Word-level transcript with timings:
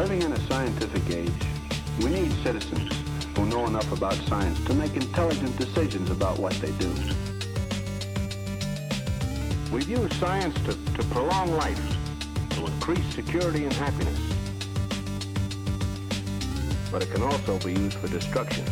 Living 0.00 0.22
in 0.22 0.32
a 0.32 0.40
scientific 0.48 1.14
age, 1.14 1.30
we 1.98 2.06
need 2.06 2.32
citizens 2.42 2.90
who 3.36 3.44
know 3.44 3.66
enough 3.66 3.92
about 3.92 4.14
science 4.14 4.58
to 4.64 4.72
make 4.72 4.96
intelligent 4.96 5.54
decisions 5.58 6.10
about 6.10 6.38
what 6.38 6.54
they 6.54 6.72
do. 6.78 6.88
We've 9.70 9.86
used 9.86 10.14
science 10.14 10.54
to, 10.64 10.72
to 10.72 11.02
prolong 11.10 11.52
life, 11.52 11.78
to 12.52 12.64
increase 12.64 13.04
security 13.14 13.64
and 13.64 13.74
happiness. 13.74 14.18
But 16.90 17.02
it 17.02 17.12
can 17.12 17.22
also 17.22 17.58
be 17.58 17.74
used 17.74 17.98
for 17.98 18.08
destruction. 18.08 18.64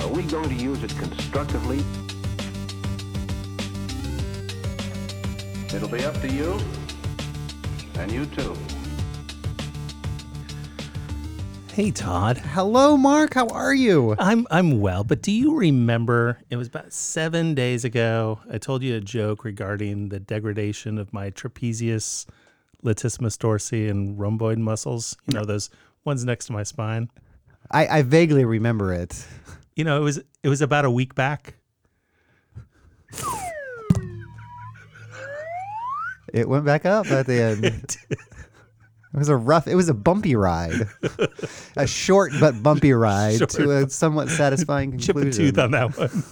Are 0.00 0.08
we 0.08 0.24
going 0.24 0.50
to 0.50 0.54
use 0.54 0.82
it 0.84 0.94
constructively? 0.98 1.82
It'll 5.74 5.88
be 5.88 6.04
up 6.04 6.20
to 6.20 6.28
you, 6.30 6.60
and 7.98 8.12
you 8.12 8.26
too. 8.26 8.54
Hey 11.72 11.90
Todd. 11.90 12.38
Hello, 12.38 12.96
Mark. 12.96 13.34
How 13.34 13.46
are 13.48 13.74
you? 13.74 14.16
I'm 14.18 14.46
I'm 14.50 14.80
well, 14.80 15.04
but 15.04 15.22
do 15.22 15.30
you 15.30 15.56
remember 15.56 16.38
it 16.50 16.56
was 16.56 16.68
about 16.68 16.92
7 16.92 17.54
days 17.54 17.84
ago 17.84 18.40
I 18.50 18.58
told 18.58 18.82
you 18.82 18.96
a 18.96 19.00
joke 19.00 19.44
regarding 19.44 20.08
the 20.08 20.18
degradation 20.18 20.98
of 20.98 21.12
my 21.12 21.30
trapezius, 21.30 22.26
latissimus 22.84 23.36
dorsi 23.36 23.88
and 23.90 24.18
rhomboid 24.18 24.58
muscles, 24.58 25.16
you 25.26 25.34
know 25.38 25.44
those 25.44 25.70
ones 26.04 26.24
next 26.24 26.46
to 26.46 26.52
my 26.52 26.62
spine. 26.62 27.10
I, 27.70 27.98
I 27.98 28.02
vaguely 28.02 28.44
remember 28.44 28.92
it. 28.92 29.26
You 29.76 29.84
know, 29.84 30.00
it 30.00 30.04
was 30.04 30.18
it 30.42 30.48
was 30.48 30.62
about 30.62 30.84
a 30.84 30.90
week 30.90 31.14
back. 31.14 31.54
It 36.32 36.48
went 36.48 36.64
back 36.64 36.84
up 36.86 37.06
at 37.10 37.26
the 37.26 37.40
end. 37.40 37.96
It 39.14 39.16
was 39.16 39.30
a 39.30 39.36
rough, 39.36 39.66
it 39.66 39.74
was 39.74 39.88
a 39.88 39.94
bumpy 39.94 40.36
ride. 40.36 40.86
a 41.76 41.86
short 41.86 42.30
but 42.38 42.62
bumpy 42.62 42.92
ride 42.92 43.38
Short. 43.38 43.50
to 43.50 43.70
a 43.70 43.88
somewhat 43.88 44.28
satisfying 44.28 44.98
Chip 44.98 45.16
a 45.16 45.20
conclusion. 45.22 45.46
tooth 45.46 45.58
on 45.58 45.70
that 45.70 45.96
one. 45.96 46.24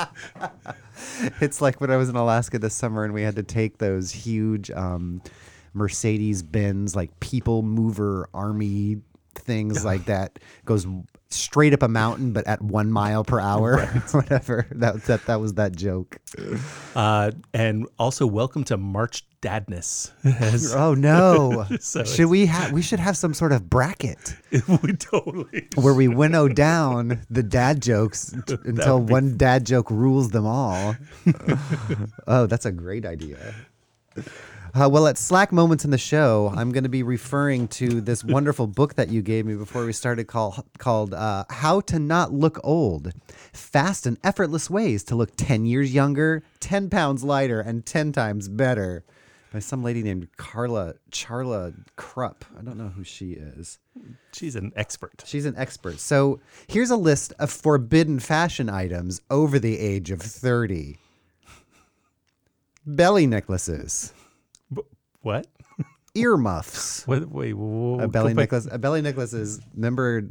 It's 1.40 1.60
like 1.60 1.80
when 1.80 1.90
I 1.90 1.96
was 1.96 2.08
in 2.08 2.16
Alaska 2.16 2.58
this 2.58 2.74
summer 2.74 3.04
and 3.04 3.12
we 3.12 3.22
had 3.22 3.36
to 3.36 3.42
take 3.42 3.78
those 3.78 4.10
huge 4.10 4.70
um, 4.70 5.20
Mercedes 5.74 6.42
Benz, 6.42 6.94
like 6.96 7.18
people 7.20 7.62
mover 7.62 8.28
army 8.32 8.98
things 9.34 9.84
like 9.84 10.06
that, 10.06 10.38
goes 10.64 10.86
straight 11.30 11.74
up 11.74 11.82
a 11.82 11.88
mountain, 11.88 12.32
but 12.32 12.46
at 12.46 12.62
one 12.62 12.90
mile 12.90 13.24
per 13.24 13.40
hour, 13.40 13.86
whatever. 14.12 14.66
That, 14.72 15.04
that, 15.04 15.26
that 15.26 15.40
was 15.40 15.54
that 15.54 15.76
joke. 15.76 16.18
Uh, 16.94 17.32
and 17.52 17.86
also 17.98 18.26
welcome 18.26 18.64
to 18.64 18.76
March 18.76 19.24
Dadness. 19.40 20.10
As 20.24 20.74
Oh 20.76 20.94
no! 20.94 21.66
So 21.80 22.02
should 22.04 22.26
we 22.26 22.46
have? 22.46 22.72
We 22.72 22.82
should 22.82 22.98
have 22.98 23.16
some 23.16 23.34
sort 23.34 23.52
of 23.52 23.70
bracket 23.70 24.36
we 24.50 24.94
totally 24.94 25.68
where 25.76 25.94
we 25.94 26.08
winnow 26.08 26.48
down 26.48 27.20
the 27.30 27.44
dad 27.44 27.80
jokes 27.80 28.34
t- 28.46 28.56
until 28.64 28.98
one 29.00 29.36
dad 29.36 29.64
joke 29.64 29.90
rules 29.90 30.30
them 30.30 30.44
all. 30.44 30.96
oh, 32.26 32.46
that's 32.46 32.66
a 32.66 32.72
great 32.72 33.06
idea. 33.06 33.54
Uh, 34.74 34.88
well, 34.90 35.06
at 35.06 35.16
Slack 35.16 35.50
Moments 35.50 35.84
in 35.84 35.90
the 35.90 35.98
show, 35.98 36.52
I'm 36.54 36.72
going 36.72 36.84
to 36.84 36.90
be 36.90 37.02
referring 37.02 37.68
to 37.68 38.00
this 38.00 38.22
wonderful 38.24 38.66
book 38.66 38.94
that 38.94 39.08
you 39.08 39.22
gave 39.22 39.46
me 39.46 39.54
before 39.54 39.84
we 39.84 39.92
started 39.92 40.26
call, 40.26 40.64
called 40.78 41.14
uh, 41.14 41.44
How 41.48 41.80
to 41.82 41.98
Not 41.98 42.32
Look 42.32 42.60
Old 42.62 43.12
Fast 43.52 44.06
and 44.06 44.18
Effortless 44.22 44.68
Ways 44.68 45.04
to 45.04 45.16
Look 45.16 45.36
10 45.36 45.64
Years 45.64 45.94
Younger, 45.94 46.42
10 46.60 46.90
Pounds 46.90 47.24
Lighter, 47.24 47.60
and 47.60 47.86
10 47.86 48.12
Times 48.12 48.48
Better 48.48 49.04
by 49.52 49.58
some 49.58 49.82
lady 49.82 50.02
named 50.02 50.28
Carla 50.36 50.94
Charla 51.10 51.74
Krupp. 51.96 52.44
I 52.58 52.62
don't 52.62 52.76
know 52.76 52.88
who 52.88 53.04
she 53.04 53.32
is. 53.32 53.78
She's 54.32 54.56
an 54.56 54.72
expert. 54.76 55.24
She's 55.24 55.46
an 55.46 55.56
expert. 55.56 55.98
So 55.98 56.40
here's 56.66 56.90
a 56.90 56.96
list 56.96 57.32
of 57.38 57.50
forbidden 57.50 58.18
fashion 58.18 58.68
items 58.68 59.22
over 59.30 59.58
the 59.58 59.78
age 59.78 60.10
of 60.10 60.20
30 60.20 60.98
belly 62.84 63.26
necklaces, 63.26 64.12
What? 65.22 65.46
earmuffs. 66.14 66.98
What 67.06 67.28
wait, 67.30 67.52
whoa, 67.54 68.00
A 68.00 68.08
belly 68.08 68.34
necklace. 68.34 68.66
A 68.70 68.78
belly 68.78 69.02
necklace 69.02 69.32
is 69.32 69.60
remember 69.74 70.24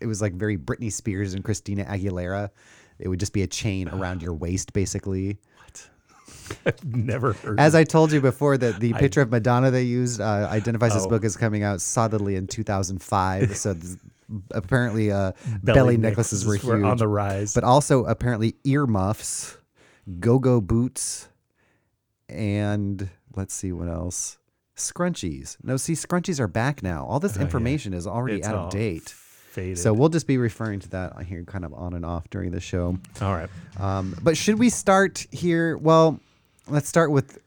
it 0.00 0.06
was 0.06 0.22
like 0.22 0.34
very 0.34 0.56
Britney 0.56 0.92
Spears 0.92 1.34
and 1.34 1.44
Christina 1.44 1.84
Aguilera. 1.84 2.50
It 2.98 3.08
would 3.08 3.18
just 3.20 3.32
be 3.32 3.42
a 3.42 3.46
chain 3.46 3.88
around 3.88 4.22
your 4.22 4.34
waist, 4.34 4.72
basically. 4.72 5.38
I've 6.66 6.84
never 6.84 7.32
heard 7.32 7.58
As 7.58 7.74
I 7.74 7.84
told 7.84 8.12
you 8.12 8.20
before, 8.20 8.56
that 8.58 8.78
the 8.80 8.92
picture 8.94 9.20
of 9.20 9.30
Madonna 9.30 9.70
they 9.70 9.82
used 9.84 10.20
uh, 10.20 10.48
identifies 10.50 10.94
this 10.94 11.04
Oh. 11.06 11.08
book 11.08 11.24
as 11.24 11.36
coming 11.36 11.62
out 11.62 11.80
solidly 11.80 12.36
in 12.36 12.46
2005. 12.46 13.56
so 13.56 13.74
apparently, 14.52 15.10
uh, 15.10 15.32
belly, 15.62 15.74
belly 15.74 15.96
necklaces, 15.96 16.44
were 16.46 16.56
huge 16.56 16.84
on 16.84 16.96
the 16.98 17.08
rise. 17.08 17.54
but 17.54 17.64
also 17.64 18.04
apparently 18.04 18.54
earmuffs, 18.64 19.56
go-go 20.18 20.60
boots, 20.60 21.28
and 22.28 23.08
let's 23.36 23.54
see 23.54 23.72
what 23.72 23.88
else. 23.88 24.38
Scrunchies. 24.76 25.56
No, 25.62 25.76
see, 25.76 25.92
scrunchies 25.92 26.40
are 26.40 26.48
back 26.48 26.82
now. 26.82 27.04
All 27.06 27.20
this 27.20 27.36
information 27.36 27.92
is 27.92 28.06
already 28.06 28.36
Oh, 28.36 28.38
It's 28.38 28.48
out 28.48 28.54
of 28.56 28.70
date. 28.70 29.08
faded. 29.10 29.78
So 29.78 29.92
we'll 29.92 30.08
just 30.08 30.26
be 30.26 30.38
referring 30.38 30.80
to 30.80 30.88
that 30.90 31.22
here 31.24 31.44
kind 31.44 31.64
of 31.64 31.74
on 31.74 31.92
and 31.94 32.04
off 32.04 32.30
during 32.30 32.50
the 32.50 32.60
show. 32.60 32.96
all 33.20 33.34
right. 33.34 33.48
Um, 33.78 34.16
but 34.22 34.36
should 34.36 34.58
we 34.58 34.70
start 34.70 35.26
here? 35.30 35.76
Well, 35.76 36.18
let's 36.68 36.88
start 36.88 37.10
with 37.10 37.38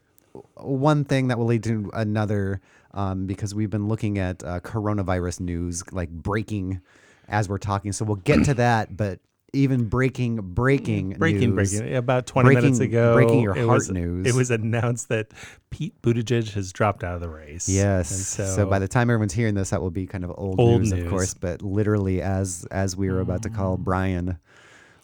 one 0.56 1.04
thing 1.04 1.28
that 1.28 1.38
will 1.38 1.46
lead 1.46 1.64
to 1.64 1.90
another 1.94 2.60
um, 2.92 3.26
because 3.26 3.54
we've 3.54 3.70
been 3.70 3.88
looking 3.88 4.18
at 4.18 4.44
uh, 4.44 4.60
coronavirus 4.60 5.40
news, 5.40 5.82
like 5.92 6.10
breaking 6.10 6.80
as 7.28 7.48
we're 7.48 7.58
talking. 7.58 7.90
So 7.92 8.04
we'll 8.04 8.16
get 8.16 8.44
to 8.44 8.54
that. 8.54 8.96
But 8.96 9.18
even 9.54 9.88
breaking, 9.88 10.36
breaking, 10.36 11.10
Breaking, 11.10 11.54
news, 11.54 11.78
breaking. 11.78 11.96
About 11.96 12.26
20 12.26 12.54
minutes 12.54 12.80
ago, 12.80 13.14
breaking 13.14 13.40
your 13.40 13.54
heart 13.54 13.66
was, 13.66 13.90
news. 13.90 14.26
It 14.26 14.34
was 14.34 14.50
announced 14.50 15.08
that 15.08 15.32
Pete 15.70 16.00
Buttigieg 16.02 16.52
has 16.52 16.72
dropped 16.72 17.04
out 17.04 17.14
of 17.14 17.20
the 17.20 17.28
race. 17.28 17.68
Yes. 17.68 18.38
And 18.38 18.48
So, 18.48 18.66
by 18.66 18.78
the 18.78 18.88
time 18.88 19.10
everyone's 19.10 19.32
hearing 19.32 19.54
this, 19.54 19.70
that 19.70 19.80
will 19.80 19.90
be 19.90 20.06
kind 20.06 20.24
of 20.24 20.32
old, 20.36 20.60
Old 20.60 20.82
news, 20.82 20.92
of 20.92 21.08
course. 21.08 21.34
But 21.34 21.62
literally, 21.62 22.20
as 22.20 22.66
as 22.70 22.96
we 22.96 23.10
were 23.10 23.20
about 23.20 23.42
to 23.42 23.50
call 23.50 23.76
mm. 23.78 23.84
Brian, 23.84 24.38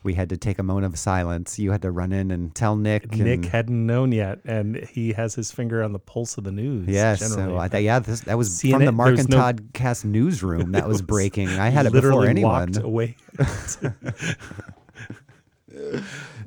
we 0.03 0.15
had 0.15 0.29
to 0.31 0.37
take 0.37 0.59
a 0.59 0.63
moment 0.63 0.87
of 0.87 0.99
silence. 0.99 1.59
You 1.59 1.73
had 1.73 1.83
to 1.83 1.91
run 1.91 2.13
in 2.13 2.31
and 2.31 2.55
tell 2.55 2.75
Nick. 2.77 3.11
Nick 3.15 3.35
and- 3.37 3.45
hadn't 3.47 3.87
known 3.87 4.13
yet, 4.13 4.41
and 4.45 4.77
he 4.77 5.13
has 5.13 5.35
his 5.35 5.51
finger 5.53 5.83
on 5.83 5.93
the 5.93 5.99
pulse 5.99 6.39
of 6.39 6.45
the 6.45 6.53
news. 6.53 6.89
Yes, 6.89 7.19
generally. 7.21 7.53
so 7.55 7.59
I, 7.59 7.69
th- 7.69 7.85
yeah, 7.85 7.99
this, 7.99 8.21
that 8.23 8.39
was 8.39 8.61
from 8.61 8.85
the 8.85 8.93
Mark 8.93 9.19
and 9.19 9.29
no- 9.29 9.37
Todd 9.37 9.69
cast 9.75 10.05
newsroom 10.05 10.73
that 10.73 10.89
was, 10.89 11.03
breaking. 11.11 11.49
I 11.49 11.69
had 11.69 11.87
it 11.87 11.93
literally 11.93 12.19
before 12.19 12.31
anyone. 12.31 12.73
walked 12.73 12.77
away. 12.85 13.17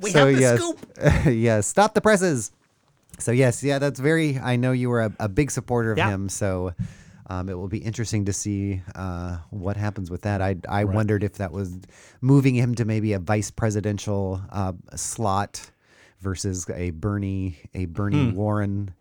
we 0.02 0.10
so 0.10 0.26
have 0.26 0.34
the 0.34 0.40
yes, 0.40 0.58
scoop. 0.60 0.78
yes, 1.26 1.66
stop 1.66 1.94
the 1.94 2.00
presses. 2.00 2.52
So 3.18 3.30
yes, 3.32 3.62
yeah, 3.62 3.78
that's 3.78 4.00
very. 4.00 4.38
I 4.38 4.56
know 4.56 4.72
you 4.72 4.90
were 4.90 5.02
a, 5.02 5.12
a 5.20 5.28
big 5.28 5.50
supporter 5.50 5.92
of 5.92 5.98
Yeah. 5.98 6.10
him, 6.10 6.28
so 6.28 6.72
um, 7.26 7.48
it 7.48 7.54
will 7.54 7.68
be 7.68 7.78
interesting 7.78 8.24
to 8.26 8.32
see 8.32 8.82
uh, 8.94 9.38
what 9.50 9.76
happens 9.76 10.10
with 10.10 10.22
that. 10.22 10.40
I 10.42 10.56
I 10.68 10.84
wondered 10.84 11.22
if 11.24 11.34
that 11.34 11.52
was 11.52 11.78
moving 12.20 12.54
him 12.54 12.74
to 12.76 12.84
maybe 12.84 13.12
a 13.12 13.18
vice 13.18 13.50
presidential 13.50 14.42
uh, 14.50 14.72
slot 14.94 15.70
versus 16.20 16.68
a 16.70 16.90
Bernie 16.90 17.56
a 17.74 17.86
Bernie 17.86 18.30
Warren 18.32 18.94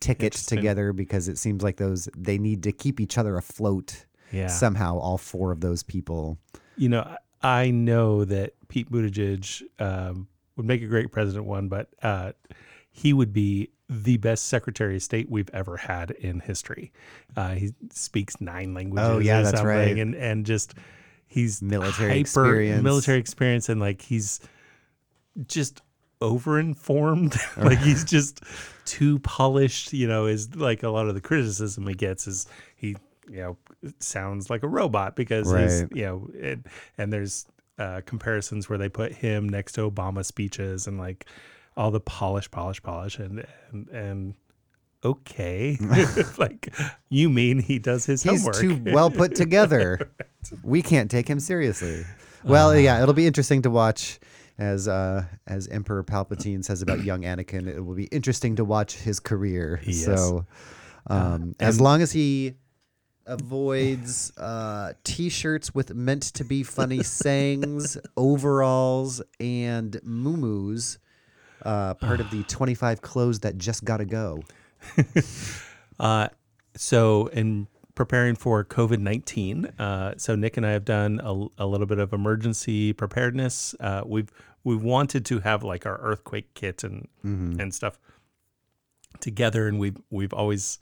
ticket 0.00 0.34
Hmm. 0.34 0.56
Together 0.56 0.92
because 0.92 1.28
it 1.28 1.36
seems 1.38 1.62
like 1.62 1.76
those 1.76 2.08
they 2.16 2.38
need 2.38 2.62
to 2.62 2.72
keep 2.72 3.00
each 3.00 3.18
other 3.18 3.36
afloat. 3.36 4.04
Yeah. 4.32 4.46
somehow 4.46 4.96
all 4.96 5.18
four 5.18 5.50
of 5.50 5.60
those 5.60 5.82
people. 5.82 6.38
You 6.76 6.88
know, 6.90 7.00
I 7.02 7.16
I 7.42 7.70
know 7.72 8.24
that 8.26 8.52
Pete 8.68 8.88
Buttigieg 8.90 9.62
um, 9.80 10.28
would 10.56 10.66
make 10.66 10.82
a 10.82 10.86
great 10.86 11.10
president 11.10 11.46
one, 11.46 11.68
but 11.68 11.88
uh, 12.02 12.32
he 12.92 13.12
would 13.12 13.32
be 13.32 13.70
the 13.90 14.16
best 14.18 14.46
Secretary 14.46 14.94
of 14.94 15.02
State 15.02 15.28
we've 15.28 15.50
ever 15.52 15.76
had 15.76 16.12
in 16.12 16.38
history. 16.38 16.92
Uh, 17.36 17.54
he 17.54 17.74
speaks 17.90 18.40
nine 18.40 18.72
languages. 18.72 19.08
Oh, 19.08 19.18
yeah, 19.18 19.42
that's 19.42 19.62
right. 19.62 19.98
And 19.98 20.14
and 20.14 20.46
just 20.46 20.74
he's 21.26 21.60
Military 21.60 22.10
hyper, 22.10 22.20
experience. 22.20 22.82
military 22.84 23.18
experience, 23.18 23.68
and 23.68 23.80
like 23.80 24.00
he's 24.00 24.38
just 25.48 25.82
overinformed. 26.20 27.36
like 27.64 27.78
he's 27.78 28.04
just 28.04 28.44
too 28.84 29.18
polished. 29.18 29.92
You 29.92 30.06
know, 30.06 30.26
is 30.26 30.54
like 30.54 30.84
a 30.84 30.88
lot 30.88 31.08
of 31.08 31.16
the 31.16 31.20
criticism 31.20 31.84
he 31.88 31.94
gets 31.94 32.28
is 32.28 32.46
he 32.76 32.94
you 33.28 33.40
know 33.40 33.56
sounds 33.98 34.50
like 34.50 34.62
a 34.62 34.68
robot 34.68 35.16
because 35.16 35.52
he's 35.52 35.84
you 35.92 36.04
know 36.04 36.30
it, 36.32 36.60
and 36.96 37.12
there's 37.12 37.44
uh, 37.76 38.02
comparisons 38.06 38.68
where 38.68 38.78
they 38.78 38.88
put 38.88 39.12
him 39.12 39.48
next 39.48 39.72
to 39.72 39.90
Obama 39.90 40.24
speeches 40.24 40.86
and 40.86 40.96
like 40.96 41.26
all 41.76 41.90
the 41.90 42.00
polish, 42.00 42.50
polish, 42.50 42.82
polish, 42.82 43.18
and 43.18 43.44
and 43.70 43.88
and 43.88 44.34
okay, 45.04 45.76
like 46.38 46.72
you 47.08 47.30
mean 47.30 47.58
he 47.60 47.78
does 47.78 48.04
his 48.06 48.22
He's 48.22 48.40
homework? 48.42 48.56
too 48.56 48.92
well 48.92 49.10
put 49.10 49.34
together. 49.44 50.10
we 50.62 50.82
can't 50.82 51.10
take 51.10 51.28
him 51.28 51.40
seriously. 51.40 52.04
Well, 52.44 52.76
yeah, 52.78 53.02
it'll 53.02 53.14
be 53.14 53.26
interesting 53.26 53.62
to 53.62 53.70
watch 53.70 54.18
as 54.58 54.88
uh, 54.88 55.24
as 55.46 55.68
Emperor 55.68 56.02
Palpatine 56.04 56.64
says 56.64 56.80
about 56.82 57.04
young 57.04 57.22
Anakin. 57.22 57.66
It 57.66 57.80
will 57.84 57.94
be 57.94 58.04
interesting 58.06 58.56
to 58.56 58.64
watch 58.64 58.96
his 58.96 59.20
career. 59.20 59.80
Yes. 59.84 60.04
So, 60.04 60.46
Um, 61.06 61.54
as 61.60 61.80
long 61.80 62.02
as 62.02 62.12
he 62.12 62.54
avoids 63.26 64.32
uh, 64.36 64.92
t-shirts 65.04 65.74
with 65.74 65.94
meant 65.94 66.22
to 66.34 66.44
be 66.44 66.62
funny 66.62 67.02
sayings, 67.02 67.96
overalls, 68.16 69.22
and 69.38 69.92
muumuus, 70.04 70.98
uh, 71.62 71.94
part 71.94 72.20
of 72.20 72.30
the 72.30 72.42
25 72.48 73.02
clothes 73.02 73.40
that 73.40 73.58
just 73.58 73.84
gotta 73.84 74.04
go. 74.04 74.42
Uh, 75.98 76.28
so 76.76 77.26
in 77.26 77.66
preparing 77.94 78.34
for 78.34 78.64
COVID 78.64 79.00
nineteen, 79.00 79.66
uh, 79.78 80.14
so 80.16 80.34
Nick 80.34 80.56
and 80.56 80.64
I 80.64 80.70
have 80.70 80.86
done 80.86 81.20
a, 81.22 81.46
a 81.62 81.66
little 81.66 81.86
bit 81.86 81.98
of 81.98 82.14
emergency 82.14 82.94
preparedness. 82.94 83.74
Uh, 83.78 84.02
we've 84.06 84.32
we 84.64 84.74
wanted 84.76 85.26
to 85.26 85.40
have 85.40 85.62
like 85.62 85.84
our 85.84 85.98
earthquake 86.00 86.54
kit 86.54 86.82
and 86.84 87.06
and 87.60 87.74
stuff 87.74 87.98
together, 89.20 89.68
and 89.68 89.78
we've 89.78 89.98
we've 90.08 90.32
always 90.32 90.78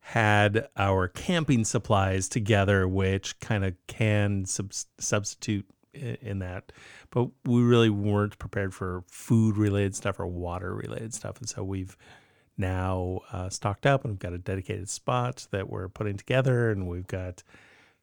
had 0.00 0.66
our 0.78 1.08
camping 1.08 1.64
supplies 1.66 2.26
together, 2.28 2.88
which 2.88 3.38
kind 3.40 3.66
of 3.66 3.74
can 3.86 4.46
sub- 4.46 4.72
substitute 4.98 5.66
in 5.94 6.38
that. 6.40 6.72
But 7.10 7.28
we 7.44 7.62
really 7.62 7.90
weren't 7.90 8.38
prepared 8.38 8.74
for 8.74 9.04
food 9.08 9.56
related 9.56 9.94
stuff 9.94 10.18
or 10.18 10.26
water 10.26 10.74
related 10.74 11.14
stuff. 11.14 11.38
And 11.38 11.48
so 11.48 11.62
we've 11.62 11.96
now 12.56 13.20
uh, 13.32 13.48
stocked 13.48 13.86
up 13.86 14.04
and 14.04 14.12
we've 14.12 14.18
got 14.18 14.32
a 14.32 14.38
dedicated 14.38 14.88
spot 14.88 15.46
that 15.50 15.68
we're 15.68 15.88
putting 15.88 16.16
together. 16.16 16.70
And 16.70 16.88
we've 16.88 17.06
got 17.06 17.42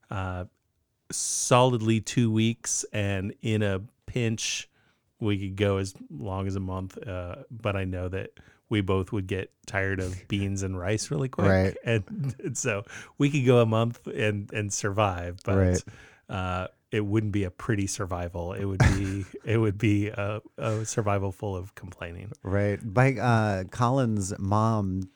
uh, 0.09 0.45
solidly 1.11 2.01
two 2.01 2.31
weeks. 2.31 2.85
And 2.93 3.33
in 3.41 3.63
a 3.63 3.81
pinch, 4.05 4.69
we 5.19 5.37
could 5.37 5.55
go 5.55 5.77
as 5.77 5.93
long 6.09 6.47
as 6.47 6.55
a 6.55 6.61
month. 6.61 6.97
Uh, 6.97 7.37
but 7.49 7.75
I 7.75 7.85
know 7.85 8.07
that 8.09 8.31
we 8.69 8.81
both 8.81 9.11
would 9.11 9.25
get 9.25 9.51
tired 9.65 9.99
of 9.99 10.15
beans 10.27 10.61
and 10.61 10.77
rice 10.77 11.09
really 11.09 11.29
quick. 11.29 11.47
Right. 11.47 11.77
And, 11.83 12.35
and 12.43 12.57
so 12.57 12.85
we 13.17 13.29
could 13.29 13.45
go 13.45 13.59
a 13.59 13.65
month 13.65 14.05
and, 14.07 14.51
and 14.53 14.71
survive. 14.71 15.39
But 15.43 15.57
Right. 15.57 15.83
It 16.91 17.05
wouldn't 17.05 17.31
be 17.31 17.43
a 17.43 17.51
pretty 17.51 17.87
survival. 17.87 18.53
It 18.53 18.65
would 18.65 18.79
be 18.79 19.25
it 19.45 19.57
would 19.57 19.77
be 19.77 20.07
a, 20.07 20.41
a 20.57 20.85
survival 20.85 21.31
full 21.31 21.55
of 21.55 21.75
complaining. 21.75 22.31
Right. 22.43 22.79
By 22.81 23.13
uh, 23.13 23.65
Colin's 23.65 24.33
mom 24.39 25.09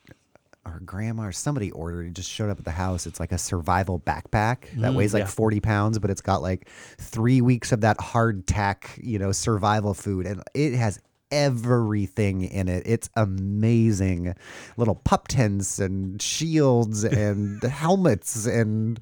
or 0.64 0.80
grandma 0.84 1.24
or 1.24 1.32
somebody 1.32 1.70
ordered, 1.72 2.06
it 2.06 2.14
just 2.14 2.30
showed 2.30 2.50
up 2.50 2.58
at 2.58 2.64
the 2.64 2.70
house. 2.70 3.06
It's 3.06 3.20
like 3.20 3.32
a 3.32 3.38
survival 3.38 4.00
backpack 4.00 4.70
that 4.80 4.94
weighs 4.94 5.12
like 5.12 5.24
yeah. 5.24 5.28
40 5.28 5.60
pounds, 5.60 5.98
but 5.98 6.10
it's 6.10 6.22
got 6.22 6.42
like 6.42 6.68
three 6.98 7.40
weeks 7.40 7.72
of 7.72 7.82
that 7.82 8.00
hard 8.00 8.46
tack, 8.46 8.98
you 9.02 9.18
know, 9.18 9.32
survival 9.32 9.94
food. 9.94 10.26
And 10.26 10.42
it 10.54 10.74
has 10.74 11.00
everything 11.30 12.42
in 12.42 12.68
it. 12.68 12.84
It's 12.86 13.10
amazing. 13.16 14.34
Little 14.76 14.94
pup 14.94 15.28
tents 15.28 15.80
and 15.80 16.22
shields 16.22 17.04
and 17.04 17.62
helmets 17.64 18.46
and 18.46 19.00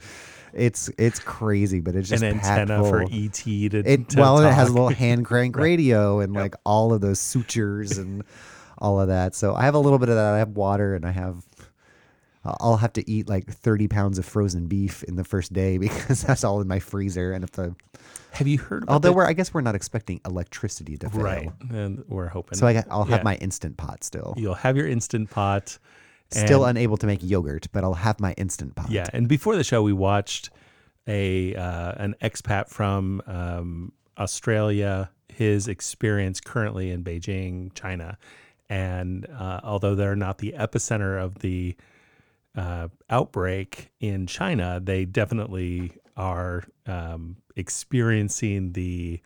it's 0.55 0.91
it's 0.99 1.19
crazy, 1.19 1.81
but 1.81 1.95
it's 1.97 2.09
just 2.09 2.23
An 2.23 2.35
antenna 2.37 2.83
for. 2.85 3.03
ET 3.03 3.33
to, 3.33 3.83
It 3.85 4.09
to 4.11 4.21
well, 4.21 4.39
it 4.41 4.53
has 4.53 4.69
a 4.69 4.73
little 4.73 4.89
hand 4.91 5.25
crank 5.25 5.57
radio 5.69 6.21
and 6.21 6.33
like 6.35 6.55
all 6.65 6.93
of 6.93 7.01
those 7.01 7.21
sutures 7.21 7.99
and 7.99 8.23
all 8.79 9.01
of 9.01 9.09
that. 9.09 9.35
So 9.35 9.55
I 9.55 9.63
have 9.63 9.75
a 9.75 9.79
little 9.79 9.99
bit 9.99 10.09
of 10.09 10.17
that. 10.17 10.35
I 10.35 10.39
have 10.39 10.51
water 10.51 10.95
and 10.95 11.05
I 11.07 11.11
have. 11.13 11.45
I'll 12.45 12.79
have 12.79 12.93
to 12.95 13.09
eat 13.09 13.29
like 13.29 13.47
30 13.47 13.87
pounds 13.87 14.19
of 14.19 14.25
frozen 14.27 14.67
beef 14.67 15.05
in 15.05 15.15
the 15.15 15.23
first 15.23 15.53
day 15.53 15.79
because 15.79 16.23
that's 16.23 16.43
all 16.43 16.61
in 16.61 16.67
my 16.67 16.81
freezer. 16.81 17.33
And 17.33 17.45
if 17.45 17.53
the 17.53 17.77
Have 18.33 18.49
you 18.49 18.59
heard? 18.59 18.83
About 18.83 18.93
although 18.95 19.11
the- 19.11 19.17
we're 19.17 19.27
I 19.27 19.33
guess 19.33 19.55
we're 19.55 19.61
not 19.61 19.77
expecting 19.77 20.21
electricity 20.27 20.97
to 20.99 21.09
fail, 21.11 21.21
right, 21.23 21.51
and 21.71 22.03
we're 22.09 22.27
hoping. 22.29 22.59
So 22.59 22.67
I 22.67 22.73
got, 22.73 22.87
I'll 22.91 23.05
have 23.05 23.21
Yeah. 23.21 23.25
my 23.25 23.37
instant 23.37 23.77
pot 23.77 24.03
still. 24.03 24.35
You'll 24.37 24.55
have 24.55 24.77
your 24.77 24.89
instant 24.89 25.31
pot. 25.31 25.79
Still 26.33 26.65
and- 26.65 26.79
unable 26.79 26.97
to 26.99 27.07
make 27.07 27.21
yogurt, 27.23 27.67
but 27.73 27.85
I'll 27.85 27.95
have 27.95 28.21
my 28.21 28.33
instant 28.33 28.75
pot. 28.75 28.91
Yeah, 28.91 29.07
and 29.13 29.29
before 29.29 29.57
the 29.57 29.65
show, 29.65 29.83
we 29.83 29.93
watched 29.93 30.51
a 31.07 31.55
uh, 31.55 31.93
an 31.97 32.15
expat 32.23 32.69
from 32.69 33.23
um, 33.27 33.93
Australia, 34.19 35.11
his 35.29 35.69
experience 35.69 36.41
currently 36.41 36.91
in 36.91 37.03
Beijing, 37.05 37.73
China, 37.75 38.19
and 38.69 39.27
uh, 39.27 39.61
although 39.65 39.95
they're 39.95 40.17
not 40.17 40.39
the 40.39 40.55
epicenter 40.57 41.21
of 41.23 41.41
the 41.41 41.77
uh, 42.55 42.89
outbreak 43.11 43.91
in 44.01 44.27
China, 44.27 44.81
they 44.83 45.05
definitely 45.05 45.93
are 46.17 46.65
um, 46.87 47.37
experiencing 47.57 48.73
the 48.73 49.21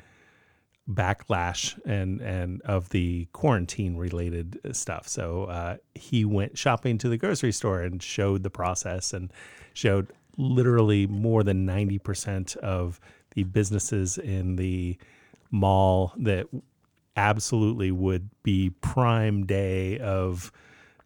backlash 0.88 1.78
and 1.84 2.20
and 2.20 2.62
of 2.62 2.90
the 2.90 3.26
quarantine 3.32 3.96
related 3.96 4.60
stuff. 4.72 5.08
So 5.08 5.44
uh, 5.44 5.76
he 5.94 6.24
went 6.24 6.56
shopping 6.56 6.98
to 6.98 7.08
the 7.08 7.16
grocery 7.16 7.52
store 7.52 7.82
and 7.82 8.02
showed 8.02 8.42
the 8.42 8.50
process 8.50 9.12
and 9.12 9.32
showed 9.74 10.12
literally 10.36 11.06
more 11.06 11.42
than 11.42 11.66
ninety 11.66 11.98
percent 11.98 12.56
of 12.56 13.00
the 13.34 13.42
businesses 13.42 14.16
in 14.18 14.56
the 14.56 14.96
mall 15.50 16.12
that 16.16 16.46
absolutely 17.16 17.90
would 17.90 18.28
be 18.42 18.70
prime 18.80 19.46
day 19.46 19.98
of 19.98 20.52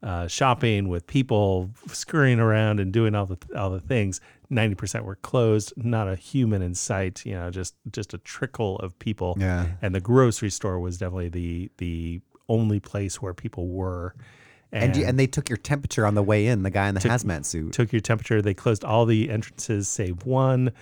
uh, 0.02 0.26
shopping 0.26 0.88
with 0.88 1.06
people 1.06 1.70
scurrying 1.86 2.40
around 2.40 2.80
and 2.80 2.92
doing 2.92 3.14
all 3.14 3.26
the 3.26 3.38
all 3.56 3.70
the 3.70 3.80
things. 3.80 4.20
Ninety 4.50 4.74
percent 4.74 5.04
were 5.04 5.16
closed, 5.16 5.72
not 5.76 6.08
a 6.08 6.16
human 6.16 6.60
in 6.60 6.74
sight. 6.74 7.24
You 7.24 7.34
know, 7.34 7.50
just 7.50 7.74
just 7.92 8.12
a 8.12 8.18
trickle 8.18 8.78
of 8.80 8.98
people. 8.98 9.36
Yeah. 9.38 9.66
And 9.80 9.94
the 9.94 10.00
grocery 10.00 10.50
store 10.50 10.80
was 10.80 10.98
definitely 10.98 11.28
the 11.28 11.70
the 11.78 12.20
only 12.48 12.80
place 12.80 13.22
where 13.22 13.32
people 13.32 13.68
were. 13.68 14.14
And 14.72 14.96
you, 14.96 15.04
and 15.04 15.18
they 15.18 15.26
took 15.26 15.48
your 15.48 15.56
temperature 15.56 16.06
on 16.06 16.14
the 16.14 16.22
way 16.22 16.46
in. 16.46 16.62
The 16.62 16.70
guy 16.70 16.88
in 16.88 16.94
the 16.94 17.00
hazmat 17.00 17.44
suit. 17.44 17.72
took 17.72 17.92
your 17.92 18.00
temperature. 18.00 18.40
They 18.42 18.54
closed 18.54 18.84
all 18.84 19.04
the 19.06 19.30
entrances 19.30 19.88
save 19.88 20.24
one, 20.26 20.72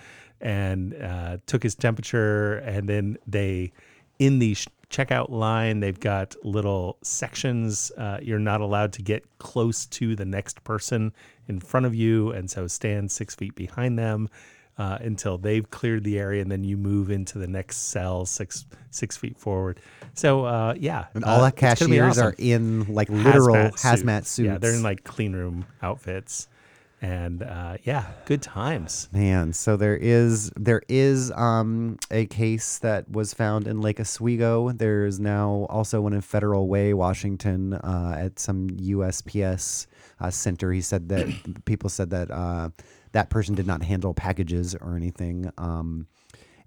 and 0.41 0.95
uh, 1.01 1.37
took 1.47 1.63
his 1.63 1.75
temperature. 1.75 2.57
And 2.57 2.87
then 2.87 3.17
they, 3.25 3.71
in 4.19 4.37
the 4.39 4.53
sh- 4.53 4.67
checkout 4.91 5.29
line, 5.29 5.79
they've 5.79 5.99
got 5.99 6.35
little 6.43 6.97
sections. 7.01 7.91
Uh, 7.97 8.19
you're 8.21 8.37
not 8.37 8.61
allowed 8.61 8.93
to 8.93 9.01
get 9.01 9.25
close 9.39 9.87
to 9.87 10.15
the 10.15 10.25
next 10.25 10.63
person 10.63 11.11
in 11.49 11.59
front 11.59 11.85
of 11.85 11.93
you, 11.93 12.31
and 12.31 12.49
so 12.49 12.67
stand 12.67 13.11
six 13.11 13.35
feet 13.35 13.55
behind 13.55 13.97
them. 13.99 14.29
Uh, 14.77 14.97
until 15.01 15.37
they've 15.37 15.69
cleared 15.71 16.05
the 16.05 16.17
area, 16.17 16.41
and 16.41 16.49
then 16.49 16.63
you 16.63 16.77
move 16.77 17.11
into 17.11 17.37
the 17.37 17.47
next 17.47 17.89
cell 17.89 18.25
six 18.25 18.65
six 18.91 19.17
feet 19.17 19.37
forward. 19.37 19.81
So 20.13 20.45
uh, 20.45 20.73
yeah, 20.79 21.07
And 21.13 21.25
all 21.25 21.41
uh, 21.41 21.49
the 21.49 21.67
it's 21.67 21.81
gonna 21.81 21.95
cashiers 21.97 22.17
are 22.17 22.33
in 22.37 22.85
like 22.85 23.09
literal 23.09 23.71
hazmat, 23.71 24.25
suits. 24.25 24.39
Yeah, 24.47 24.57
they're 24.57 24.73
in 24.73 24.81
like 24.81 25.03
clean 25.03 25.33
room 25.33 25.65
outfits, 25.81 26.47
and 27.01 27.43
uh, 27.43 27.75
yeah, 27.83 28.05
good 28.23 28.41
times. 28.41 29.09
Man, 29.11 29.51
so 29.51 29.75
there 29.75 29.97
is 29.97 30.49
there 30.55 30.81
is 30.87 31.29
um, 31.31 31.97
a 32.09 32.25
case 32.27 32.77
that 32.79 33.11
was 33.11 33.33
found 33.33 33.67
in 33.67 33.81
Lake 33.81 33.99
Oswego. 33.99 34.71
There 34.71 35.05
is 35.05 35.19
now 35.19 35.67
also 35.69 35.99
one 35.99 36.13
in 36.13 36.21
Federal 36.21 36.69
Way, 36.69 36.93
Washington, 36.93 37.73
uh, 37.73 38.15
at 38.17 38.39
some 38.39 38.69
USPS 38.69 39.87
uh, 40.19 40.29
center. 40.29 40.71
He 40.71 40.81
said 40.81 41.09
that 41.09 41.27
people 41.65 41.89
said 41.89 42.09
that 42.11 42.29
uh, 42.31 42.69
that 43.11 43.29
person 43.29 43.55
did 43.55 43.67
not 43.67 43.83
handle 43.83 44.13
packages 44.13 44.75
or 44.75 44.95
anything. 44.95 45.51
Um, 45.57 46.07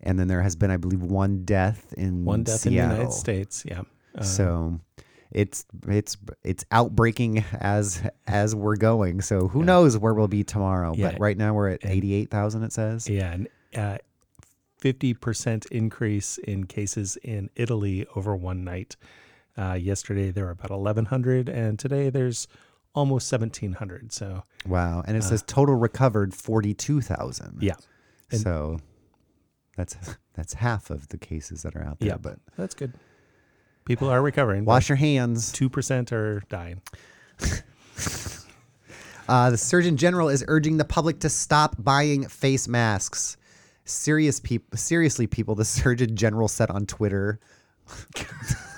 and 0.01 0.19
then 0.19 0.27
there 0.29 0.43
has 0.43 0.57
been, 0.57 0.71
I 0.71 0.77
believe, 0.79 1.03
one 1.03 1.45
death 1.45 1.95
in 1.97 2.25
One 2.25 2.43
death 2.43 2.67
in 2.67 2.73
the 2.73 2.79
United 2.79 3.13
States. 3.13 3.65
Yeah. 3.67 3.83
Uh, 4.19 4.23
So 4.23 4.81
it's 5.31 5.65
it's 5.89 6.17
it's 6.45 6.65
outbreaking 6.71 7.45
as 7.61 8.03
as 8.27 8.55
we're 8.55 8.77
going. 8.77 9.21
So 9.23 9.49
who 9.49 9.63
knows 9.65 9.97
where 9.97 10.13
we'll 10.13 10.29
be 10.29 10.45
tomorrow? 10.45 10.95
Yeah. 10.97 11.13
But 11.13 11.21
right 11.21 11.37
now 11.39 11.55
we're 11.55 11.71
at 11.71 11.87
eighty 11.87 12.13
eight 12.15 12.31
thousand. 12.31 12.65
It 12.65 12.73
says. 12.73 13.09
yeah, 13.09 13.33
and 13.33 13.49
uh, 13.77 13.99
fifty 14.77 15.15
percent 15.15 15.67
increase 15.71 16.37
in 16.39 16.65
cases 16.65 17.17
in 17.23 17.49
Italy 17.57 18.07
over 18.17 18.35
one 18.37 18.65
night. 18.65 18.97
Uh, 19.57 19.75
yesterday 19.75 20.31
there 20.31 20.45
were 20.47 20.51
about 20.51 20.71
eleven 20.71 21.07
hundred, 21.07 21.49
and 21.49 21.79
today 21.79 22.11
there's 22.11 22.47
almost 22.95 23.29
seventeen 23.29 23.73
hundred. 23.73 24.13
So 24.13 24.43
Wow, 24.67 25.03
and 25.07 25.17
it 25.17 25.25
says 25.25 25.43
total 25.47 25.75
recovered 25.75 26.35
forty 26.35 26.75
two 26.75 27.01
thousand. 27.01 27.57
Uh, 27.59 27.61
yeah, 27.61 27.75
And- 28.31 28.41
So 28.41 28.79
that's 29.77 29.97
that's 30.35 30.55
half 30.55 30.91
of 30.91 31.09
the 31.09 31.19
cases 31.19 31.63
that 31.63 31.75
are 31.77 31.83
out 31.85 31.99
there. 32.01 32.09
yeah, 32.09 32.17
But 32.17 32.39
that's 32.57 32.75
good. 32.75 32.93
People 33.85 34.09
are 34.09 34.23
recovering. 34.23 34.65
wash 34.65 34.89
your 34.89 34.97
hands. 34.97 35.51
Two 35.53 35.69
percent 35.69 36.13
are 36.13 36.43
dying. 36.49 36.81
Uh, 39.29 39.51
the 39.51 39.57
Surgeon 39.57 39.97
General 39.97 40.29
is 40.29 40.45
urging 40.49 40.77
the 40.79 40.85
public 40.85 41.21
to 41.21 41.29
stop 41.31 41.77
buying 41.79 42.27
face 42.29 42.67
masks. 42.67 43.37
Serious 43.85 44.41
people, 44.41 44.77
seriously, 44.77 45.27
people. 45.29 45.55
The 45.55 45.65
Surgeon 45.65 46.17
General 46.17 46.49
said 46.49 46.71
on 46.71 46.87
Twitter. 46.87 47.39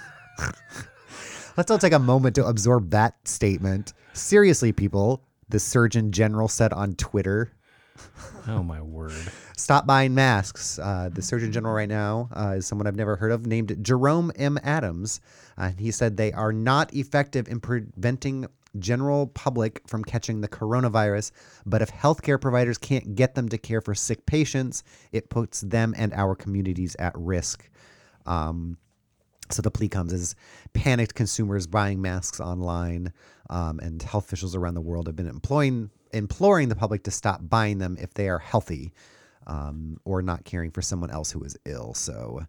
Let's 1.56 1.70
all 1.70 1.78
take 1.78 1.92
a 1.92 1.98
moment 1.98 2.34
to 2.34 2.46
absorb 2.46 2.90
that 2.90 3.28
statement. 3.28 3.92
Seriously, 4.12 4.72
people. 4.72 5.22
The 5.48 5.60
Surgeon 5.60 6.10
General 6.10 6.48
said 6.48 6.72
on 6.72 6.94
Twitter. 6.94 7.52
Oh 8.48 8.62
my 8.62 8.82
word. 8.82 9.14
Stop 9.56 9.86
buying 9.86 10.14
masks. 10.14 10.78
Uh, 10.78 11.10
the 11.12 11.22
Surgeon 11.22 11.52
General 11.52 11.74
right 11.74 11.88
now 11.88 12.28
uh, 12.34 12.54
is 12.56 12.66
someone 12.66 12.86
I've 12.86 12.96
never 12.96 13.14
heard 13.14 13.30
of, 13.30 13.46
named 13.46 13.76
Jerome 13.82 14.32
M. 14.36 14.58
Adams. 14.64 15.20
Uh, 15.56 15.70
he 15.78 15.90
said 15.92 16.16
they 16.16 16.32
are 16.32 16.52
not 16.52 16.92
effective 16.92 17.46
in 17.48 17.60
preventing 17.60 18.46
general 18.80 19.28
public 19.28 19.80
from 19.86 20.02
catching 20.02 20.40
the 20.40 20.48
coronavirus, 20.48 21.30
but 21.64 21.82
if 21.82 21.90
healthcare 21.92 22.40
providers 22.40 22.78
can't 22.78 23.14
get 23.14 23.36
them 23.36 23.48
to 23.48 23.58
care 23.58 23.80
for 23.80 23.94
sick 23.94 24.26
patients, 24.26 24.82
it 25.12 25.30
puts 25.30 25.60
them 25.60 25.94
and 25.96 26.12
our 26.14 26.34
communities 26.34 26.96
at 26.98 27.16
risk. 27.16 27.70
Um, 28.26 28.76
so 29.50 29.62
the 29.62 29.70
plea 29.70 29.88
comes 29.88 30.12
as 30.12 30.34
panicked 30.72 31.14
consumers 31.14 31.66
buying 31.66 32.00
masks 32.00 32.40
online, 32.40 33.12
um, 33.50 33.78
and 33.80 34.02
health 34.02 34.26
officials 34.26 34.54
around 34.54 34.74
the 34.74 34.80
world 34.80 35.06
have 35.06 35.16
been 35.16 35.28
employing 35.28 35.90
imploring 36.12 36.68
the 36.68 36.76
public 36.76 37.02
to 37.02 37.10
stop 37.10 37.40
buying 37.48 37.78
them 37.78 37.96
if 38.00 38.14
they 38.14 38.28
are 38.28 38.38
healthy 38.38 38.92
um, 39.48 39.98
or 40.04 40.22
not 40.22 40.44
caring 40.44 40.70
for 40.70 40.80
someone 40.80 41.10
else 41.10 41.30
who 41.30 41.42
is 41.42 41.56
ill. 41.64 41.94
So. 41.94 42.46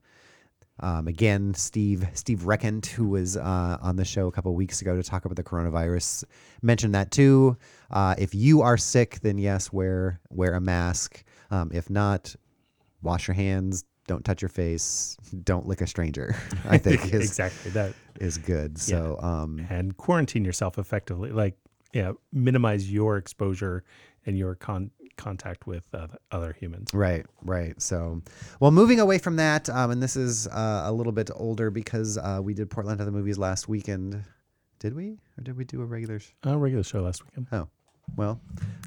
Um, 0.81 1.07
again, 1.07 1.53
Steve 1.53 2.05
Steve 2.15 2.45
Reckent, 2.45 2.87
who 2.87 3.07
was 3.07 3.37
uh, 3.37 3.77
on 3.81 3.95
the 3.95 4.03
show 4.03 4.27
a 4.27 4.31
couple 4.33 4.53
weeks 4.53 4.81
ago 4.81 4.97
to 4.97 5.03
talk 5.03 5.23
about 5.23 5.37
the 5.37 5.43
coronavirus, 5.43 6.25
mentioned 6.61 6.93
that 6.95 7.11
too. 7.11 7.55
Uh, 7.89 8.15
if 8.17 8.35
you 8.35 8.61
are 8.61 8.75
sick, 8.75 9.21
then 9.21 9.37
yes, 9.37 9.71
wear 9.71 10.19
wear 10.29 10.53
a 10.53 10.59
mask. 10.59 11.23
Um, 11.49 11.71
if 11.73 11.89
not, 11.89 12.35
wash 13.01 13.29
your 13.29 13.35
hands. 13.35 13.85
Don't 14.07 14.23
touch 14.23 14.41
your 14.41 14.49
face. 14.49 15.17
Don't 15.43 15.65
lick 15.67 15.81
a 15.81 15.87
stranger. 15.87 16.35
I 16.69 16.77
think 16.77 17.13
is 17.13 17.25
exactly 17.27 17.71
that. 17.71 17.93
is 18.19 18.37
good. 18.37 18.77
So 18.77 19.19
um, 19.19 19.65
And 19.69 19.97
quarantine 19.97 20.45
yourself 20.45 20.77
effectively. 20.77 21.31
Like, 21.31 21.57
yeah, 21.93 22.11
minimize 22.31 22.91
your 22.91 23.17
exposure 23.17 23.83
and 24.27 24.37
your 24.37 24.55
con- 24.55 24.91
contact 25.17 25.65
with 25.65 25.83
uh, 25.93 26.07
other 26.31 26.55
humans. 26.59 26.89
Right, 26.93 27.25
right. 27.43 27.81
So, 27.81 28.21
well, 28.59 28.71
moving 28.71 28.99
away 28.99 29.17
from 29.17 29.37
that, 29.37 29.69
um, 29.69 29.89
and 29.91 30.03
this 30.03 30.15
is 30.15 30.45
uh, 30.47 30.83
a 30.85 30.91
little 30.91 31.13
bit 31.13 31.31
older 31.33 31.71
because 31.71 32.17
uh, 32.17 32.41
we 32.43 32.53
did 32.53 32.69
Portland 32.69 32.99
to 32.99 33.05
the 33.05 33.11
movies 33.11 33.37
last 33.37 33.67
weekend. 33.69 34.23
Did 34.79 34.93
we, 34.93 35.17
or 35.37 35.41
did 35.43 35.57
we 35.57 35.63
do 35.63 35.81
a 35.81 35.85
regular? 35.85 36.19
Sh- 36.19 36.31
Uh, 36.45 36.57
regular 36.57 36.83
show 36.83 37.01
last 37.01 37.23
weekend. 37.25 37.47
oh, 37.53 37.69
well, 38.17 38.39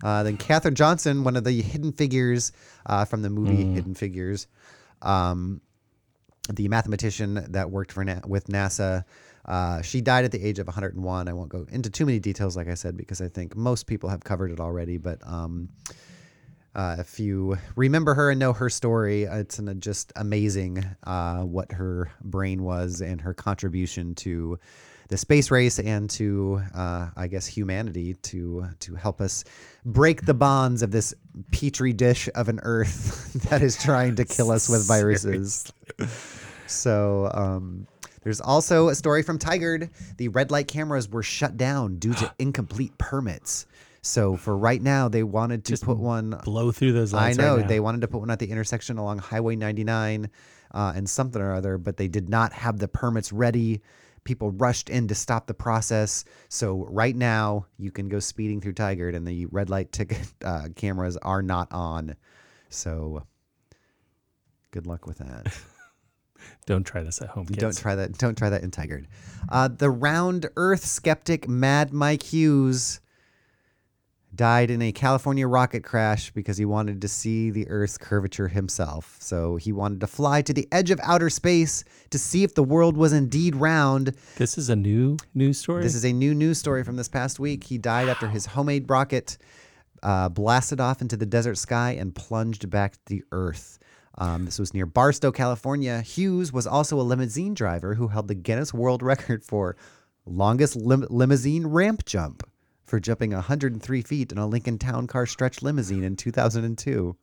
uh, 0.05 0.23
then 0.23 0.37
Katherine 0.37 0.75
Johnson, 0.77 1.25
one 1.25 1.35
of 1.35 1.43
the 1.45 1.61
hidden 1.63 1.93
figures 1.93 2.53
uh, 2.87 3.05
from 3.05 3.23
the 3.23 3.31
movie 3.31 3.65
Hidden 3.75 3.95
Figures, 3.95 4.47
um, 5.03 5.61
the 6.53 6.69
mathematician 6.69 7.47
that 7.51 7.71
worked 7.71 7.93
for 7.93 8.05
Na- 8.05 8.21
with 8.27 8.47
NASA. 8.47 9.05
Uh, 9.45 9.81
she 9.83 10.01
died 10.01 10.25
at 10.25 10.33
the 10.33 10.45
age 10.45 10.59
of 10.59 10.67
101. 10.67 11.29
I 11.29 11.33
won't 11.33 11.49
go 11.49 11.67
into 11.71 11.91
too 11.91 12.05
many 12.05 12.19
details, 12.19 12.57
like 12.57 12.69
I 12.69 12.75
said, 12.75 12.97
because 12.97 13.21
I 13.21 13.29
think 13.29 13.57
most 13.57 13.87
people 13.87 14.09
have 14.09 14.23
covered 14.25 14.51
it 14.51 14.61
already. 14.61 14.99
But 14.99 15.27
um, 15.27 15.71
uh, 16.79 16.95
if 17.01 17.19
you 17.19 17.59
remember 17.75 18.15
her 18.15 18.31
and 18.31 18.39
know 18.39 18.53
her 18.53 18.71
story, 18.71 19.25
it's 19.25 19.59
an, 19.59 19.81
just 19.81 20.13
amazing 20.15 20.85
uh, 21.03 21.41
what 21.41 21.73
her 21.73 22.13
brain 22.21 22.63
was 22.63 23.01
and 23.01 23.21
her 23.21 23.35
contribution 23.35 24.15
to 24.15 24.61
the 25.09 25.17
space 25.17 25.51
race 25.51 25.81
and 25.81 26.09
to, 26.09 26.63
uh, 26.77 27.09
I 27.17 27.27
guess, 27.27 27.49
humanity 27.49 28.15
to 28.15 28.69
to 28.79 28.95
help 28.95 29.21
us 29.21 29.43
break 29.85 30.25
the 30.25 30.35
bonds 30.35 30.83
of 30.83 30.93
this 30.93 31.15
petri 31.51 31.93
dish 31.93 32.29
of 32.37 32.49
an 32.49 32.61
Earth 32.63 33.33
that 33.51 33.61
is 33.61 33.77
trying 33.83 34.15
to 34.15 34.25
kill 34.25 34.53
us 34.53 34.69
with 34.69 34.87
viruses. 34.87 35.73
So 36.69 37.29
um, 37.35 37.89
there's 38.23 38.41
also 38.41 38.87
a 38.89 38.95
story 38.95 39.25
from 39.25 39.41
Tigard. 39.41 39.91
The 40.17 40.29
red 40.29 40.53
light 40.53 40.69
cameras 40.69 41.09
were 41.09 41.25
shut 41.25 41.57
down 41.57 41.97
due 41.97 42.15
to 42.15 42.33
incomplete 42.39 42.97
permits. 42.99 43.67
So 44.03 44.37
for 44.37 44.57
right 44.57 44.81
now, 44.81 45.09
they 45.09 45.23
wanted 45.23 45.65
to 45.67 45.77
put 45.77 45.99
one. 45.99 46.39
Blow 46.45 46.73
through 46.73 46.93
those 46.93 47.13
I 47.13 47.27
lights. 47.29 47.39
know 47.39 47.57
right 47.57 47.63
now. 47.63 47.69
they 47.69 47.81
wanted 47.81 48.01
to 48.03 48.09
put 48.09 48.21
one 48.21 48.31
at 48.31 48.39
the 48.39 48.51
intersection 48.51 48.99
along 48.99 49.19
Highway 49.19 49.57
99 49.57 50.31
uh, 50.73 50.93
and 50.95 51.09
something 51.09 51.41
or 51.43 51.53
other, 51.53 51.79
but 51.79 51.97
they 51.97 52.09
did 52.09 52.29
not 52.29 52.53
have 52.53 52.79
the 52.79 52.89
permits 52.89 53.33
ready. 53.33 53.83
People 54.25 54.51
rushed 54.53 54.91
in 54.91 55.09
to 55.09 55.15
stop 55.15 55.47
the 55.47 55.55
process. 55.55 56.25
So 56.49 56.87
right 56.91 57.17
now, 57.17 57.67
you 57.79 57.91
can 57.91 58.09
go 58.09 58.19
speeding 58.21 58.61
through 58.61 58.75
Tigard, 58.75 59.17
and 59.17 59.27
the 59.27 59.47
red 59.47 59.71
light 59.71 59.91
ticket 59.93 60.21
uh, 60.45 60.69
cameras 60.77 61.17
are 61.19 61.43
not 61.43 61.69
on. 61.73 62.15
So 62.69 63.25
good 64.71 64.87
luck 64.87 65.07
with 65.07 65.19
that. 65.19 65.57
Don't 66.67 66.85
try 66.85 67.03
this 67.03 67.21
at 67.21 67.31
home, 67.31 67.47
kids. 67.47 67.59
Don't 67.59 67.77
try 67.77 67.95
that. 67.97 68.17
Don't 68.19 68.37
try 68.39 68.51
that 68.51 68.63
in 68.63 68.71
Tigard. 68.71 69.07
Uh, 69.49 69.69
the 69.69 69.91
round 69.91 70.47
Earth 70.57 70.85
skeptic 70.85 71.49
Mad 71.49 71.93
Mike 71.93 72.23
Hughes 72.23 73.01
died 74.39 74.71
in 74.71 74.81
a 74.81 74.93
California 74.93 75.47
rocket 75.47 75.85
crash 75.85 76.31
because 76.31 76.57
he 76.57 76.65
wanted 76.65 77.03
to 77.03 77.09
see 77.09 77.51
the 77.51 77.69
Earth's 77.69 77.99
curvature 77.99 78.49
himself. 78.49 79.17
So 79.21 79.57
he 79.57 79.73
wanted 79.73 80.01
to 80.01 80.07
fly 80.07 80.41
to 80.43 80.55
the 80.55 80.67
edge 80.73 80.91
of 80.91 81.01
outer 81.03 81.29
space 81.29 81.85
to 82.11 82.19
see 82.19 82.45
if 82.45 82.55
the 82.55 82.63
world 82.63 82.97
was 82.97 83.13
indeed 83.13 83.57
round. 83.57 84.15
This 84.37 84.57
is 84.57 84.71
a 84.71 84.77
new 84.77 85.19
news 85.35 85.59
story. 85.59 85.83
This 85.83 85.97
is 85.97 86.05
a 86.05 86.13
new 86.13 86.35
news 86.35 86.57
story 86.57 86.85
from 86.85 86.97
this 86.97 87.09
past 87.09 87.39
week. 87.39 87.65
He 87.65 87.77
died 87.77 88.09
after 88.09 88.29
his 88.29 88.47
homemade 88.47 88.89
rocket 88.89 89.37
uh, 90.03 90.29
blasted 90.29 90.81
off 90.81 91.03
into 91.03 91.17
the 91.17 91.27
desert 91.27 91.59
sky 91.59 91.91
and 91.91 92.15
plunged 92.15 92.71
back 92.71 92.93
to 92.93 93.01
the 93.07 93.25
Earth. 93.33 93.81
Um, 94.17 94.45
this 94.45 94.59
was 94.59 94.73
near 94.73 94.87
Barstow, 94.87 95.33
California. 95.33 96.01
Hughes 96.01 96.53
was 96.53 96.67
also 96.67 97.01
a 97.01 97.03
limousine 97.03 97.55
driver 97.55 97.95
who 97.95 98.09
held 98.09 98.29
the 98.29 98.35
Guinness 98.37 98.73
World 98.73 99.03
Record 99.03 99.45
for 99.45 99.77
longest 100.25 100.77
lim- 100.77 101.07
limousine 101.11 101.67
ramp 101.67 102.05
jump 102.05 102.45
for 102.89 102.99
jumping 102.99 103.33
103 103.33 104.03
feet 104.03 104.33
in 104.33 104.39
a 104.39 104.47
Lincoln 104.47 104.79
Town 104.79 105.07
Car 105.07 105.27
stretch 105.27 105.63
limousine 105.63 106.03
in 106.03 106.17
2002. 106.17 107.17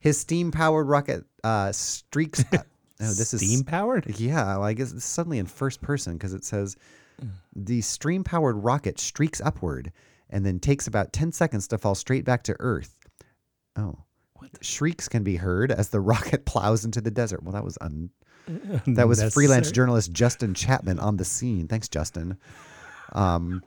His 0.00 0.18
steam-powered 0.18 0.86
rocket 0.86 1.24
uh, 1.44 1.72
streaks. 1.72 2.44
oh, 2.52 2.58
this 2.98 3.34
is 3.34 3.40
steam 3.40 3.64
powered. 3.64 4.18
yeah, 4.18 4.56
well, 4.56 4.64
I 4.64 4.72
guess 4.72 4.92
it's 4.92 5.04
suddenly 5.04 5.38
in 5.38 5.46
first 5.46 5.82
person 5.82 6.14
because 6.14 6.32
it 6.32 6.44
says 6.44 6.76
the 7.54 7.80
steam 7.80 8.24
powered 8.24 8.56
rocket 8.56 8.98
streaks 8.98 9.40
upward 9.40 9.92
and 10.30 10.46
then 10.46 10.58
takes 10.58 10.86
about 10.86 11.12
10 11.12 11.32
seconds 11.32 11.68
to 11.68 11.78
fall 11.78 11.94
straight 11.94 12.24
back 12.24 12.44
to 12.44 12.56
Earth. 12.60 12.96
Oh. 13.76 13.98
What 14.34 14.64
shrieks 14.64 15.08
can 15.08 15.22
be 15.22 15.36
heard 15.36 15.70
as 15.70 15.90
the 15.90 16.00
rocket 16.12 16.46
plows 16.46 16.84
into 16.84 17.00
the 17.00 17.10
desert. 17.10 17.42
Well, 17.42 17.52
that 17.52 17.64
was 17.64 17.76
un- 17.80 18.10
that 18.86 19.06
was 19.06 19.22
freelance 19.34 19.70
journalist 19.70 20.12
Justin 20.12 20.54
Chapman 20.54 20.98
on 20.98 21.18
the 21.18 21.24
scene. 21.24 21.68
Thanks, 21.68 21.88
Justin. 21.88 22.38
Um, 23.12 23.62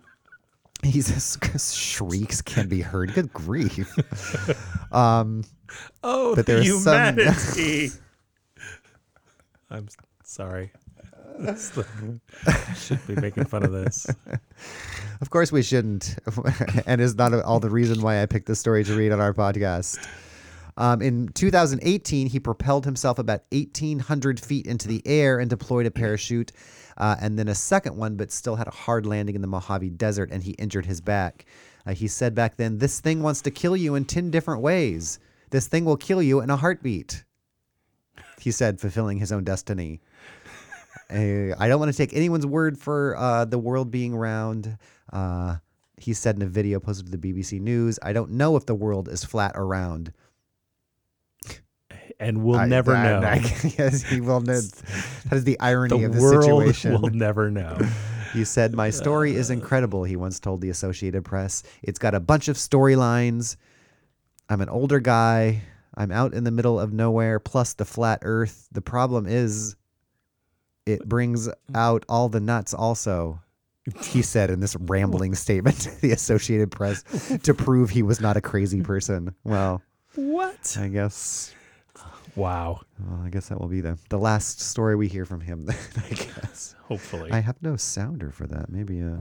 he 0.85 1.01
says 1.01 1.37
shrieks 1.75 2.41
can 2.41 2.67
be 2.67 2.81
heard. 2.81 3.13
Good 3.13 3.31
grief. 3.33 3.89
um, 4.93 5.43
Oh, 6.03 6.35
But 6.35 6.45
there's 6.45 6.67
some- 6.83 7.15
humanity. 7.15 7.89
I'm 9.71 9.87
sorry. 10.23 10.71
The- 11.39 12.19
should 12.77 13.05
be 13.07 13.15
making 13.15 13.45
fun 13.45 13.63
of 13.63 13.71
this. 13.71 14.05
Of 15.19 15.29
course, 15.31 15.51
we 15.51 15.63
shouldn't, 15.63 16.15
and 16.85 17.01
is 17.01 17.15
not 17.15 17.33
all 17.33 17.59
the 17.59 17.69
reason 17.71 18.01
why 18.01 18.21
I 18.21 18.27
picked 18.27 18.45
this 18.45 18.59
story 18.59 18.83
to 18.83 18.95
read 18.95 19.11
on 19.11 19.19
our 19.19 19.33
podcast. 19.33 20.05
Um, 20.77 21.01
in 21.01 21.29
2018, 21.29 22.27
he 22.27 22.39
propelled 22.39 22.85
himself 22.85 23.17
about 23.19 23.41
1,800 23.51 24.39
feet 24.39 24.67
into 24.67 24.87
the 24.87 25.01
air 25.05 25.39
and 25.39 25.49
deployed 25.49 25.85
a 25.87 25.91
parachute, 25.91 26.51
uh, 26.97 27.15
and 27.19 27.37
then 27.37 27.47
a 27.47 27.55
second 27.55 27.97
one, 27.97 28.15
but 28.15 28.31
still 28.31 28.55
had 28.55 28.67
a 28.67 28.71
hard 28.71 29.05
landing 29.05 29.35
in 29.35 29.41
the 29.41 29.47
Mojave 29.47 29.89
Desert, 29.91 30.29
and 30.31 30.43
he 30.43 30.51
injured 30.51 30.85
his 30.85 31.01
back. 31.01 31.45
Uh, 31.85 31.93
he 31.93 32.07
said 32.07 32.33
back 32.35 32.57
then, 32.57 32.77
"This 32.77 32.99
thing 32.99 33.21
wants 33.21 33.41
to 33.41 33.51
kill 33.51 33.75
you 33.75 33.95
in 33.95 34.05
10 34.05 34.31
different 34.31 34.61
ways. 34.61 35.19
This 35.49 35.67
thing 35.67 35.85
will 35.85 35.97
kill 35.97 36.21
you 36.21 36.41
in 36.41 36.49
a 36.49 36.57
heartbeat." 36.57 37.23
He 38.39 38.51
said, 38.51 38.79
fulfilling 38.79 39.19
his 39.19 39.31
own 39.31 39.43
destiny. 39.43 40.01
Uh, 41.09 41.55
I 41.59 41.67
don't 41.67 41.79
want 41.79 41.91
to 41.91 41.97
take 41.97 42.13
anyone's 42.13 42.45
word 42.45 42.77
for 42.77 43.15
uh, 43.17 43.45
the 43.45 43.59
world 43.59 43.91
being 43.91 44.15
round. 44.15 44.77
Uh, 45.11 45.57
he 45.97 46.13
said 46.13 46.35
in 46.35 46.41
a 46.41 46.47
video 46.47 46.79
posted 46.79 47.05
to 47.05 47.17
the 47.17 47.33
BBC 47.33 47.61
News, 47.61 47.99
I 48.03 48.13
don't 48.13 48.31
know 48.31 48.55
if 48.55 48.65
the 48.65 48.75
world 48.75 49.07
is 49.07 49.23
flat 49.23 49.53
or 49.55 49.65
round. 49.65 50.11
And 52.19 52.43
we'll 52.43 52.59
I- 52.59 52.67
never 52.67 52.95
I- 52.95 53.03
know. 53.03 53.27
I- 53.27 53.73
yes, 53.77 54.03
he 54.03 54.21
will 54.21 54.41
know. 54.41 54.59
That 55.29 55.37
is 55.37 55.43
the 55.43 55.59
irony 55.59 55.99
the 55.99 56.05
of 56.05 56.13
the 56.13 56.21
world 56.21 56.43
situation. 56.43 57.01
will 57.01 57.09
never 57.13 57.49
know. 57.49 57.77
He 58.33 58.43
said, 58.43 58.73
My 58.73 58.89
story 58.89 59.35
is 59.35 59.49
uh. 59.49 59.53
incredible, 59.53 60.03
he 60.03 60.15
once 60.15 60.39
told 60.39 60.61
the 60.61 60.69
Associated 60.69 61.23
Press. 61.23 61.63
It's 61.81 61.99
got 61.99 62.15
a 62.15 62.19
bunch 62.19 62.47
of 62.47 62.57
storylines. 62.57 63.57
I'm 64.49 64.61
an 64.61 64.69
older 64.69 64.99
guy. 64.99 65.61
I'm 65.95 66.11
out 66.11 66.33
in 66.33 66.43
the 66.43 66.51
middle 66.51 66.79
of 66.79 66.91
nowhere, 66.91 67.39
plus 67.39 67.73
the 67.73 67.85
flat 67.85 68.19
earth. 68.23 68.67
The 68.71 68.81
problem 68.81 69.27
is, 69.27 69.75
it 70.85 71.07
brings 71.07 71.47
mm. 71.47 71.53
out 71.75 72.05
all 72.09 72.29
the 72.29 72.39
nuts 72.39 72.73
also. 72.73 73.39
He 74.01 74.21
said 74.21 74.49
in 74.49 74.61
this 74.61 74.75
rambling 74.77 75.35
statement 75.35 75.81
to 75.81 76.01
the 76.01 76.11
Associated 76.11 76.71
Press 76.71 77.03
to 77.43 77.53
prove 77.53 77.89
he 77.89 78.01
was 78.01 78.21
not 78.21 78.37
a 78.37 78.41
crazy 78.41 78.81
person. 78.81 79.35
Well, 79.43 79.81
What? 80.15 80.77
I 80.79 80.87
guess 80.87 81.53
Wow. 82.35 82.81
well, 82.99 83.21
I 83.23 83.29
guess 83.29 83.49
that 83.49 83.59
will 83.61 83.67
be 83.67 83.81
the, 83.81 83.97
the 84.09 84.17
last 84.17 84.59
story 84.59 84.95
we 84.95 85.07
hear 85.07 85.25
from 85.25 85.41
him, 85.41 85.65
then, 85.67 85.75
I 85.97 86.09
guess. 86.13 86.75
Hopefully. 86.87 87.31
I 87.31 87.39
have 87.39 87.61
no 87.61 87.75
sounder 87.75 88.31
for 88.31 88.47
that. 88.47 88.69
Maybe 88.69 89.01
uh 89.01 89.17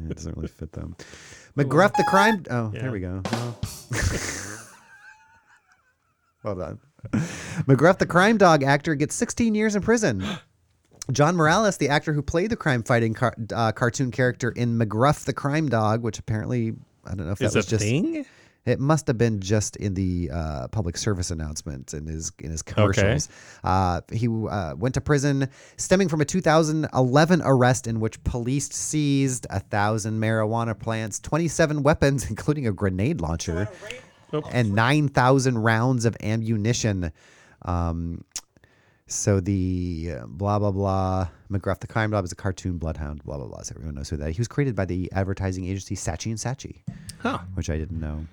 yeah, 0.00 0.10
it 0.10 0.16
doesn't 0.16 0.36
really 0.36 0.48
fit 0.48 0.72
them. 0.72 0.96
McGruff 1.56 1.92
the 1.94 2.04
crime 2.08 2.42
oh 2.50 2.70
Yeah. 2.74 2.82
there 2.82 2.92
we 2.92 3.00
go. 3.00 3.20
Well, 3.30 3.58
well 6.42 6.54
done. 6.54 6.78
McGruff 7.66 7.98
the 7.98 8.06
crime 8.06 8.38
dog 8.38 8.62
actor 8.62 8.94
gets 8.94 9.14
16 9.14 9.54
years 9.54 9.76
in 9.76 9.82
prison. 9.82 10.24
John 11.12 11.36
Morales, 11.36 11.76
the 11.76 11.90
actor 11.90 12.14
who 12.14 12.22
played 12.22 12.48
the 12.50 12.56
crime-fighting 12.56 13.12
car- 13.12 13.34
uh, 13.54 13.72
cartoon 13.72 14.10
character 14.10 14.50
in 14.52 14.78
McGruff 14.78 15.26
the 15.26 15.34
Crime 15.34 15.68
Dog, 15.68 16.02
which 16.02 16.18
apparently 16.18 16.72
I 17.04 17.14
don't 17.14 17.26
know 17.26 17.32
if 17.32 17.38
that 17.40 17.44
Is 17.44 17.54
a 17.56 17.58
was 17.58 17.66
just 17.66 17.84
thing? 17.84 18.24
It 18.66 18.80
must 18.80 19.06
have 19.08 19.18
been 19.18 19.40
just 19.40 19.76
in 19.76 19.92
the 19.92 20.30
uh, 20.32 20.68
public 20.68 20.96
service 20.96 21.30
announcements 21.30 21.92
in 21.92 22.06
his 22.06 22.32
in 22.38 22.50
his 22.50 22.62
commercials. 22.62 23.28
Uh, 23.62 24.00
he 24.10 24.26
uh, 24.26 24.74
went 24.76 24.94
to 24.94 25.02
prison 25.02 25.48
stemming 25.76 26.08
from 26.08 26.22
a 26.22 26.24
2011 26.24 27.42
arrest 27.44 27.86
in 27.86 28.00
which 28.00 28.22
police 28.24 28.68
seized 28.70 29.46
a 29.50 29.60
thousand 29.60 30.18
marijuana 30.18 30.78
plants, 30.78 31.20
27 31.20 31.82
weapons, 31.82 32.26
including 32.30 32.66
a 32.66 32.72
grenade 32.72 33.20
launcher, 33.20 33.68
and 34.50 34.74
9,000 34.74 35.58
rounds 35.58 36.06
of 36.06 36.16
ammunition. 36.22 37.12
Um, 37.62 38.24
so 39.06 39.40
the 39.40 40.12
uh, 40.20 40.26
blah 40.26 40.58
blah 40.58 40.70
blah 40.70 41.28
McGruff 41.50 41.80
the 41.80 41.86
crime 41.86 42.10
dog 42.10 42.24
is 42.24 42.32
a 42.32 42.36
cartoon 42.36 42.78
bloodhound. 42.78 43.22
Blah 43.24 43.36
blah 43.36 43.46
blah. 43.46 43.60
So 43.62 43.74
everyone 43.76 43.96
knows 43.96 44.08
who 44.08 44.16
that. 44.16 44.30
He 44.32 44.40
was 44.40 44.48
created 44.48 44.74
by 44.74 44.86
the 44.86 45.12
advertising 45.12 45.66
agency 45.66 45.94
Saatchi 45.94 46.26
and 46.30 46.38
Saatchi, 46.38 46.80
Huh. 47.18 47.40
which 47.52 47.68
I 47.68 47.76
didn't 47.76 48.00
know. 48.00 48.26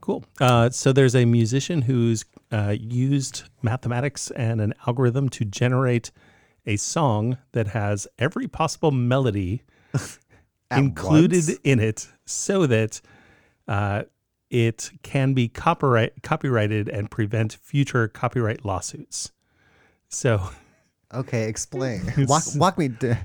Cool. 0.00 0.24
Uh, 0.40 0.70
so 0.70 0.92
there's 0.92 1.14
a 1.14 1.24
musician 1.24 1.82
who's 1.82 2.24
uh, 2.50 2.74
used 2.78 3.44
mathematics 3.62 4.30
and 4.30 4.60
an 4.60 4.72
algorithm 4.86 5.28
to 5.30 5.44
generate 5.44 6.10
a 6.66 6.76
song 6.76 7.36
that 7.52 7.68
has 7.68 8.06
every 8.18 8.48
possible 8.48 8.90
melody 8.90 9.62
included 10.70 11.44
once? 11.46 11.58
in 11.64 11.80
it, 11.80 12.08
so 12.24 12.66
that 12.66 13.00
uh, 13.68 14.02
it 14.50 14.90
can 15.02 15.32
be 15.34 15.48
copyright 15.48 16.22
copyrighted 16.22 16.88
and 16.88 17.10
prevent 17.10 17.54
future 17.62 18.08
copyright 18.08 18.64
lawsuits. 18.64 19.32
So, 20.08 20.48
Okay, 21.12 21.48
explain. 21.48 22.02
walk, 22.28 22.44
walk 22.56 22.78
me. 22.78 22.88
To, 23.00 23.18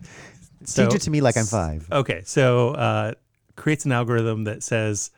So- 0.64 0.86
teach 0.88 0.96
it 0.96 1.02
to 1.04 1.10
me 1.12 1.22
like 1.22 1.38
I'm 1.38 1.46
five. 1.46 1.88
okay, 1.92 2.22
so 2.26 2.70
uh, 2.72 3.14
creates 3.56 3.86
an 3.86 3.92
algorithm 3.92 4.44
that 4.46 4.64
says 4.64 5.12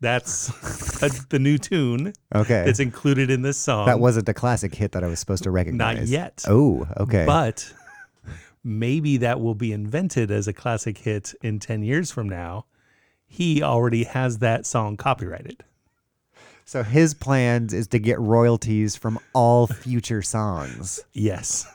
That's 0.00 0.48
a, 1.02 1.10
the 1.28 1.38
new 1.40 1.58
tune 1.58 2.12
Okay, 2.34 2.62
that's 2.64 2.78
included 2.80 3.30
in 3.30 3.42
this 3.42 3.56
song. 3.56 3.86
that 3.86 3.98
wasn't 4.00 4.28
a 4.28 4.34
classic 4.34 4.74
hit 4.74 4.92
that 4.92 5.02
I 5.02 5.08
was 5.08 5.18
supposed 5.18 5.42
to 5.42 5.50
recognize. 5.50 5.98
Not 5.98 6.06
yet. 6.06 6.44
Oh, 6.46 6.86
okay. 6.98 7.24
But 7.26 7.72
maybe 8.62 9.16
that 9.18 9.40
will 9.40 9.54
be 9.56 9.72
invented 9.72 10.30
as 10.30 10.46
a 10.46 10.52
classic 10.52 10.98
hit 10.98 11.34
in 11.42 11.58
10 11.58 11.82
years 11.82 12.10
from 12.12 12.28
now. 12.28 12.66
He 13.26 13.62
already 13.62 14.04
has 14.04 14.38
that 14.38 14.64
song 14.66 14.96
copyrighted. 14.96 15.64
so 16.64 16.82
his 16.82 17.12
plans 17.12 17.74
is 17.74 17.88
to 17.88 17.98
get 17.98 18.18
royalties 18.20 18.94
from 18.96 19.18
all 19.34 19.66
future 19.66 20.22
songs. 20.22 21.00
Yes. 21.12 21.66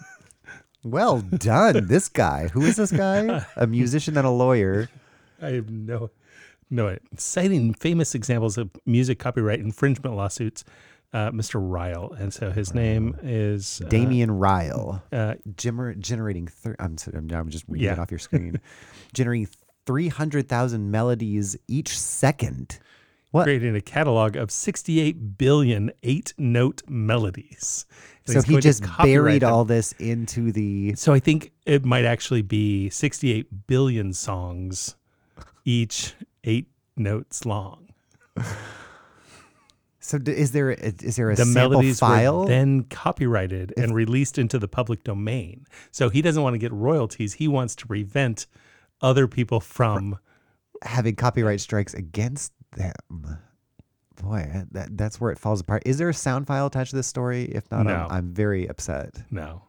Well 0.84 1.22
done, 1.22 1.88
this 1.88 2.10
guy. 2.10 2.48
Who 2.50 2.62
is 2.64 2.76
this 2.78 2.92
guy? 2.92 3.46
A 3.56 3.68
musician 3.68 4.18
and 4.18 4.26
a 4.26 4.32
lawyer. 4.32 4.90
I 5.44 5.52
have 5.54 5.70
no 5.70 6.10
no 6.70 6.98
citing 7.18 7.74
famous 7.74 8.16
examples 8.16 8.58
of 8.58 8.70
music 8.86 9.20
copyright 9.20 9.60
infringement 9.60 10.16
lawsuits, 10.16 10.64
uh, 11.14 11.30
Mr. 11.32 11.56
Ryle. 11.62 12.16
And 12.18 12.34
so 12.34 12.50
his 12.52 12.74
name 12.74 13.16
is 13.22 13.82
uh, 13.86 13.90
Damien 13.90 14.32
Ryle. 14.32 15.04
uh, 15.12 15.36
Gener- 15.56 16.00
generating. 16.00 16.48
Thir- 16.48 16.76
I'm, 16.80 16.98
sorry, 16.98 17.18
I'm, 17.18 17.30
I'm 17.32 17.50
just 17.50 17.66
reading 17.68 17.90
it 17.92 18.00
off 18.00 18.10
your 18.12 18.20
screen. 18.20 18.60
generating 19.14 19.50
three 19.86 20.08
hundred 20.08 20.48
thousand 20.50 20.90
melodies 20.90 21.56
each 21.68 21.98
second. 22.00 22.80
What? 23.32 23.46
creating 23.46 23.76
a 23.76 23.82
catalog 23.82 24.36
of 24.36 24.52
68 24.52 25.40
billion 25.40 25.92
eight 26.04 26.36
note 26.38 26.84
melodies. 26.88 27.88
And 28.28 28.36
So 28.36 28.42
he 28.44 28.60
just 28.60 28.84
buried 29.02 29.42
them. 29.42 29.52
all 29.52 29.66
this 29.66 29.92
into 29.94 30.52
the. 30.52 30.94
So 30.94 31.14
I 31.14 31.20
think 31.20 31.52
it 31.66 31.84
might 31.84 32.06
actually 32.06 32.44
be 32.44 32.92
68 32.92 33.66
billion 33.66 34.14
songs, 34.14 34.96
each 35.66 36.14
eight 36.44 36.68
notes 36.98 37.46
long. 37.46 37.90
So 40.00 40.18
d- 40.18 40.34
is 40.34 40.52
there 40.52 40.72
a, 40.72 40.76
is 40.76 41.16
there 41.16 41.32
a 41.32 41.36
The 41.36 41.46
sample 41.46 41.70
melodies 41.70 42.00
file? 42.00 42.42
were 42.42 42.48
then 42.48 42.84
copyrighted 42.84 43.74
and 43.78 43.96
released 43.96 44.38
into 44.38 44.60
the 44.60 44.68
public 44.68 45.02
domain. 45.06 45.66
So 45.92 46.10
he 46.10 46.22
doesn't 46.22 46.44
want 46.44 46.56
to 46.56 46.58
get 46.58 46.74
royalties. 46.74 47.36
He 47.36 47.48
wants 47.48 47.74
to 47.78 47.88
prevent 47.88 48.46
other 49.02 49.28
people 49.30 49.62
from. 49.62 50.20
having 50.82 51.16
copyright 51.16 51.62
strikes 51.62 51.94
against 51.94 52.52
them. 52.76 53.38
Boy, 54.22 54.66
that 54.72 54.98
that's 54.98 55.22
where 55.22 55.32
it 55.32 55.40
falls 55.40 55.62
apart. 55.62 55.84
Is 55.86 55.98
there 55.98 56.10
a 56.10 56.14
sound 56.14 56.48
file 56.48 56.66
attached 56.66 56.90
to 56.90 56.98
this 56.98 57.08
story? 57.08 57.46
If 57.46 57.72
not, 57.72 57.86
No. 57.86 57.94
I'm, 57.96 58.12
I'm 58.12 58.34
very 58.34 58.68
upset. 58.68 59.16
No. 59.32 59.62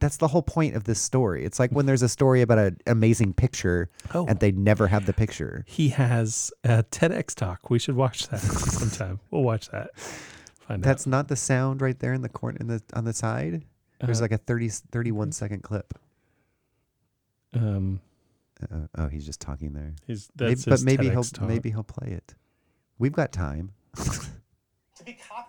That's 0.00 0.16
the 0.16 0.28
whole 0.28 0.42
point 0.42 0.74
of 0.74 0.84
this 0.84 1.00
story. 1.00 1.44
It's 1.44 1.58
like 1.58 1.70
when 1.70 1.86
there's 1.86 2.02
a 2.02 2.08
story 2.08 2.40
about 2.42 2.58
an 2.58 2.78
amazing 2.86 3.34
picture 3.34 3.88
Oh. 4.14 4.26
and 4.26 4.40
they 4.40 4.50
never 4.50 4.88
have 4.88 5.06
the 5.06 5.12
picture. 5.12 5.64
He 5.68 5.90
has 5.90 6.50
a 6.64 6.82
TEDx 6.84 7.34
talk. 7.34 7.70
We 7.70 7.78
should 7.78 7.96
watch 7.96 8.28
that 8.28 8.40
sometime. 8.40 9.20
We'll 9.30 9.42
watch 9.42 9.68
that. 9.70 9.90
Find 10.66 10.82
That's 10.82 11.06
not 11.06 11.28
the 11.28 11.36
sound 11.36 11.82
right 11.82 11.98
there 11.98 12.12
in 12.14 12.22
the 12.22 12.28
corner 12.28 12.56
in 12.60 12.66
the 12.66 12.82
on 12.94 13.04
the 13.04 13.12
side. 13.12 13.62
There's 14.00 14.20
Uh, 14.20 14.24
like 14.24 14.32
a 14.32 14.38
30 14.38 14.68
31 14.90 15.32
second 15.32 15.62
clip. 15.62 15.92
Um, 17.52 18.00
Uh, 18.62 18.86
oh, 18.96 19.08
he's 19.08 19.24
just 19.26 19.40
talking 19.40 19.72
there. 19.72 19.94
he's, 20.06 20.30
Maybe, 20.38 20.54
that's 20.54 20.64
but 20.66 20.82
maybe 20.82 21.06
TEDx 21.08 21.12
he'll 21.12 21.22
talk. 21.24 21.48
maybe 21.48 21.70
he'll 21.70 21.82
play 21.82 22.12
it. 22.12 22.34
We've 22.98 23.12
got 23.12 23.32
time. 23.32 23.72
To 23.96 25.04
be 25.04 25.14
copyrighted, 25.14 25.28
you 25.28 25.28
don't 25.30 25.39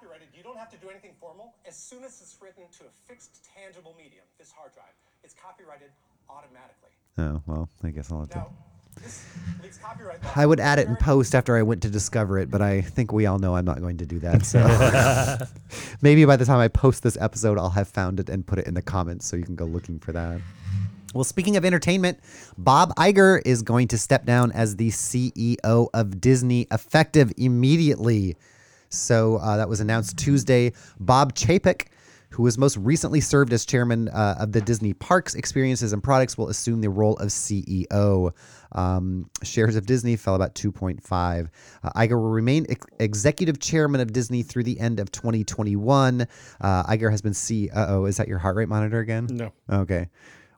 have 0.62 0.69
to 0.69 0.78
do 0.78 0.91
anything 0.91 1.12
formal. 1.19 1.56
As 1.67 1.76
soon 1.76 2.04
as 2.04 2.21
it's 2.21 2.38
written 2.39 2.63
to 2.78 2.84
a 2.84 2.91
fixed, 3.08 3.43
tangible 3.58 3.95
medium, 3.97 4.24
this 4.38 4.52
hard 4.52 4.71
drive, 4.74 4.93
it's 5.24 5.34
copyrighted 5.34 5.89
automatically. 6.30 6.91
Oh 7.17 7.41
well, 7.47 7.69
I 7.84 7.89
guess 7.89 8.12
I'll 8.12 8.19
have 8.19 8.30
to. 8.30 8.38
Now, 8.38 8.50
this 9.63 9.78
copyright. 9.82 10.19
I 10.38 10.45
would 10.45 10.60
add 10.60 10.78
it 10.78 10.88
in 10.88 10.95
post 10.97 11.34
after 11.34 11.58
I 11.58 11.63
went 11.63 11.82
to 11.82 11.89
discover 11.89 12.38
it, 12.38 12.52
but 12.52 12.62
I 12.62 12.82
think 12.82 13.12
we 13.12 13.26
all 13.26 13.39
know 13.39 13.56
I'm 13.56 13.65
not 13.65 13.80
going 13.80 13.97
to 13.97 14.06
do 14.06 14.19
that. 14.19 14.45
So 14.45 14.60
maybe 16.02 16.26
by 16.26 16.36
the 16.36 16.45
time 16.45 16.60
I 16.60 16.67
post 16.67 17.02
this 17.02 17.17
episode, 17.19 17.58
I'll 17.58 17.71
have 17.71 17.88
found 17.88 18.19
it 18.19 18.30
and 18.30 18.45
put 18.45 18.60
it 18.60 18.67
in 18.67 18.76
the 18.76 18.82
comments 18.84 19.26
so 19.26 19.36
you 19.38 19.45
can 19.45 19.56
go 19.56 19.65
looking 19.65 19.97
for 19.97 20.12
that. 20.12 20.41
Well, 21.13 21.24
speaking 21.24 21.58
of 21.58 21.65
entertainment, 21.65 22.19
Bob 22.58 22.93
Iger 22.95 23.41
is 23.45 23.63
going 23.63 23.88
to 23.89 23.97
step 23.97 24.26
down 24.26 24.52
as 24.52 24.76
the 24.76 24.89
CEO 24.89 25.89
of 25.93 26.21
Disney 26.21 26.67
effective 26.71 27.34
immediately. 27.36 28.38
So 28.91 29.38
uh, 29.38 29.58
that 29.58 29.69
was 29.69 29.80
announced 29.80 30.17
Tuesday. 30.17 30.73
Bob 30.99 31.34
Chapek, 31.34 31.88
who 32.30 32.43
was 32.43 32.58
most 32.58 32.77
recently 32.77 33.19
served 33.21 33.51
as 33.54 33.65
chairman 33.65 34.08
uh, 34.10 34.36
of 34.39 34.51
the 34.51 34.62
Disney 34.62 34.93
Parks 34.93 35.36
Experiences 35.36 35.93
and 35.93 36.04
Products, 36.04 36.38
will 36.38 36.49
assume 36.49 36.82
the 36.82 36.89
role 36.89 37.15
of 37.17 37.30
CEO. 37.30 38.32
Um, 38.73 39.30
shares 39.43 39.75
of 39.75 39.86
Disney 39.86 40.15
fell 40.15 40.36
about 40.36 40.56
2.5. 40.56 41.49
Uh, 41.84 41.89
Iger 41.95 42.12
will 42.12 42.30
remain 42.30 42.65
ex- 42.69 42.86
executive 42.99 43.60
chairman 43.60 43.99
of 43.99 44.13
Disney 44.13 44.43
through 44.43 44.63
the 44.63 44.80
end 44.80 44.99
of 44.99 45.12
2021. 45.12 46.27
Uh, 46.62 46.84
Iger 46.84 47.12
has 47.12 47.21
been 47.21 47.34
C. 47.34 47.69
Uh 47.69 47.86
oh, 47.89 48.06
is 48.06 48.17
that 48.17 48.27
your 48.27 48.38
heart 48.39 48.56
rate 48.56 48.69
monitor 48.69 48.99
again? 48.99 49.27
No. 49.30 49.51
Okay. 49.69 50.08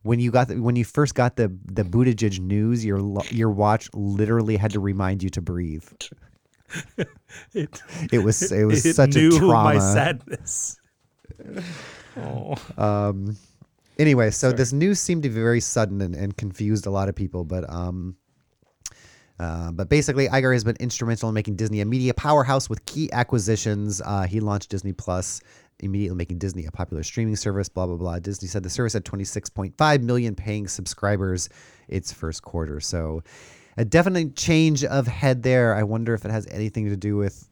When 0.04 0.20
you 0.20 0.32
got 0.32 0.50
the, 0.50 0.62
when 0.62 0.76
you 0.76 0.84
first 0.86 1.16
got 1.16 1.38
the 1.38 1.56
the 1.66 1.84
Buttigieg 1.84 2.40
news, 2.40 2.84
your 2.86 3.00
your 3.32 3.50
watch 3.50 3.90
literally 3.94 4.58
had 4.58 4.72
to 4.72 4.80
remind 4.80 5.24
you 5.24 5.30
to 5.30 5.42
breathe. 5.42 5.86
It, 7.54 7.82
It 8.12 8.20
was 8.20 8.52
it 8.52 8.66
was 8.66 8.86
it 8.86 8.96
such 8.96 9.16
a 9.16 9.20
new 9.20 9.38
trauma. 9.38 9.76
my 9.76 9.80
sadness. 9.80 10.78
oh. 12.18 12.56
anyway, 13.98 14.30
so 14.32 14.52
this 14.52 14.72
news 14.72 15.00
seemed 15.00 15.24
to 15.24 15.30
be 15.30 15.36
very 15.36 15.60
sudden 15.60 16.02
and, 16.02 16.16
and 16.16 16.38
confused 16.38 16.86
a 16.86 16.92
lot 16.92 17.10
of 17.10 17.16
people, 17.16 17.44
but 17.44 17.68
um 17.70 18.16
uh, 19.40 19.72
but 19.72 19.90
basically, 19.90 20.28
Iger 20.28 20.54
has 20.54 20.64
been 20.64 20.78
instrumental 20.80 21.28
in 21.30 21.36
making 21.36 21.56
Disney 21.56 21.82
a 21.82 21.86
media 21.86 22.14
powerhouse 22.14 22.70
with 22.70 22.86
key 22.86 23.12
acquisitions. 23.12 24.02
Uh, 24.06 24.24
he 24.24 24.40
launched 24.40 24.70
Disney 24.70 24.94
Plus, 24.94 25.42
immediately 25.80 26.16
making 26.16 26.38
Disney 26.38 26.66
a 26.66 26.72
popular 26.72 27.04
streaming 27.04 27.36
service. 27.36 27.68
Blah 27.68 27.88
blah 27.88 27.98
blah. 27.98 28.20
Disney 28.20 28.48
said 28.48 28.64
the 28.64 28.70
service 28.70 28.94
had 28.94 29.04
26.5 29.04 30.02
million 30.02 30.36
paying 30.36 30.68
subscribers 30.68 31.50
its 31.88 32.14
first 32.14 32.44
quarter. 32.44 32.80
So, 32.80 33.24
a 33.78 33.86
definite 33.86 34.36
change 34.36 34.84
of 34.84 35.08
head 35.08 35.44
there. 35.44 35.76
I 35.76 35.84
wonder 35.84 36.14
if 36.14 36.26
it 36.26 36.32
has 36.32 36.48
anything 36.52 36.90
to 36.90 36.98
do 36.98 37.18
with 37.18 37.48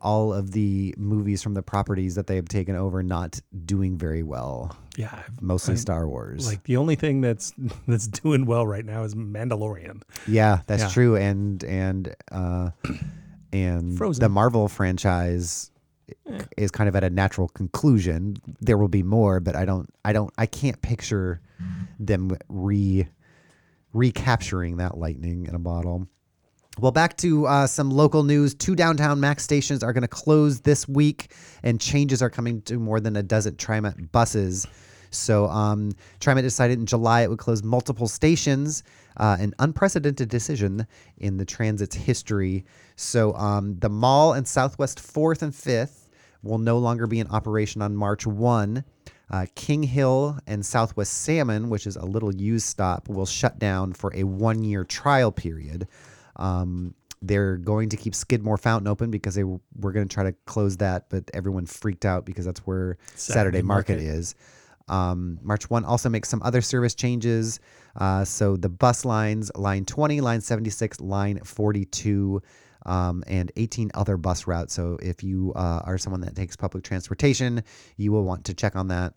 all 0.00 0.32
of 0.32 0.50
the 0.50 0.92
movies 0.98 1.42
from 1.42 1.54
the 1.54 1.62
properties 1.62 2.16
that 2.16 2.26
they 2.26 2.34
have 2.36 2.48
taken 2.48 2.74
over 2.74 3.02
not 3.04 3.38
doing 3.64 3.96
very 3.96 4.22
well. 4.24 4.76
Yeah. 4.96 5.22
Mostly 5.40 5.74
I- 5.74 5.76
Star 5.76 6.08
Wars. 6.08 6.46
Like 6.46 6.64
the 6.64 6.76
only 6.76 6.96
thing 6.96 7.20
that's 7.20 7.52
that's 7.86 8.08
doing 8.08 8.44
well 8.46 8.66
right 8.66 8.84
now 8.84 9.04
is 9.04 9.14
Mandalorian. 9.14 10.02
Yeah, 10.26 10.62
that's 10.66 10.82
Yeah. 10.82 10.88
true. 10.88 11.16
And 11.16 11.62
and 11.64 12.14
uh, 12.32 12.70
and 13.52 13.96
Frozen. 13.96 14.20
the 14.20 14.28
Marvel 14.28 14.68
franchise 14.68 15.70
is 16.56 16.70
kind 16.70 16.88
of 16.88 16.96
at 16.96 17.04
a 17.04 17.10
natural 17.10 17.48
conclusion. 17.48 18.36
There 18.60 18.76
will 18.76 18.88
be 18.88 19.02
more, 19.04 19.38
but 19.40 19.54
I 19.54 19.64
don't 19.64 19.88
I 20.04 20.12
don't 20.12 20.32
I 20.36 20.46
can't 20.46 20.80
picture 20.82 21.40
them 22.00 22.36
re 22.48 23.06
recapturing 23.92 24.78
that 24.78 24.98
lightning 24.98 25.46
in 25.46 25.54
a 25.54 25.58
bottle. 25.58 26.06
Well, 26.78 26.92
back 26.92 27.18
to 27.18 27.46
uh, 27.46 27.66
some 27.66 27.90
local 27.90 28.22
news. 28.22 28.54
Two 28.54 28.74
downtown 28.74 29.20
Max 29.20 29.44
stations 29.44 29.82
are 29.82 29.92
going 29.92 30.02
to 30.02 30.08
close 30.08 30.62
this 30.62 30.88
week, 30.88 31.32
and 31.62 31.78
changes 31.78 32.22
are 32.22 32.30
coming 32.30 32.62
to 32.62 32.78
more 32.78 32.98
than 32.98 33.14
a 33.16 33.22
dozen 33.22 33.56
TriMet 33.56 34.10
buses. 34.10 34.66
So, 35.10 35.46
um, 35.48 35.92
TriMet 36.20 36.40
decided 36.40 36.78
in 36.78 36.86
July 36.86 37.20
it 37.20 37.30
would 37.30 37.38
close 37.38 37.62
multiple 37.62 38.08
stations, 38.08 38.82
uh, 39.18 39.36
an 39.38 39.52
unprecedented 39.58 40.30
decision 40.30 40.86
in 41.18 41.36
the 41.36 41.44
transit's 41.44 41.94
history. 41.94 42.64
So, 42.96 43.34
um, 43.34 43.78
the 43.78 43.90
mall 43.90 44.32
and 44.32 44.48
Southwest 44.48 44.98
4th 44.98 45.42
and 45.42 45.52
5th 45.52 46.08
will 46.42 46.58
no 46.58 46.78
longer 46.78 47.06
be 47.06 47.20
in 47.20 47.28
operation 47.28 47.82
on 47.82 47.94
March 47.94 48.26
1. 48.26 48.82
Uh, 49.32 49.46
King 49.54 49.82
Hill 49.82 50.38
and 50.46 50.64
Southwest 50.64 51.22
Salmon, 51.22 51.70
which 51.70 51.86
is 51.86 51.96
a 51.96 52.04
little 52.04 52.34
used 52.34 52.66
stop, 52.66 53.08
will 53.08 53.24
shut 53.26 53.58
down 53.58 53.94
for 53.94 54.12
a 54.14 54.24
one 54.24 54.62
year 54.62 54.84
trial 54.84 55.32
period. 55.32 55.88
Um, 56.36 56.94
they're 57.22 57.56
going 57.56 57.88
to 57.90 57.96
keep 57.96 58.14
Skidmore 58.14 58.58
Fountain 58.58 58.88
open 58.88 59.10
because 59.10 59.34
they 59.34 59.42
w- 59.42 59.60
were 59.78 59.92
going 59.92 60.06
to 60.06 60.12
try 60.12 60.24
to 60.24 60.32
close 60.44 60.76
that, 60.78 61.08
but 61.08 61.30
everyone 61.32 61.66
freaked 61.66 62.04
out 62.04 62.26
because 62.26 62.44
that's 62.44 62.60
where 62.60 62.98
Saturday, 63.14 63.32
Saturday 63.32 63.62
Market, 63.62 63.98
Market. 63.98 64.06
is. 64.06 64.34
Um, 64.88 65.38
March 65.42 65.70
1 65.70 65.84
also 65.84 66.08
makes 66.08 66.28
some 66.28 66.42
other 66.42 66.60
service 66.60 66.94
changes. 66.94 67.60
Uh, 67.96 68.24
so 68.24 68.56
the 68.56 68.68
bus 68.68 69.04
lines, 69.04 69.50
line 69.54 69.84
20, 69.84 70.20
line 70.20 70.40
76, 70.40 71.00
line 71.00 71.38
42, 71.38 72.42
um, 72.86 73.22
and 73.26 73.52
18 73.56 73.90
other 73.94 74.16
bus 74.16 74.46
routes. 74.46 74.74
So 74.74 74.98
if 75.02 75.22
you 75.22 75.52
uh, 75.54 75.82
are 75.84 75.98
someone 75.98 76.20
that 76.22 76.36
takes 76.36 76.56
public 76.56 76.84
transportation, 76.84 77.62
you 77.96 78.12
will 78.12 78.24
want 78.24 78.44
to 78.46 78.54
check 78.54 78.76
on 78.76 78.88
that 78.88 79.14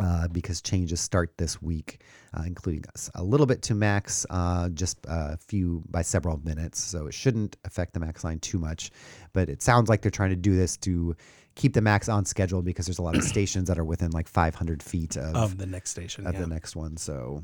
uh, 0.00 0.28
because 0.28 0.60
changes 0.60 1.00
start 1.00 1.36
this 1.38 1.60
week, 1.60 2.02
uh, 2.34 2.42
including 2.46 2.84
us. 2.94 3.10
A 3.14 3.22
little 3.22 3.46
bit 3.46 3.62
to 3.62 3.74
max, 3.74 4.24
uh, 4.30 4.68
just 4.70 4.98
a 5.08 5.36
few 5.38 5.82
by 5.88 6.02
several 6.02 6.40
minutes, 6.44 6.80
so 6.80 7.06
it 7.06 7.14
shouldn't 7.14 7.56
affect 7.64 7.94
the 7.94 8.00
max 8.00 8.24
line 8.24 8.38
too 8.38 8.58
much. 8.58 8.90
But 9.32 9.48
it 9.48 9.62
sounds 9.62 9.88
like 9.88 10.02
they're 10.02 10.10
trying 10.10 10.30
to 10.30 10.36
do 10.36 10.54
this 10.54 10.76
to 10.78 11.16
keep 11.54 11.74
the 11.74 11.80
max 11.80 12.08
on 12.08 12.24
schedule 12.24 12.62
because 12.62 12.86
there's 12.86 13.00
a 13.00 13.02
lot 13.02 13.16
of 13.16 13.24
stations 13.24 13.66
that 13.68 13.78
are 13.78 13.84
within 13.84 14.12
like 14.12 14.28
500 14.28 14.82
feet 14.82 15.16
of, 15.16 15.34
Of 15.34 15.58
the 15.58 15.66
next 15.66 15.90
station. 15.90 16.26
of 16.26 16.34
yeah. 16.34 16.40
the 16.40 16.46
next 16.46 16.76
one. 16.76 16.96
So, 16.96 17.42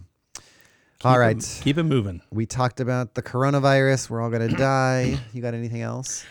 Keep 1.01 1.07
all 1.07 1.21
it- 1.21 1.61
keep 1.63 1.77
it 1.79 1.83
moving. 1.83 2.23
we 2.31 2.47
talked 2.47 2.81
about 2.81 3.15
the 3.15 3.23
coronavirus. 3.23 4.09
We're 4.11 4.23
all 4.23 4.31
gonna 4.31 4.49
die. 4.49 5.19
You 5.33 5.43
got 5.43 5.55
anything 5.55 5.83
else? 5.83 6.25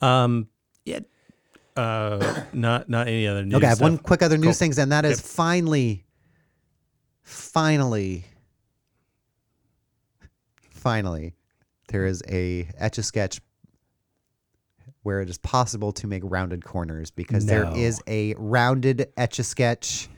Um, 0.00 0.48
yeah. 0.84 1.00
Uh, 1.76 2.42
not 2.52 2.88
not 2.88 3.06
any 3.06 3.26
other 3.26 3.44
news. 3.44 3.54
Okay, 3.56 3.66
I 3.66 3.68
have 3.68 3.80
one 3.80 3.98
quick 3.98 4.22
other 4.22 4.36
news 4.36 4.46
Cool. 4.46 4.52
things, 4.54 4.78
and 4.78 4.90
that 4.92 5.04
is 5.04 5.18
Yep. 5.18 5.26
finally, 5.26 6.04
finally, 7.22 8.24
finally, 10.70 11.34
there 11.88 12.06
is 12.06 12.22
a 12.28 12.68
etch 12.76 12.98
a 12.98 13.02
sketch 13.02 13.40
where 15.02 15.20
it 15.20 15.30
is 15.30 15.38
possible 15.38 15.92
to 15.92 16.06
make 16.06 16.22
rounded 16.26 16.64
corners 16.64 17.10
because 17.10 17.46
there 17.46 17.64
No. 17.64 17.74
is 17.74 18.02
a 18.06 18.34
rounded 18.36 19.08
etch 19.16 19.38
a 19.38 19.44
sketch. 19.44 20.08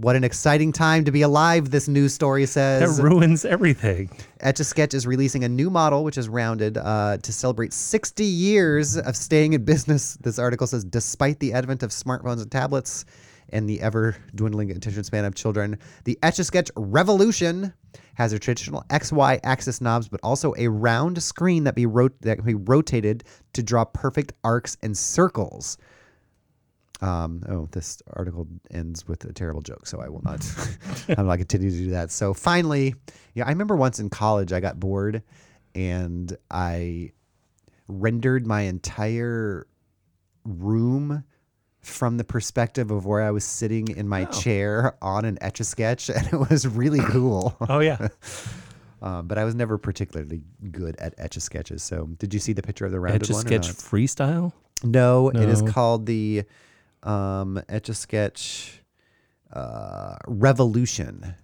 What 0.00 0.16
an 0.16 0.24
exciting 0.24 0.72
time 0.72 1.04
to 1.04 1.12
be 1.12 1.20
alive! 1.20 1.70
This 1.70 1.86
news 1.86 2.14
story 2.14 2.46
says. 2.46 2.96
That 2.96 3.02
ruins 3.02 3.44
everything. 3.44 4.08
Etch 4.40 4.58
a 4.58 4.64
Sketch 4.64 4.94
is 4.94 5.06
releasing 5.06 5.44
a 5.44 5.48
new 5.48 5.68
model, 5.68 6.04
which 6.04 6.16
is 6.16 6.26
rounded, 6.26 6.78
uh, 6.78 7.18
to 7.18 7.32
celebrate 7.34 7.74
60 7.74 8.24
years 8.24 8.96
of 8.96 9.14
staying 9.14 9.52
in 9.52 9.62
business. 9.62 10.14
This 10.14 10.38
article 10.38 10.66
says, 10.66 10.84
despite 10.84 11.38
the 11.38 11.52
advent 11.52 11.82
of 11.82 11.90
smartphones 11.90 12.40
and 12.40 12.50
tablets 12.50 13.04
and 13.50 13.68
the 13.68 13.82
ever 13.82 14.16
dwindling 14.34 14.70
attention 14.70 15.04
span 15.04 15.26
of 15.26 15.34
children, 15.34 15.78
the 16.04 16.18
Etch 16.22 16.38
a 16.38 16.44
Sketch 16.44 16.70
revolution 16.76 17.74
has 18.14 18.32
a 18.32 18.38
traditional 18.38 18.82
XY 18.88 19.40
axis 19.44 19.82
knobs, 19.82 20.08
but 20.08 20.20
also 20.22 20.54
a 20.56 20.68
round 20.68 21.22
screen 21.22 21.64
that 21.64 21.74
be 21.74 21.84
rot- 21.84 22.22
that 22.22 22.36
can 22.36 22.46
be 22.46 22.54
rotated 22.54 23.22
to 23.52 23.62
draw 23.62 23.84
perfect 23.84 24.32
arcs 24.44 24.78
and 24.82 24.96
circles. 24.96 25.76
Um, 27.02 27.42
oh, 27.48 27.66
this 27.72 28.02
article 28.12 28.46
ends 28.70 29.08
with 29.08 29.24
a 29.24 29.32
terrible 29.32 29.62
joke, 29.62 29.86
so 29.86 30.00
I 30.00 30.08
will 30.08 30.22
not. 30.22 30.46
I'm 31.16 31.26
not 31.26 31.38
continue 31.38 31.70
to 31.70 31.76
do 31.76 31.90
that. 31.90 32.10
So 32.10 32.34
finally, 32.34 32.94
yeah, 33.34 33.46
I 33.46 33.48
remember 33.48 33.76
once 33.76 33.98
in 33.98 34.10
college 34.10 34.52
I 34.52 34.60
got 34.60 34.78
bored, 34.78 35.22
and 35.74 36.36
I 36.50 37.12
rendered 37.88 38.46
my 38.46 38.62
entire 38.62 39.66
room 40.44 41.24
from 41.80 42.18
the 42.18 42.24
perspective 42.24 42.90
of 42.90 43.06
where 43.06 43.22
I 43.22 43.30
was 43.30 43.44
sitting 43.44 43.88
in 43.88 44.06
my 44.06 44.26
chair 44.26 44.94
on 45.00 45.24
an 45.24 45.38
etch 45.40 45.60
a 45.60 45.64
sketch, 45.64 46.08
and 46.14 46.26
it 46.26 46.50
was 46.50 46.66
really 46.66 47.00
cool. 47.10 47.56
Oh 47.68 47.80
yeah. 47.80 48.08
um, 49.02 49.26
but 49.26 49.38
I 49.38 49.44
was 49.44 49.54
never 49.54 49.78
particularly 49.78 50.42
good 50.70 50.96
at 50.96 51.14
etch 51.18 51.36
a 51.36 51.40
sketches. 51.40 51.82
So, 51.82 52.06
did 52.18 52.34
you 52.34 52.40
see 52.40 52.52
the 52.52 52.62
picture 52.62 52.84
of 52.84 52.92
the 52.92 53.00
rounded 53.00 53.22
etch 53.22 53.30
a 53.30 53.34
sketch 53.34 53.68
freestyle. 53.68 54.52
No, 54.82 55.28
it 55.28 55.48
is 55.48 55.60
called 55.60 56.06
the 56.06 56.44
um, 57.02 57.60
Etch 57.68 57.88
a 57.88 57.94
Sketch 57.94 58.82
uh, 59.52 60.16
Revolution. 60.26 61.34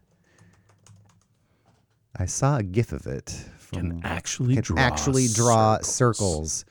I 2.19 2.27
saw 2.27 2.57
a 2.59 2.63
GIF 2.63 2.93
of 2.93 3.07
it. 3.07 3.31
From, 3.59 4.01
Can 4.01 4.01
actually 4.05 4.55
can 4.55 4.63
draw 4.63 4.79
actually 4.79 5.27
draw 5.29 5.79
circles. 5.79 5.93
circles. 5.95 6.65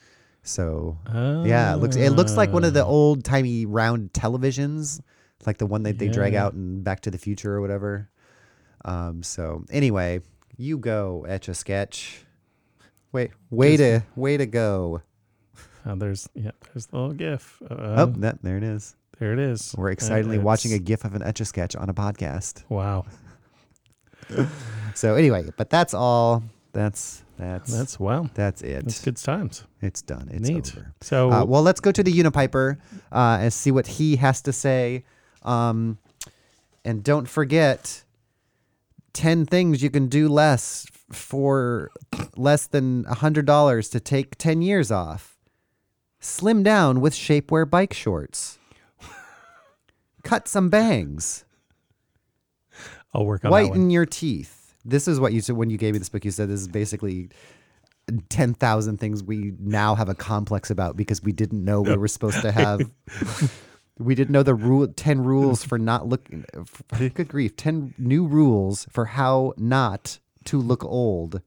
So 0.44 0.98
yeah, 1.14 1.74
it 1.74 1.78
looks 1.78 1.96
it 1.96 2.12
looks 2.12 2.38
like 2.38 2.54
one 2.54 2.64
of 2.64 2.74
the 2.74 2.84
Ah. 2.86 2.88
old 2.88 3.24
timey 3.26 3.66
round 3.66 4.14
televisions, 4.14 5.02
like 5.46 5.58
the 5.58 5.66
one 5.66 5.84
that 5.84 5.98
they 5.98 6.08
drag 6.08 6.36
out 6.36 6.54
in 6.54 6.84
Back 6.84 7.02
to 7.02 7.12
the 7.12 7.18
Future 7.18 7.54
or 7.54 7.62
whatever. 7.62 8.10
Um, 8.86 9.24
so 9.24 9.66
anyway, 9.72 10.22
you 10.56 10.78
go 10.78 11.26
Etch 11.28 11.50
a 11.50 11.54
Sketch. 11.54 12.24
Wait, 13.12 13.32
way 13.50 13.76
to 13.78 14.02
way 14.16 14.38
to 14.38 14.46
go. 14.46 15.02
Oh, 15.86 15.96
there's 15.96 16.28
yeah, 16.34 16.52
there's 16.74 16.88
the 16.88 16.98
little 16.98 17.14
GIF. 17.14 17.62
Uh, 17.70 17.76
Oh, 17.98 18.06
that, 18.18 18.42
there 18.42 18.58
it 18.58 18.64
is. 18.64 18.96
there 19.20 19.34
it 19.34 19.40
is. 19.40 19.74
We're 19.78 19.90
Uh, 19.90 19.94
excitedly 19.94 20.38
watching 20.40 20.74
a 20.74 20.80
GIF 20.80 21.06
of 21.06 21.14
an 21.16 21.22
etch 21.24 21.40
a 21.42 21.46
sketch 21.46 21.76
on 21.76 21.90
a 21.90 21.94
podcast. 21.94 22.64
Wow, 22.70 23.06
So 24.96 25.16
anyway, 25.16 25.46
but 25.58 25.70
that's 25.70 25.94
all. 25.94 26.44
That's 26.74 27.24
that's 27.38 27.72
that's 27.72 28.00
wow. 28.00 28.30
that's 28.34 28.62
it. 28.62 28.84
That's 28.86 29.04
good 29.04 29.18
times. 29.18 29.64
It's 29.82 30.02
done. 30.02 30.30
It's 30.32 30.48
Neat. 30.50 30.76
over. 30.76 30.94
So 31.02 31.32
Uh, 31.32 31.46
well, 31.46 31.62
let's 31.62 31.80
go 31.80 31.92
to 31.92 32.02
the 32.04 32.12
Unipiper 32.12 32.78
uh, 33.12 33.38
and 33.42 33.54
see 33.54 33.72
what 33.72 33.88
he 33.88 34.16
has 34.18 34.42
to 34.44 34.52
say. 34.54 35.04
Um, 35.44 36.00
and 36.84 37.04
don't 37.04 37.28
forget, 37.30 38.04
ten 39.14 39.46
things 39.46 39.84
you 39.84 39.90
can 39.90 40.08
do 40.08 40.28
less 40.28 40.86
for 41.12 41.92
less 42.36 42.66
than 42.68 43.06
a 43.08 43.16
hundred 43.16 43.46
dollars 43.46 43.90
to 43.90 44.00
take 44.00 44.38
ten 44.38 44.62
years 44.62 44.92
off. 44.92 45.35
Slim 46.26 46.64
down 46.64 47.02
with 47.02 47.14
shapewear 47.14 47.70
bike 47.70 47.94
shorts. 47.94 48.58
Cut 50.24 50.48
some 50.48 50.70
bangs. 50.70 51.46
I'll 53.14 53.28
work 53.28 53.46
on. 53.46 53.52
Whiten 53.52 53.92
your 53.92 54.08
teeth. 54.08 54.74
This 54.84 55.08
is 55.08 55.20
what 55.20 55.34
you 55.34 55.42
said 55.42 55.56
when 55.56 55.70
you 55.70 55.78
gave 55.78 55.94
me 55.94 56.00
this 56.00 56.10
book. 56.10 56.26
You 56.26 56.32
said 56.32 56.50
this 56.50 56.62
is 56.62 56.68
basically 56.68 57.30
10,000 58.30 58.98
things 59.00 59.24
we 59.24 59.54
now 59.60 59.94
have 59.94 60.10
a 60.10 60.16
complex 60.16 60.72
about 60.72 60.98
because 60.98 61.22
we 61.22 61.32
didn't 61.32 61.64
know 61.64 61.82
we 61.82 61.96
were 61.96 62.08
supposed 62.08 62.42
to 62.42 62.52
have. 62.52 62.82
we 64.00 64.16
didn't 64.16 64.32
know 64.32 64.44
the 64.44 64.56
rule 64.56 64.88
10 64.88 65.24
rules 65.24 65.64
for 65.64 65.78
not 65.78 66.08
looking. 66.08 66.44
Good 66.98 67.28
grief. 67.28 67.56
10 67.56 67.94
new 68.00 68.26
rules 68.26 68.88
for 68.90 69.06
how 69.06 69.54
not 69.58 70.18
to 70.46 70.60
look 70.60 70.84
old. 70.84 71.42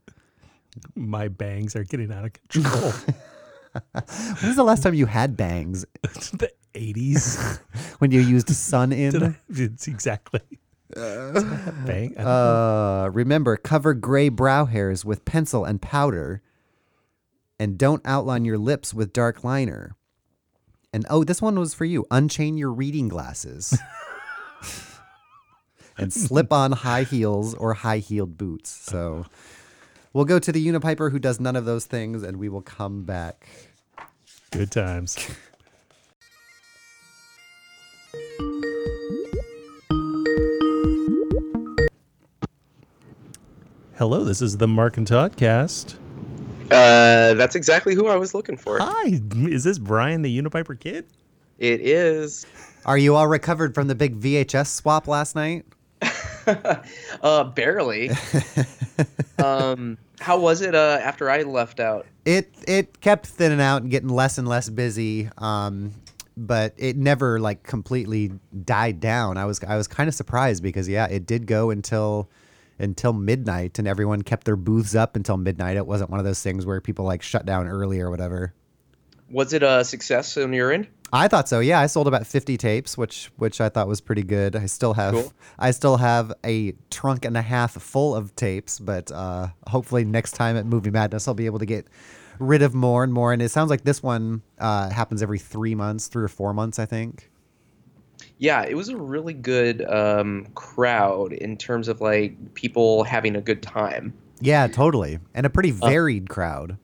My 0.94 1.26
bangs 1.26 1.74
are 1.74 1.82
getting 1.82 2.12
out 2.12 2.24
of 2.24 2.32
control. 2.48 2.92
When 3.92 4.48
was 4.48 4.56
the 4.56 4.64
last 4.64 4.82
time 4.82 4.94
you 4.94 5.06
had 5.06 5.36
bangs? 5.36 5.84
the 6.02 6.50
80s. 6.74 7.60
When 7.98 8.12
you 8.12 8.20
used 8.20 8.48
sun 8.50 8.90
Did 8.90 9.14
in? 9.14 9.22
I, 9.24 9.34
it's 9.48 9.88
exactly. 9.88 10.40
Bang. 10.94 12.16
Uh, 12.16 13.10
remember, 13.12 13.56
cover 13.56 13.92
gray 13.92 14.28
brow 14.28 14.66
hairs 14.66 15.04
with 15.04 15.24
pencil 15.24 15.64
and 15.64 15.82
powder, 15.82 16.42
and 17.58 17.76
don't 17.76 18.00
outline 18.04 18.44
your 18.44 18.56
lips 18.56 18.94
with 18.94 19.12
dark 19.12 19.42
liner. 19.42 19.96
And 20.92 21.04
oh, 21.10 21.24
this 21.24 21.42
one 21.42 21.58
was 21.58 21.74
for 21.74 21.84
you. 21.84 22.06
Unchain 22.10 22.56
your 22.56 22.72
reading 22.72 23.08
glasses. 23.08 23.76
and 25.98 26.12
slip 26.12 26.52
on 26.52 26.72
high 26.72 27.02
heels 27.02 27.54
or 27.54 27.74
high 27.74 27.98
heeled 27.98 28.38
boots. 28.38 28.70
So 28.70 29.26
we'll 30.12 30.24
go 30.24 30.38
to 30.38 30.52
the 30.52 30.64
Unipiper 30.64 31.10
who 31.10 31.18
does 31.18 31.40
none 31.40 31.56
of 31.56 31.64
those 31.64 31.86
things, 31.86 32.22
and 32.22 32.36
we 32.38 32.48
will 32.48 32.62
come 32.62 33.04
back. 33.04 33.46
Good 34.50 34.70
times. 34.70 35.16
Hello, 43.98 44.22
this 44.22 44.40
is 44.40 44.56
the 44.58 44.68
Mark 44.68 44.96
and 44.96 45.04
Todd 45.04 45.36
cast. 45.36 45.96
Uh, 46.70 47.34
that's 47.34 47.56
exactly 47.56 47.96
who 47.96 48.06
I 48.06 48.14
was 48.14 48.32
looking 48.32 48.56
for. 48.56 48.78
Hi, 48.78 49.20
is 49.34 49.64
this 49.64 49.78
Brian 49.78 50.22
the 50.22 50.30
Unipiper 50.40 50.78
kid? 50.78 51.06
It 51.58 51.80
is. 51.80 52.46
Are 52.84 52.96
you 52.96 53.16
all 53.16 53.26
recovered 53.26 53.74
from 53.74 53.88
the 53.88 53.96
big 53.96 54.20
VHS 54.20 54.68
swap 54.68 55.08
last 55.08 55.34
night? 55.34 55.66
uh, 57.22 57.44
barely. 57.44 58.10
um, 59.44 59.98
how 60.20 60.38
was 60.38 60.60
it 60.60 60.74
uh, 60.74 60.98
after 61.02 61.30
I 61.30 61.42
left 61.42 61.80
out? 61.80 62.06
It 62.24 62.52
it 62.66 63.00
kept 63.00 63.26
thinning 63.26 63.60
out 63.60 63.82
and 63.82 63.90
getting 63.90 64.08
less 64.08 64.38
and 64.38 64.48
less 64.48 64.68
busy. 64.68 65.30
Um, 65.38 65.92
but 66.36 66.74
it 66.76 66.96
never 66.96 67.40
like 67.40 67.62
completely 67.64 68.32
died 68.64 69.00
down. 69.00 69.36
I 69.36 69.44
was 69.44 69.62
I 69.64 69.76
was 69.76 69.88
kind 69.88 70.08
of 70.08 70.14
surprised 70.14 70.62
because 70.62 70.88
yeah, 70.88 71.06
it 71.06 71.26
did 71.26 71.46
go 71.46 71.70
until 71.70 72.28
until 72.78 73.12
midnight, 73.12 73.78
and 73.78 73.88
everyone 73.88 74.22
kept 74.22 74.44
their 74.44 74.56
booths 74.56 74.94
up 74.94 75.16
until 75.16 75.36
midnight. 75.36 75.76
It 75.76 75.86
wasn't 75.86 76.10
one 76.10 76.20
of 76.20 76.26
those 76.26 76.42
things 76.42 76.64
where 76.64 76.80
people 76.80 77.04
like 77.04 77.22
shut 77.22 77.44
down 77.44 77.66
early 77.66 78.00
or 78.00 78.10
whatever. 78.10 78.54
Was 79.30 79.52
it 79.52 79.62
a 79.62 79.84
success 79.84 80.36
on 80.36 80.52
your 80.52 80.72
end? 80.72 80.88
I 81.12 81.28
thought 81.28 81.48
so. 81.48 81.60
Yeah, 81.60 81.80
I 81.80 81.86
sold 81.86 82.06
about 82.06 82.26
50 82.26 82.56
tapes, 82.56 82.98
which 82.98 83.30
which 83.36 83.60
I 83.60 83.68
thought 83.68 83.88
was 83.88 84.00
pretty 84.00 84.22
good. 84.22 84.54
I 84.56 84.66
still 84.66 84.94
have 84.94 85.14
Cool. 85.14 85.32
I 85.58 85.70
still 85.70 85.96
have 85.96 86.32
a 86.44 86.72
trunk 86.90 87.24
and 87.24 87.36
a 87.36 87.42
half 87.42 87.72
full 87.72 88.14
of 88.14 88.34
tapes, 88.36 88.78
but 88.78 89.10
uh, 89.10 89.48
hopefully 89.66 90.04
next 90.04 90.32
time 90.32 90.56
at 90.56 90.66
Movie 90.66 90.90
Madness 90.90 91.26
I'll 91.26 91.34
be 91.34 91.46
able 91.46 91.58
to 91.60 91.66
get 91.66 91.86
rid 92.38 92.62
of 92.62 92.74
more 92.74 93.04
and 93.04 93.12
more. 93.12 93.32
And 93.32 93.40
it 93.42 93.50
sounds 93.50 93.70
like 93.70 93.84
this 93.84 94.02
one 94.02 94.42
uh, 94.58 94.90
happens 94.90 95.22
every 95.22 95.38
three 95.38 95.74
months, 95.74 96.08
three 96.08 96.24
or 96.24 96.28
four 96.28 96.52
months, 96.52 96.78
I 96.78 96.86
think. 96.86 97.30
Yeah, 98.38 98.62
it 98.62 98.74
was 98.74 98.88
a 98.88 98.96
really 98.96 99.34
good 99.34 99.84
um, 99.90 100.46
crowd 100.54 101.32
in 101.32 101.56
terms 101.56 101.88
of 101.88 102.00
like 102.00 102.54
people 102.54 103.04
having 103.04 103.34
a 103.34 103.40
good 103.40 103.62
time. 103.62 104.12
Yeah, 104.40 104.68
totally, 104.68 105.18
and 105.34 105.44
a 105.46 105.50
pretty 105.50 105.72
varied 105.72 106.28
crowd. 106.28 106.78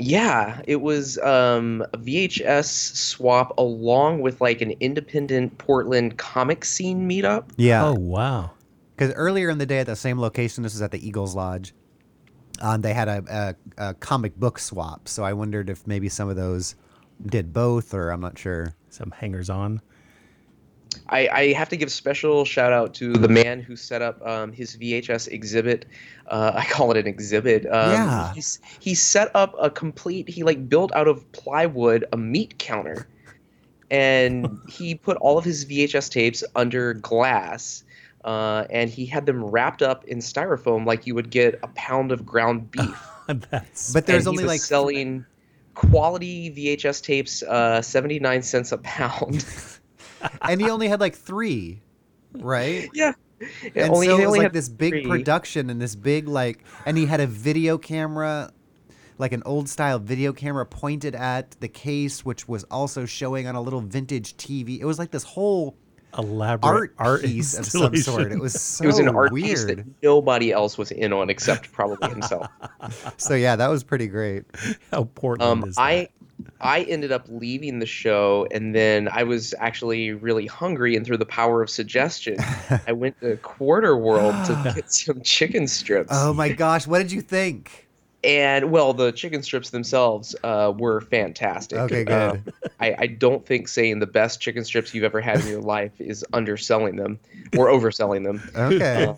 Yeah, 0.00 0.62
it 0.66 0.80
was 0.80 1.18
um, 1.18 1.84
a 1.92 1.98
VHS 1.98 2.64
swap 2.96 3.56
along 3.58 4.22
with 4.22 4.40
like 4.40 4.62
an 4.62 4.72
independent 4.80 5.58
Portland 5.58 6.16
comic 6.16 6.64
scene 6.64 7.08
meetup. 7.08 7.50
Yeah, 7.56 7.86
Oh 7.88 7.94
wow. 7.94 8.52
because 8.96 9.12
earlier 9.14 9.50
in 9.50 9.58
the 9.58 9.66
day 9.66 9.78
at 9.78 9.86
the 9.86 9.96
same 9.96 10.18
location, 10.18 10.62
this 10.62 10.74
is 10.74 10.80
at 10.82 10.90
the 10.90 11.06
Eagles 11.06 11.34
Lodge. 11.34 11.74
Um, 12.62 12.80
they 12.82 12.94
had 12.94 13.08
a, 13.08 13.56
a, 13.78 13.88
a 13.90 13.94
comic 13.94 14.36
book 14.36 14.58
swap, 14.58 15.06
so 15.08 15.22
I 15.22 15.32
wondered 15.34 15.70
if 15.70 15.86
maybe 15.86 16.08
some 16.08 16.28
of 16.28 16.36
those 16.36 16.74
did 17.26 17.52
both, 17.52 17.92
or 17.94 18.10
I'm 18.10 18.20
not 18.20 18.38
sure. 18.38 18.74
Some 18.88 19.10
hangers 19.10 19.48
on. 19.50 19.80
I, 21.10 21.28
I 21.32 21.52
have 21.52 21.68
to 21.70 21.76
give 21.76 21.90
special 21.90 22.44
shout 22.44 22.72
out 22.72 22.94
to 22.94 23.12
the 23.12 23.28
man 23.28 23.60
who 23.60 23.74
set 23.74 24.00
up 24.00 24.24
um, 24.26 24.52
his 24.52 24.76
VHS 24.76 25.28
exhibit. 25.28 25.84
Uh, 26.28 26.52
I 26.54 26.64
call 26.70 26.92
it 26.92 26.96
an 26.96 27.06
exhibit. 27.06 27.66
Um, 27.66 27.90
Yeah. 27.90 28.32
He's, 28.32 28.60
he 28.78 28.94
set 28.94 29.30
up 29.34 29.54
a 29.60 29.70
complete. 29.70 30.28
He 30.28 30.44
like 30.44 30.68
built 30.68 30.92
out 30.94 31.08
of 31.08 31.30
plywood 31.32 32.04
a 32.12 32.16
meat 32.16 32.58
counter, 32.58 33.08
and 33.90 34.58
he 34.68 34.94
put 34.94 35.16
all 35.18 35.36
of 35.36 35.44
his 35.44 35.66
VHS 35.66 36.10
tapes 36.10 36.44
under 36.54 36.94
glass. 36.94 37.84
Uh, 38.24 38.66
and 38.68 38.90
he 38.90 39.06
had 39.06 39.24
them 39.24 39.42
wrapped 39.42 39.80
up 39.80 40.04
in 40.04 40.18
styrofoam 40.18 40.84
like 40.84 41.06
you 41.06 41.14
would 41.14 41.30
get 41.30 41.58
a 41.62 41.68
pound 41.68 42.12
of 42.12 42.26
ground 42.26 42.70
beef. 42.70 43.08
That's 43.26 43.92
But 43.92 44.06
there's 44.06 44.26
And 44.26 44.32
only 44.32 44.44
was 44.44 44.48
like 44.48 44.60
selling 44.60 45.24
quality 45.74 46.50
VHS 46.50 47.02
tapes, 47.02 47.42
uh, 47.42 47.80
seventy 47.82 48.20
nine 48.20 48.42
cents 48.42 48.72
a 48.72 48.78
pound. 48.78 49.44
And 50.42 50.60
he 50.60 50.70
only 50.70 50.88
had 50.88 51.00
like 51.00 51.14
three, 51.14 51.80
right? 52.34 52.88
yeah. 52.94 53.12
And 53.74 53.90
Only- 53.90 54.06
so 54.08 54.16
he 54.18 54.22
it 54.22 54.26
was 54.26 54.36
like 54.36 54.42
had 54.42 54.52
this 54.52 54.68
big 54.68 54.92
three. 54.92 55.06
production 55.06 55.70
and 55.70 55.80
this 55.80 55.94
big 55.94 56.28
like, 56.28 56.62
and 56.84 56.98
he 56.98 57.06
had 57.06 57.20
a 57.20 57.26
video 57.26 57.78
camera, 57.78 58.52
like 59.16 59.32
an 59.32 59.42
old 59.46 59.68
style 59.68 59.98
video 59.98 60.32
camera 60.34 60.66
pointed 60.66 61.14
at 61.14 61.52
the 61.60 61.68
case, 61.68 62.22
which 62.24 62.46
was 62.48 62.64
also 62.64 63.06
showing 63.06 63.46
on 63.46 63.54
a 63.54 63.60
little 63.62 63.80
vintage 63.80 64.36
TV. 64.36 64.78
It 64.78 64.84
was 64.84 64.98
like 64.98 65.10
this 65.10 65.24
whole 65.24 65.74
elaborate 66.18 66.68
art, 66.70 66.94
art 66.98 67.22
piece 67.22 67.56
of 67.56 67.64
some 67.64 67.96
sort. 67.96 68.30
It 68.32 68.38
was 68.40 68.60
so 68.60 68.84
it 68.84 68.86
was 68.88 68.98
an 68.98 69.08
art 69.08 69.32
weird. 69.32 69.46
piece 69.46 69.64
that 69.64 69.86
nobody 70.02 70.52
else 70.52 70.76
was 70.76 70.90
in 70.90 71.12
on 71.12 71.30
except 71.30 71.72
probably 71.72 72.10
himself. 72.10 72.46
So 73.16 73.34
yeah, 73.34 73.56
that 73.56 73.68
was 73.68 73.84
pretty 73.84 74.06
great. 74.08 74.44
How 74.90 75.04
Portland 75.04 75.62
Um, 75.62 75.68
is 75.68 75.76
that? 75.76 75.82
I 75.82 76.08
ended 76.62 77.12
up 77.12 77.26
leaving 77.28 77.78
the 77.78 77.86
show, 77.86 78.46
and 78.50 78.74
then 78.74 79.08
I 79.10 79.22
was 79.22 79.54
actually 79.58 80.12
really 80.12 80.46
hungry, 80.46 80.96
and 80.96 81.06
through 81.06 81.18
the 81.18 81.26
power 81.26 81.62
of 81.62 81.70
suggestion, 81.70 82.36
I 82.86 82.92
went 82.92 83.20
to 83.20 83.36
Quarter 83.38 83.96
World 83.96 84.34
to 84.46 84.72
get 84.74 84.92
some 84.92 85.22
chicken 85.22 85.66
strips. 85.66 86.10
Oh 86.12 86.34
my 86.34 86.50
gosh, 86.50 86.86
what 86.86 86.98
did 86.98 87.12
you 87.12 87.22
think? 87.22 87.86
And 88.22 88.70
well, 88.70 88.92
the 88.92 89.12
chicken 89.12 89.42
strips 89.42 89.70
themselves 89.70 90.36
uh, 90.44 90.74
were 90.76 91.00
fantastic. 91.00 91.78
Okay, 91.78 92.04
good. 92.04 92.12
Um, 92.12 92.44
I, 92.78 92.94
I 92.98 93.06
don't 93.06 93.46
think 93.46 93.66
saying 93.66 94.00
the 94.00 94.06
best 94.06 94.40
chicken 94.40 94.64
strips 94.64 94.94
you've 94.94 95.04
ever 95.04 95.22
had 95.22 95.40
in 95.40 95.46
your 95.46 95.62
life 95.62 95.98
is 95.98 96.24
underselling 96.34 96.96
them 96.96 97.18
or 97.56 97.68
overselling 97.68 98.24
them. 98.24 98.42
Okay. 98.54 99.04
Uh, 99.06 99.14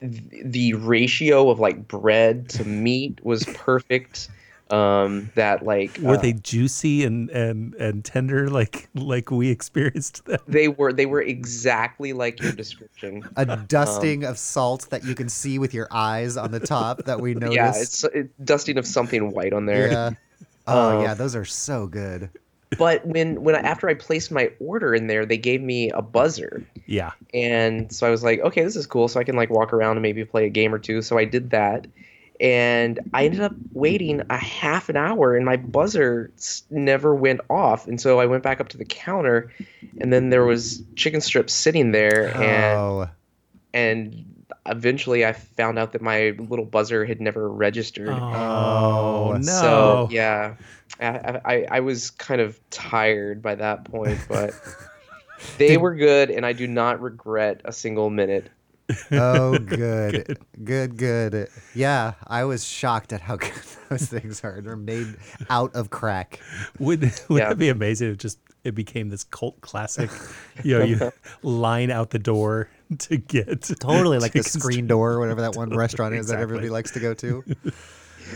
the 0.00 0.74
ratio 0.74 1.48
of 1.48 1.58
like 1.58 1.88
bread 1.88 2.48
to 2.50 2.64
meat 2.64 3.18
was 3.24 3.44
perfect. 3.54 4.28
Um, 4.70 5.30
that 5.34 5.64
like 5.64 5.96
Were 5.98 6.16
uh, 6.16 6.20
they 6.20 6.34
juicy 6.34 7.04
and, 7.04 7.30
and, 7.30 7.74
and 7.76 8.04
tender 8.04 8.50
like 8.50 8.88
like 8.94 9.30
we 9.30 9.48
experienced 9.58 10.26
them? 10.26 10.40
they 10.46 10.68
were 10.68 10.92
they 10.92 11.06
were 11.06 11.22
exactly 11.22 12.12
like 12.12 12.42
your 12.42 12.52
description. 12.52 13.22
a 13.36 13.56
dusting 13.56 14.24
of 14.24 14.38
salt 14.38 14.88
that 14.90 15.04
you 15.04 15.14
can 15.14 15.28
see 15.28 15.58
with 15.58 15.72
your 15.72 15.88
eyes 15.90 16.36
on 16.36 16.50
the 16.52 16.60
top 16.60 17.04
that 17.04 17.20
we 17.20 17.32
noticed. 17.34 17.54
Yeah, 17.56 17.72
it's 17.74 18.04
it, 18.04 18.44
dusting 18.44 18.76
of 18.76 18.86
something 18.86 19.30
white 19.30 19.52
on 19.52 19.66
there. 19.66 19.90
Yeah. 19.90 20.10
Oh 20.70 20.98
Um, 20.98 21.02
yeah, 21.02 21.14
those 21.14 21.34
are 21.34 21.46
so 21.46 21.86
good. 21.86 22.28
But 22.78 23.06
when 23.06 23.42
when 23.42 23.54
I, 23.54 23.60
after 23.60 23.88
I 23.88 23.94
placed 23.94 24.30
my 24.30 24.50
order 24.60 24.94
in 24.94 25.06
there, 25.06 25.24
they 25.24 25.38
gave 25.38 25.62
me 25.62 25.90
a 25.92 26.02
buzzer. 26.02 26.62
Yeah. 26.84 27.12
And 27.32 27.90
so 27.90 28.06
I 28.06 28.10
was 28.10 28.22
like, 28.22 28.40
okay, 28.40 28.62
this 28.62 28.76
is 28.76 28.86
cool. 28.86 29.08
So 29.08 29.18
I 29.18 29.24
can 29.24 29.34
like 29.34 29.48
walk 29.48 29.72
around 29.72 29.92
and 29.92 30.02
maybe 30.02 30.22
play 30.26 30.44
a 30.44 30.50
game 30.50 30.74
or 30.74 30.78
two. 30.78 31.00
So 31.00 31.16
I 31.16 31.24
did 31.24 31.48
that. 31.52 31.86
And 32.40 33.00
I 33.12 33.24
ended 33.24 33.40
up 33.40 33.52
waiting 33.72 34.22
a 34.30 34.36
half 34.36 34.88
an 34.88 34.96
hour 34.96 35.34
and 35.34 35.44
my 35.44 35.56
buzzer 35.56 36.30
never 36.70 37.14
went 37.14 37.40
off. 37.50 37.88
And 37.88 38.00
so 38.00 38.20
I 38.20 38.26
went 38.26 38.44
back 38.44 38.60
up 38.60 38.68
to 38.68 38.76
the 38.78 38.84
counter 38.84 39.52
and 40.00 40.12
then 40.12 40.30
there 40.30 40.44
was 40.44 40.82
chicken 40.94 41.20
strips 41.20 41.52
sitting 41.52 41.90
there 41.92 42.28
and 42.36 42.78
Oh, 42.78 43.08
and 43.74 44.24
eventually 44.66 45.24
I 45.26 45.32
found 45.32 45.78
out 45.78 45.92
that 45.92 46.02
my 46.02 46.34
little 46.38 46.64
buzzer 46.64 47.04
had 47.04 47.20
never 47.20 47.48
registered. 47.50 48.10
Oh, 48.10 49.32
oh 49.32 49.36
no. 49.36 49.40
So 49.40 50.08
yeah, 50.10 50.54
I, 51.00 51.40
I 51.44 51.66
I 51.70 51.80
was 51.80 52.10
kind 52.10 52.40
of 52.40 52.58
tired 52.70 53.42
by 53.42 53.54
that 53.56 53.84
point, 53.84 54.18
but 54.28 54.54
they 55.58 55.76
were 55.76 55.94
good, 55.94 56.30
and 56.30 56.44
I 56.46 56.52
do 56.52 56.66
not 56.66 57.00
regret 57.00 57.60
a 57.64 57.72
single 57.72 58.10
minute. 58.10 58.50
Oh, 59.12 59.58
good. 59.58 60.38
good, 60.64 60.96
good, 60.96 61.48
Yeah, 61.74 62.14
I 62.26 62.44
was 62.44 62.64
shocked 62.66 63.12
at 63.12 63.20
how 63.20 63.36
good 63.36 63.52
those 63.88 64.06
things 64.06 64.42
are. 64.44 64.60
They're 64.60 64.76
made 64.76 65.16
out 65.50 65.74
of 65.74 65.90
crack. 65.90 66.40
Would 66.78 67.00
would 67.28 67.38
Yeah. 67.38 67.48
that 67.50 67.58
be 67.58 67.68
amazing 67.68 68.10
if 68.10 68.18
just 68.18 68.38
it 68.64 68.74
became 68.74 69.08
this 69.08 69.24
cult 69.24 69.60
classic? 69.60 70.10
You 70.64 70.78
know, 70.78 70.84
you 70.84 71.12
line 71.42 71.90
out 71.90 72.10
the 72.10 72.18
door 72.18 72.68
to 72.98 73.16
get 73.16 73.62
Totally 73.80 74.18
like 74.18 74.32
the 74.32 74.42
chicken 74.42 74.60
screen 74.60 74.86
door 74.86 75.12
or 75.12 75.20
whatever 75.20 75.40
that 75.42 75.54
one 75.56 75.70
restaurant 75.70 76.14
is 76.14 76.28
that 76.28 76.40
everybody 76.40 76.70
likes 76.70 76.90
to 76.92 77.00
go 77.00 77.14
to. 77.14 77.42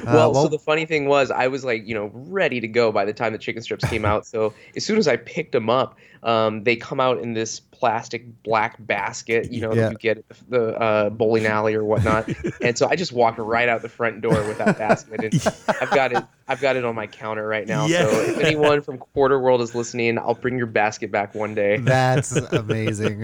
well, 0.04 0.30
uh, 0.30 0.30
well- 0.30 0.34
so 0.44 0.48
the 0.48 0.58
funny 0.58 0.86
thing 0.86 1.06
was, 1.06 1.30
I 1.30 1.48
was 1.48 1.64
like, 1.64 1.86
you 1.86 1.94
know, 1.94 2.10
ready 2.14 2.60
to 2.60 2.68
go 2.68 2.92
by 2.92 3.04
the 3.04 3.12
time 3.12 3.32
the 3.32 3.38
chicken 3.38 3.62
strips 3.62 3.84
came 3.88 4.04
out. 4.04 4.26
So 4.26 4.52
as 4.76 4.84
soon 4.84 4.98
as 4.98 5.08
I 5.08 5.16
picked 5.16 5.52
them 5.52 5.68
up, 5.70 5.96
um, 6.22 6.62
they 6.64 6.76
come 6.76 7.00
out 7.00 7.18
in 7.18 7.34
this 7.34 7.58
plastic 7.60 8.42
black 8.44 8.76
basket, 8.86 9.50
you 9.50 9.60
know, 9.60 9.72
Yeah. 9.74 9.82
that 9.88 9.92
you 9.92 9.98
get 9.98 10.18
at 10.18 10.24
the, 10.48 10.80
uh, 10.80 11.10
bowling 11.10 11.46
alley 11.46 11.74
or 11.74 11.82
whatnot. 11.84 12.28
and 12.62 12.78
so 12.78 12.86
I 12.88 12.94
just 12.94 13.12
walked 13.12 13.38
right 13.38 13.68
out 13.68 13.82
the 13.82 13.88
front 13.88 14.20
door 14.20 14.34
with 14.46 14.58
that 14.58 14.78
basket, 14.78 15.24
and 15.24 15.34
I've 15.80 15.90
got 15.90 16.12
it. 16.12 16.24
I've 16.48 16.60
got 16.60 16.76
it 16.76 16.84
on 16.84 16.94
my 16.94 17.06
counter 17.06 17.46
right 17.46 17.66
now. 17.66 17.86
So 17.88 17.94
if 18.20 18.38
anyone 18.38 18.82
from 18.82 18.98
Quarter 18.98 19.40
World 19.40 19.62
is 19.62 19.74
listening, 19.74 20.18
I'll 20.18 20.34
bring 20.34 20.58
your 20.58 20.66
basket 20.66 21.10
back 21.10 21.34
one 21.34 21.54
day. 21.54 21.78
That's 21.78 22.32
amazing. 22.52 23.22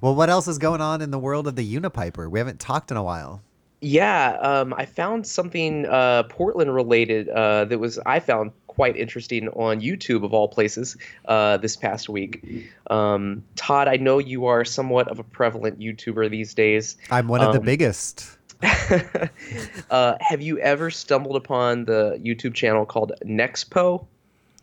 well, 0.00 0.14
what 0.14 0.30
else 0.30 0.48
is 0.48 0.58
going 0.58 0.80
on 0.80 1.02
in 1.02 1.10
the 1.10 1.18
world 1.18 1.46
of 1.46 1.56
the 1.56 1.76
Unipiper? 1.76 2.30
We 2.30 2.38
haven't 2.38 2.60
talked 2.60 2.90
in 2.90 2.96
a 2.96 3.02
while. 3.02 3.42
Yeah, 3.82 4.36
um, 4.40 4.72
I 4.76 4.86
found 4.86 5.26
something 5.26 5.86
uh, 5.86 6.22
Portland 6.24 6.72
related 6.72 7.28
uh, 7.28 7.64
that 7.64 7.78
was 7.78 7.98
I 8.06 8.20
found 8.20 8.52
quite 8.68 8.96
interesting 8.96 9.48
on 9.48 9.80
YouTube 9.80 10.24
of 10.24 10.32
all 10.32 10.46
places 10.46 10.96
uh, 11.26 11.56
this 11.56 11.76
past 11.76 12.08
week. 12.08 12.70
Um, 12.90 13.42
Todd, 13.56 13.88
I 13.88 13.96
know 13.96 14.18
you 14.18 14.46
are 14.46 14.64
somewhat 14.64 15.08
of 15.08 15.18
a 15.18 15.24
prevalent 15.24 15.80
YouTuber 15.80 16.30
these 16.30 16.54
days. 16.54 16.96
I'm 17.10 17.26
one 17.26 17.40
of 17.40 17.52
the 17.52 17.58
Um, 17.58 17.64
biggest. 17.66 18.38
uh, 19.90 20.14
have 20.20 20.40
you 20.40 20.58
ever 20.60 20.88
stumbled 20.88 21.34
upon 21.34 21.84
the 21.84 22.20
YouTube 22.22 22.54
channel 22.54 22.86
called 22.86 23.12
Nexpo? 23.24 24.06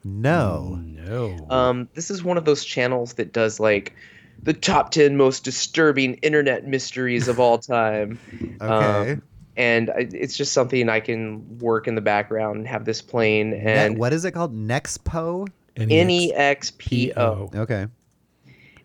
No. 0.06 0.80
No. 0.82 1.46
Um, 1.50 1.90
this 1.94 2.10
is 2.10 2.24
one 2.24 2.38
of 2.38 2.46
those 2.46 2.64
channels 2.64 3.16
that 3.16 3.34
does 3.34 3.60
like 3.60 3.94
the 4.44 4.54
top 4.54 4.92
10 4.92 5.18
most 5.18 5.44
disturbing 5.44 6.16
internet 6.16 6.68
mysteries 6.68 7.28
of 7.28 7.40
all 7.40 7.58
time. 7.58 8.18
Okay. 8.62 9.12
Um, 9.14 9.22
and 9.58 9.90
I- 9.90 10.08
it's 10.14 10.38
just 10.38 10.54
something 10.54 10.88
I 10.90 11.00
can 11.02 11.60
work 11.60 11.88
in 11.88 11.96
the 11.96 12.02
background 12.02 12.58
and 12.60 12.68
have 12.68 12.86
this 12.86 13.02
playing. 13.02 13.50
Ne- 13.52 13.58
And 13.60 13.98
what 13.98 14.14
is 14.14 14.24
it 14.26 14.32
called? 14.32 14.54
Nexpo? 14.56 15.48
N 15.78 16.10
E 16.10 16.34
X 16.34 16.72
P 16.78 17.12
O. 17.16 17.50
Okay. 17.56 17.88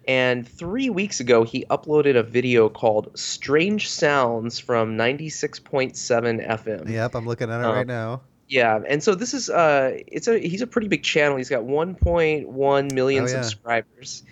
And 0.07 0.47
three 0.47 0.91
weeks 0.91 1.19
ago, 1.21 1.45
he 1.45 1.65
uploaded 1.71 2.17
a 2.17 2.23
video 2.23 2.69
called 2.69 3.11
"Strange 3.19 3.89
Sounds" 3.89 4.59
from 4.59 4.97
96.7 4.99 5.95
FM. 6.47 6.89
Yep, 6.89 7.15
I'm 7.15 7.27
looking 7.27 7.51
at 7.51 7.61
it 7.61 7.67
Um, 7.67 7.75
right 7.75 7.87
now. 7.87 8.21
Yeah, 8.49 8.81
and 8.87 9.03
so 9.03 9.15
this 9.15 9.33
is 9.33 9.49
uh 9.49 9.97
it's 10.07 10.29
a 10.29 10.39
he's 10.39 10.61
a 10.61 10.67
pretty 10.67 10.89
big 10.89 11.03
channel. 11.03 11.37
He's 11.39 11.49
got 11.49 11.63
1.1 11.65 12.93
million 12.93 13.25
Oh, 13.25 13.27
yeah. 13.27 13.33
subscribers. 13.43 14.23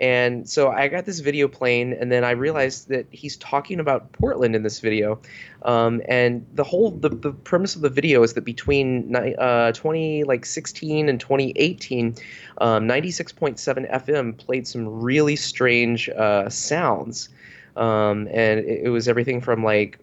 And 0.00 0.48
so 0.48 0.70
I 0.70 0.88
got 0.88 1.04
this 1.06 1.20
video 1.20 1.46
playing 1.46 1.92
and 1.92 2.10
then 2.10 2.24
I 2.24 2.32
realized 2.32 2.88
that 2.88 3.06
he's 3.10 3.36
talking 3.36 3.78
about 3.78 4.10
Portland 4.12 4.56
in 4.56 4.62
this 4.62 4.80
video. 4.80 5.20
Um, 5.62 6.02
and 6.08 6.44
the 6.54 6.64
whole 6.64 6.90
the, 6.90 7.10
the 7.10 7.32
premise 7.32 7.76
of 7.76 7.82
the 7.82 7.88
video 7.88 8.22
is 8.22 8.32
that 8.34 8.44
between 8.44 9.14
uh 9.14 9.72
20 9.72 10.24
like 10.24 10.44
16 10.44 11.08
and 11.08 11.20
2018 11.20 12.16
um 12.58 12.88
96.7 12.88 13.90
FM 13.92 14.36
played 14.36 14.66
some 14.66 15.00
really 15.00 15.36
strange 15.36 16.08
uh 16.08 16.48
sounds. 16.48 17.28
Um, 17.76 18.28
and 18.32 18.60
it, 18.60 18.86
it 18.86 18.88
was 18.88 19.06
everything 19.08 19.40
from 19.40 19.62
like 19.62 19.98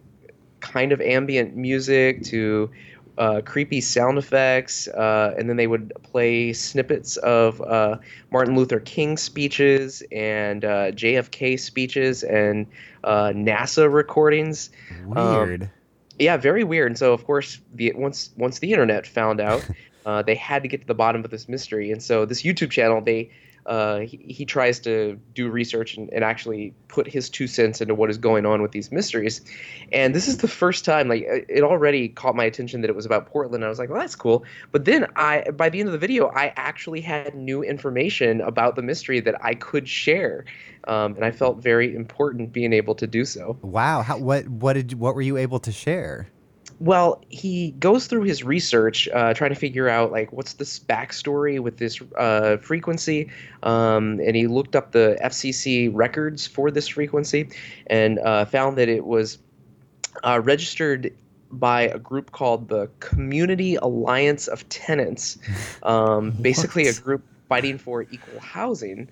kind 0.60 0.92
of 0.92 1.00
ambient 1.00 1.54
music 1.56 2.22
to 2.24 2.70
uh, 3.18 3.40
creepy 3.44 3.80
sound 3.80 4.18
effects, 4.18 4.88
uh, 4.88 5.34
and 5.38 5.48
then 5.48 5.56
they 5.56 5.66
would 5.66 5.92
play 6.02 6.52
snippets 6.52 7.16
of 7.18 7.60
uh, 7.62 7.98
Martin 8.30 8.56
Luther 8.56 8.80
King 8.80 9.16
speeches 9.16 10.02
and 10.12 10.64
uh, 10.64 10.92
JFK 10.92 11.58
speeches 11.58 12.22
and 12.22 12.66
uh, 13.04 13.32
NASA 13.34 13.92
recordings. 13.92 14.70
Weird. 15.06 15.70
Yeah, 16.18 16.36
very 16.36 16.64
weird. 16.64 16.92
And 16.92 16.98
so, 16.98 17.12
of 17.12 17.24
course, 17.24 17.60
the 17.74 17.92
once 17.94 18.30
once 18.36 18.60
the 18.60 18.72
internet 18.72 19.06
found 19.06 19.40
out, 19.40 19.68
uh, 20.06 20.22
they 20.22 20.34
had 20.34 20.62
to 20.62 20.68
get 20.68 20.80
to 20.80 20.86
the 20.86 20.94
bottom 20.94 21.24
of 21.24 21.30
this 21.30 21.48
mystery. 21.48 21.90
And 21.90 22.02
so, 22.02 22.24
this 22.24 22.42
YouTube 22.42 22.70
channel, 22.70 23.00
they 23.00 23.30
uh, 23.66 24.00
he, 24.00 24.16
he 24.28 24.44
tries 24.44 24.80
to 24.80 25.18
do 25.34 25.48
research 25.48 25.96
and, 25.96 26.12
and 26.12 26.24
actually 26.24 26.74
put 26.88 27.06
his 27.06 27.30
two 27.30 27.46
cents 27.46 27.80
into 27.80 27.94
what 27.94 28.10
is 28.10 28.18
going 28.18 28.44
on 28.44 28.60
with 28.62 28.72
these 28.72 28.90
mysteries. 28.90 29.40
And 29.92 30.14
this 30.14 30.26
is 30.26 30.38
the 30.38 30.48
first 30.48 30.84
time, 30.84 31.08
like, 31.08 31.24
it 31.26 31.62
already 31.62 32.08
caught 32.08 32.34
my 32.34 32.44
attention 32.44 32.80
that 32.80 32.90
it 32.90 32.96
was 32.96 33.06
about 33.06 33.26
Portland. 33.26 33.64
I 33.64 33.68
was 33.68 33.78
like, 33.78 33.88
well, 33.88 34.00
that's 34.00 34.16
cool. 34.16 34.44
But 34.72 34.84
then 34.84 35.06
I, 35.14 35.50
by 35.50 35.68
the 35.68 35.78
end 35.80 35.88
of 35.88 35.92
the 35.92 35.98
video, 35.98 36.28
I 36.28 36.52
actually 36.56 37.00
had 37.00 37.34
new 37.34 37.62
information 37.62 38.40
about 38.40 38.74
the 38.74 38.82
mystery 38.82 39.20
that 39.20 39.36
I 39.44 39.54
could 39.54 39.88
share. 39.88 40.44
Um, 40.88 41.14
and 41.14 41.24
I 41.24 41.30
felt 41.30 41.62
very 41.62 41.94
important 41.94 42.52
being 42.52 42.72
able 42.72 42.96
to 42.96 43.06
do 43.06 43.24
so. 43.24 43.56
wow. 43.62 44.02
How, 44.02 44.18
what 44.18 44.48
what 44.48 44.72
did 44.72 44.94
what 44.94 45.14
were 45.14 45.22
you 45.22 45.36
able 45.36 45.60
to 45.60 45.70
share? 45.70 46.31
Well, 46.82 47.22
he 47.28 47.70
goes 47.78 48.08
through 48.08 48.24
his 48.24 48.42
research, 48.42 49.08
uh, 49.14 49.34
trying 49.34 49.50
to 49.50 49.56
figure 49.56 49.88
out 49.88 50.10
like 50.10 50.32
what's 50.32 50.54
this 50.54 50.80
backstory 50.80 51.60
with 51.60 51.76
this 51.76 52.00
uh, 52.18 52.56
frequency, 52.56 53.30
um, 53.62 54.18
and 54.18 54.34
he 54.34 54.48
looked 54.48 54.74
up 54.74 54.90
the 54.90 55.16
FCC 55.22 55.90
records 55.92 56.44
for 56.44 56.72
this 56.72 56.88
frequency, 56.88 57.48
and 57.86 58.18
uh, 58.18 58.46
found 58.46 58.78
that 58.78 58.88
it 58.88 59.06
was 59.06 59.38
uh, 60.24 60.40
registered 60.42 61.14
by 61.52 61.82
a 61.82 62.00
group 62.00 62.32
called 62.32 62.66
the 62.66 62.90
Community 62.98 63.76
Alliance 63.76 64.48
of 64.48 64.68
Tenants, 64.68 65.38
um, 65.84 66.32
basically 66.32 66.88
a 66.88 66.94
group 66.94 67.22
fighting 67.48 67.78
for 67.78 68.02
equal 68.10 68.40
housing, 68.40 69.08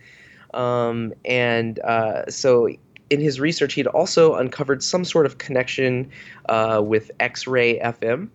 um, 0.54 1.14
and 1.24 1.78
uh, 1.78 2.28
so 2.28 2.68
in 3.10 3.20
his 3.20 3.40
research, 3.40 3.74
he'd 3.74 3.88
also 3.88 4.36
uncovered 4.36 4.82
some 4.82 5.04
sort 5.04 5.26
of 5.26 5.38
connection 5.38 6.10
uh, 6.48 6.80
with 6.82 7.10
X-Ray 7.18 7.80
FM, 7.80 8.28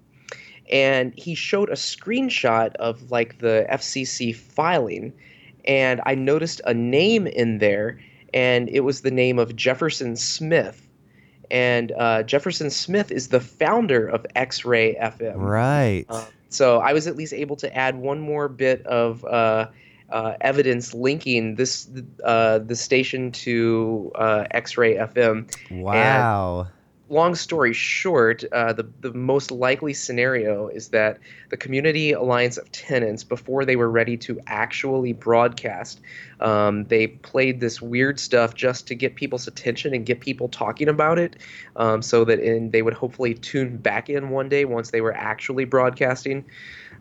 and 0.69 1.13
he 1.17 1.33
showed 1.33 1.69
a 1.69 1.75
screenshot 1.75 2.75
of 2.75 3.09
like 3.09 3.39
the 3.39 3.65
FCC 3.71 4.35
filing, 4.35 5.13
and 5.63 6.01
I 6.05 6.15
noticed 6.15 6.61
a 6.65 6.73
name 6.73 7.25
in 7.25 7.59
there, 7.59 7.99
and 8.33 8.67
it 8.69 8.81
was 8.81 9.01
the 9.01 9.11
name 9.11 9.39
of 9.39 9.55
Jefferson 9.55 10.17
Smith. 10.17 10.81
And 11.49 11.91
uh, 11.91 12.23
Jefferson 12.23 12.69
Smith 12.69 13.11
is 13.11 13.29
the 13.29 13.39
founder 13.39 14.07
of 14.07 14.25
X-Ray 14.35 14.95
FM. 14.95 15.35
Right. 15.38 16.05
Um, 16.09 16.25
so 16.49 16.79
I 16.79 16.93
was 16.93 17.07
at 17.07 17.15
least 17.15 17.33
able 17.33 17.55
to 17.57 17.75
add 17.75 17.95
one 17.95 18.19
more 18.19 18.47
bit 18.47 18.85
of 18.85 19.23
uh, 20.15 20.38
evidence 20.39 20.93
linking 20.93 21.56
this 21.56 21.89
uh, 22.23 22.60
the 22.60 22.75
station 22.75 23.34
to 23.34 24.13
uh, 24.15 24.45
X-Ray 24.49 24.95
FM. 24.95 25.54
wow. 25.71 26.67
Long 27.10 27.36
story 27.36 27.73
short, 27.73 28.43
uh, 28.51 28.73
the 28.73 28.89
the 29.01 29.13
most 29.13 29.51
likely 29.51 29.93
scenario 29.93 30.69
is 30.69 30.88
that 30.88 31.19
the 31.49 31.58
Community 31.58 32.13
Alliance 32.13 32.58
of 32.58 32.71
Tenants, 32.71 33.23
before 33.25 33.65
they 33.65 33.75
were 33.75 33.91
ready 33.91 34.17
to 34.17 34.39
actually 34.47 35.12
broadcast, 35.13 35.99
um, 36.39 36.86
they 36.86 37.08
played 37.08 37.60
this 37.60 37.82
weird 37.82 38.19
stuff 38.19 38.54
just 38.54 38.88
to 38.88 38.95
get 38.95 39.15
people's 39.15 39.48
attention 39.48 39.93
and 39.93 40.06
get 40.06 40.19
people 40.19 40.50
talking 40.50 40.88
about 40.88 41.19
it, 41.19 41.38
um, 41.76 42.02
so 42.02 42.26
that 42.26 42.39
in, 42.39 42.71
they 42.71 42.82
would 42.82 42.93
hopefully 42.93 43.34
tune 43.34 43.78
back 43.78 44.10
in 44.10 44.30
one 44.30 44.50
day 44.50 44.65
once 44.65 44.91
they 44.91 45.02
were 45.02 45.15
actually 45.15 45.65
broadcasting. 45.65 46.45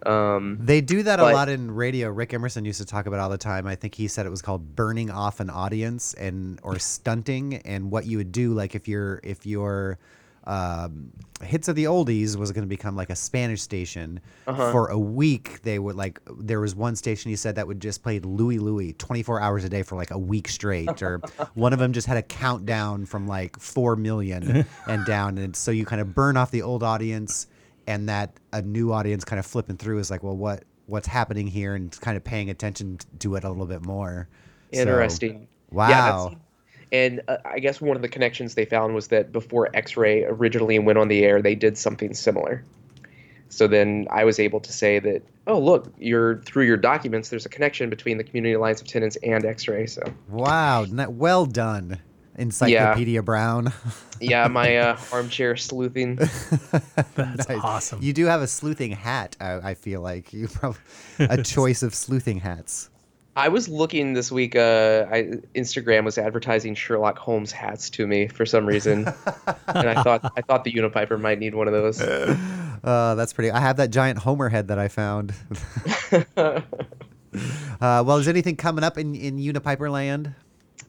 Um, 0.07 0.59
They 0.61 0.81
do 0.81 1.03
that 1.03 1.19
a 1.19 1.25
lot 1.25 1.49
in 1.49 1.71
radio. 1.71 2.11
Rick 2.11 2.35
Emerson 2.35 2.65
used 2.65 2.81
to 2.81 2.85
talk 2.85 3.07
about 3.07 3.17
it 3.19 3.21
all 3.21 3.31
the 3.31 3.39
time. 3.39 3.67
I 3.67 3.75
think 3.75 3.95
he 3.95 4.09
said 4.09 4.27
it 4.27 4.31
was 4.31 4.43
called 4.43 4.77
burning 4.77 5.11
off 5.11 5.41
an 5.41 5.51
audience 5.51 6.15
and 6.15 6.61
or 6.63 6.79
stunting. 6.79 7.57
And 7.65 7.91
what 7.91 8.07
you 8.07 8.19
would 8.19 8.33
do, 8.33 8.53
like 8.53 8.75
if 8.75 8.87
you're 8.89 9.21
if 9.23 9.47
your 9.47 9.99
um, 10.47 11.11
hits 11.43 11.69
of 11.69 11.75
the 11.77 11.85
oldies 11.85 12.37
was 12.37 12.53
going 12.53 12.63
to 12.65 12.69
become 12.69 12.97
like 12.97 13.11
a 13.11 13.17
Spanish 13.17 13.63
station 13.63 14.21
Uh-huh. 14.47 14.73
for 14.73 14.89
a 14.89 14.99
week, 14.99 15.63
they 15.63 15.79
would 15.79 15.97
like 15.97 16.21
there 16.39 16.61
was 16.61 16.75
one 16.75 16.97
station 16.97 17.31
he 17.31 17.37
said 17.37 17.55
that 17.57 17.67
would 17.67 17.81
just 17.81 18.03
play 18.03 18.21
Louie 18.21 18.59
Louie 18.59 18.93
24 18.95 19.41
hours 19.41 19.65
a 19.65 19.69
day 19.69 19.83
for 19.83 19.97
like 19.97 20.11
a 20.11 20.19
week 20.19 20.49
straight, 20.49 21.03
or 21.03 21.19
one 21.55 21.73
of 21.73 21.79
them 21.79 21.93
just 21.93 22.07
had 22.07 22.17
a 22.17 22.23
countdown 22.23 23.07
from 23.07 23.27
like 23.27 23.59
four 23.59 23.97
million 23.97 24.65
and 24.87 25.05
down, 25.07 25.39
and 25.39 25.57
so 25.57 25.71
you 25.71 25.85
kind 25.85 26.01
of 26.01 26.15
burn 26.15 26.37
off 26.37 26.51
the 26.51 26.63
old 26.63 26.83
audience 26.83 27.47
and 27.87 28.09
that 28.09 28.33
a 28.53 28.63
new 28.63 28.93
audience 28.93 29.25
kind 29.25 29.39
of 29.39 29.45
flipping 29.47 29.77
through 29.77 29.99
is 29.99 30.11
like, 30.11 30.23
well, 30.23 30.37
what 30.37 30.65
what's 30.87 31.07
happening 31.09 31.47
here, 31.47 31.75
and 31.75 31.99
kind 32.01 32.17
of 32.17 32.23
paying 32.25 32.51
attention 32.51 32.99
to 33.19 33.35
it 33.37 33.45
a 33.45 33.49
little 33.49 33.67
bit 33.67 33.85
more. 33.85 34.29
So, 34.73 34.81
Interesting. 34.81 35.49
wow. 35.71 35.89
Yeah, 35.89 36.39
and 36.95 37.21
uh, 37.27 37.39
I 37.45 37.59
guess 37.59 37.81
one 37.81 37.97
of 37.97 38.03
the 38.03 38.09
connections 38.09 38.55
they 38.55 38.65
found 38.65 38.95
was 38.95 39.09
that 39.09 39.33
before 39.33 39.69
X-Ray 39.75 40.25
originally 40.25 40.79
went 40.79 40.97
on 40.97 41.09
the 41.09 41.25
air, 41.25 41.43
they 41.43 41.57
did 41.57 41.77
something 41.77 42.15
similar. 42.15 42.63
So 43.49 43.67
then 43.67 44.07
I 44.11 44.25
was 44.25 44.39
able 44.39 44.61
to 44.61 44.73
say 44.73 45.01
that, 45.01 45.23
oh 45.49 45.59
look, 45.59 45.93
you're 45.99 46.39
through 46.43 46.65
your 46.67 46.77
documents. 46.77 47.31
There's 47.31 47.47
a 47.47 47.49
connection 47.49 47.91
between 47.91 48.17
the 48.19 48.25
Community 48.25 48.53
Alliance 48.55 48.81
of 48.81 48.87
Tenants 48.87 49.17
and 49.25 49.45
X-Ray. 49.45 49.87
So 49.87 50.03
wow, 50.29 50.85
n- 50.85 51.19
well 51.19 51.47
done, 51.47 51.99
Encyclopedia 52.37 53.23
Brown. 53.23 53.73
yeah, 54.21 54.47
my 54.49 54.77
uh, 54.77 54.99
armchair 55.13 55.57
sleuthing. 55.57 56.17
That's 57.15 57.49
Nice. 57.49 57.61
awesome. 57.63 58.03
You 58.03 58.13
do 58.13 58.27
have 58.27 58.41
a 58.41 58.47
sleuthing 58.49 58.93
hat. 58.93 59.37
I, 59.41 59.71
I 59.71 59.75
feel 59.75 60.01
like 60.01 60.33
you 60.33 60.47
probably 60.49 60.81
a 61.19 61.43
choice 61.57 61.83
of 61.83 61.93
sleuthing 61.95 62.39
hats. 62.39 62.91
I 63.37 63.49
was 63.49 63.69
looking 63.69 64.13
this 64.15 64.31
week. 64.31 64.55
Uh, 64.55 65.07
I, 65.11 65.23
Instagram 65.57 66.05
was 66.05 66.19
advertising 66.19 66.75
Sherlock 66.75 67.19
Holmes 67.19 67.51
hats 67.51 67.91
to 67.91 68.07
me 68.07 68.29
for 68.29 68.47
some 68.47 68.65
reason, 68.67 69.07
and 69.67 69.89
I 69.89 70.03
thought 70.03 70.33
I 70.37 70.41
thought 70.43 70.65
the 70.65 70.73
Unipiper 70.73 71.21
might 71.21 71.39
need 71.39 71.55
one 71.55 71.67
of 71.69 71.73
those. 71.73 72.01
Uh, 72.85 73.15
that's 73.15 73.33
pretty. 73.33 73.51
I 73.51 73.61
have 73.61 73.79
that 73.79 73.89
giant 73.89 74.19
Homer 74.19 74.51
head 74.51 74.69
that 74.69 74.79
I 74.79 74.89
found. 74.89 75.33
uh, 76.37 76.61
well, 77.81 78.17
is 78.19 78.29
anything 78.29 78.57
coming 78.57 78.85
up 78.85 78.99
in 78.99 79.15
in 79.15 79.39
Unipiper 79.39 79.91
Land? 79.91 80.35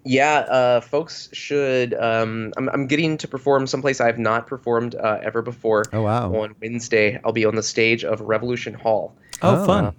Yeah, 0.03 0.39
uh, 0.39 0.81
folks 0.81 1.29
should. 1.31 1.93
Um, 1.93 2.51
I'm, 2.57 2.67
I'm 2.69 2.87
getting 2.87 3.17
to 3.19 3.27
perform 3.29 3.65
someplace 3.65 4.01
I 4.01 4.07
have 4.07 4.19
not 4.19 4.45
performed 4.45 4.93
uh, 4.95 5.19
ever 5.23 5.41
before. 5.41 5.85
Oh, 5.93 6.01
wow. 6.03 6.35
On 6.35 6.53
Wednesday, 6.61 7.17
I'll 7.23 7.31
be 7.31 7.45
on 7.45 7.55
the 7.55 7.63
stage 7.63 8.03
of 8.03 8.19
Revolution 8.21 8.73
Hall. 8.73 9.15
oh, 9.41 9.63
Oh. 9.63 9.65
fun. 9.65 9.95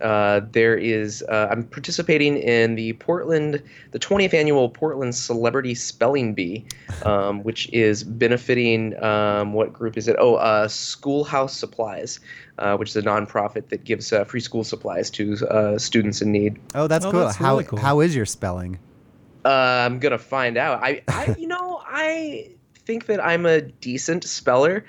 Uh, 0.00 0.40
there 0.52 0.76
is. 0.76 1.22
Uh, 1.28 1.48
I'm 1.50 1.64
participating 1.64 2.36
in 2.36 2.74
the 2.74 2.92
Portland, 2.94 3.62
the 3.92 3.98
20th 3.98 4.34
annual 4.34 4.68
Portland 4.68 5.14
Celebrity 5.14 5.74
Spelling 5.74 6.34
Bee, 6.34 6.64
um, 7.04 7.42
which 7.42 7.68
is 7.72 8.04
benefiting. 8.04 9.02
Um, 9.02 9.52
what 9.52 9.72
group 9.72 9.96
is 9.96 10.08
it? 10.08 10.16
Oh, 10.18 10.34
uh, 10.34 10.68
Schoolhouse 10.68 11.56
Supplies, 11.56 12.20
uh, 12.58 12.76
which 12.76 12.90
is 12.90 12.96
a 12.96 13.02
nonprofit 13.02 13.68
that 13.70 13.84
gives 13.84 14.12
uh, 14.12 14.24
free 14.24 14.40
school 14.40 14.64
supplies 14.64 15.08
to 15.10 15.34
uh, 15.48 15.78
students 15.78 16.20
in 16.22 16.32
need. 16.32 16.58
Oh, 16.74 16.86
that's 16.86 17.04
Oh, 17.06 17.10
cool. 17.12 17.20
that's 17.20 17.36
how 17.36 17.52
really 17.52 17.64
cool. 17.64 17.78
how 17.78 18.00
is 18.00 18.14
your 18.14 18.26
spelling? 18.26 18.78
Uh, 19.44 19.48
I'm 19.48 19.98
gonna 20.00 20.18
find 20.18 20.56
out. 20.58 20.82
I, 20.82 21.02
I, 21.08 21.36
you 21.38 21.46
know, 21.46 21.80
I 21.86 22.50
think 22.84 23.06
that 23.06 23.24
I'm 23.24 23.46
a 23.46 23.60
decent 23.60 24.24
speller, 24.24 24.84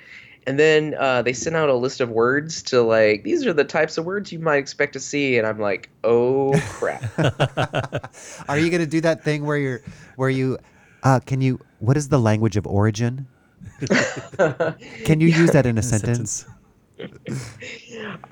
and 0.47 0.57
then 0.57 0.95
uh, 0.97 1.21
they 1.21 1.33
sent 1.33 1.57
out 1.57 1.67
a 1.67 1.75
list 1.75 1.99
of 1.99 2.09
words 2.09 2.63
to 2.63 2.81
like 2.81 3.23
these 3.23 3.45
are 3.45 3.51
the 3.51 3.65
types 3.65 3.97
of 3.97 4.05
words 4.05 4.31
you 4.31 4.39
might 4.39 4.57
expect 4.57 4.93
to 4.93 4.99
see, 4.99 5.37
and 5.37 5.45
I'm 5.45 5.59
like, 5.59 5.89
oh 6.05 6.53
crap. 6.69 7.03
Are 8.49 8.57
you 8.57 8.71
gonna 8.71 8.85
do 8.85 9.01
that 9.01 9.23
thing 9.23 9.45
where 9.45 9.57
you're 9.57 9.81
where 10.15 10.29
you 10.29 10.57
uh, 11.03 11.19
can 11.19 11.41
you 11.41 11.59
what 11.79 11.97
is 11.97 12.07
the 12.07 12.19
language 12.19 12.55
of 12.55 12.65
origin? 12.65 13.27
Can 15.03 15.19
you 15.19 15.27
use 15.27 15.51
that 15.51 15.65
in 15.65 15.65
a, 15.65 15.69
In 15.69 15.77
a 15.79 15.83
sentence? 15.83 16.45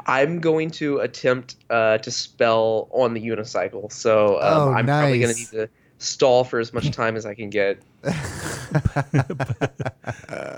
I'm 0.05 0.39
going 0.39 0.71
to 0.71 0.99
attempt 0.99 1.55
uh, 1.69 1.97
to 1.99 2.11
spell 2.11 2.87
on 2.91 3.13
the 3.13 3.21
unicycle, 3.21 3.91
so 3.91 4.37
um, 4.41 4.41
Oh, 4.41 4.73
I'm 4.73 4.85
probably 4.85 5.19
gonna 5.19 5.33
need 5.33 5.49
to 5.49 5.69
stall 5.97 6.43
for 6.43 6.59
as 6.59 6.73
much 6.73 6.91
time 6.91 7.15
as 7.15 7.25
I 7.25 7.33
can 7.33 7.49
get. 7.49 7.79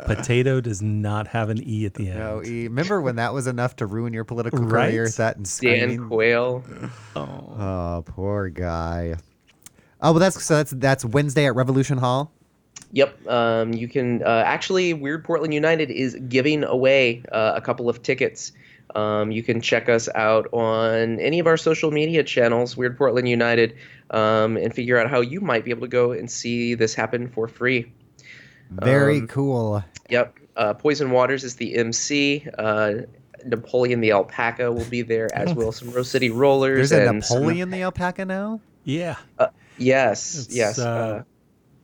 Potato 0.06 0.62
does 0.62 0.82
not 0.82 1.28
have 1.28 1.50
an 1.50 1.62
e 1.64 1.86
at 1.86 1.94
the 1.94 2.10
end. 2.10 2.20
No, 2.20 2.44
E. 2.44 2.64
Remember 2.64 3.02
when 3.02 3.16
that 3.18 3.34
was 3.34 3.48
enough 3.48 3.76
to 3.78 3.86
ruin 3.86 4.14
your 4.14 4.24
political 4.24 4.60
Right? 4.60 4.90
career? 4.92 5.10
That 5.10 5.38
and 5.38 5.46
Dan 5.46 5.46
screaming. 5.46 6.08
Quayle. 6.08 6.64
Oh, 7.16 8.04
poor 8.06 8.50
guy. 8.50 9.16
Oh, 10.02 10.12
well, 10.12 10.20
that's 10.20 10.44
so 10.44 10.56
that's 10.56 10.72
that's 10.72 11.06
Wednesday 11.06 11.46
at 11.48 11.56
Revolution 11.56 11.98
Hall. 11.98 12.32
Yep. 12.92 13.28
Um, 13.28 13.74
you 13.74 13.88
can 13.88 14.24
uh, 14.24 14.44
actually 14.46 14.94
Weird 14.94 15.24
Portland 15.24 15.54
United 15.54 15.90
is 15.92 16.16
giving 16.30 16.64
away 16.64 17.24
uh, 17.32 17.54
a 17.56 17.62
couple 17.62 17.90
of 17.90 18.02
tickets. 18.04 18.52
Um, 18.98 19.30
you 19.32 19.44
can 19.44 19.62
check 19.62 19.90
us 19.90 20.10
out 20.16 20.48
on 20.54 21.20
any 21.20 21.38
of 21.40 21.46
our 21.46 21.56
social 21.58 21.92
media 21.92 22.24
channels, 22.24 22.76
Weird 22.76 22.98
Portland 22.98 23.30
United, 23.30 23.76
um, 24.10 24.58
and 24.58 24.74
figure 24.74 24.98
out 24.98 25.08
how 25.10 25.22
you 25.22 25.40
might 25.40 25.64
be 25.64 25.70
able 25.70 25.82
to 25.82 25.88
go 25.88 26.14
and 26.14 26.30
see 26.32 26.74
this 26.74 26.96
happen 26.96 27.30
for 27.30 27.48
free. 27.48 27.92
Very 28.72 29.20
Um, 29.20 29.28
cool. 29.28 29.84
Yep. 30.10 30.34
Uh, 30.56 30.74
Poison 30.74 31.12
Waters 31.12 31.44
is 31.44 31.58
the 31.58 31.76
MC. 31.76 32.48
Uh, 32.58 32.94
Napoleon 33.46 34.02
the 34.02 34.12
Alpaca 34.12 34.72
will 34.72 34.84
be 34.86 35.04
there, 35.04 35.28
as 35.34 35.54
will 35.54 35.72
some 35.72 35.92
Rose 35.92 36.10
City 36.10 36.32
Rollers. 36.32 36.90
There's 36.90 37.04
a 37.04 37.08
and 37.08 37.24
some- 37.24 37.38
Napoleon 37.42 37.70
the 37.70 37.84
alpaca 37.84 38.26
now. 38.26 38.60
Yeah. 38.84 39.18
yes. 39.78 40.46
It's, 40.48 40.56
yes. 40.56 40.80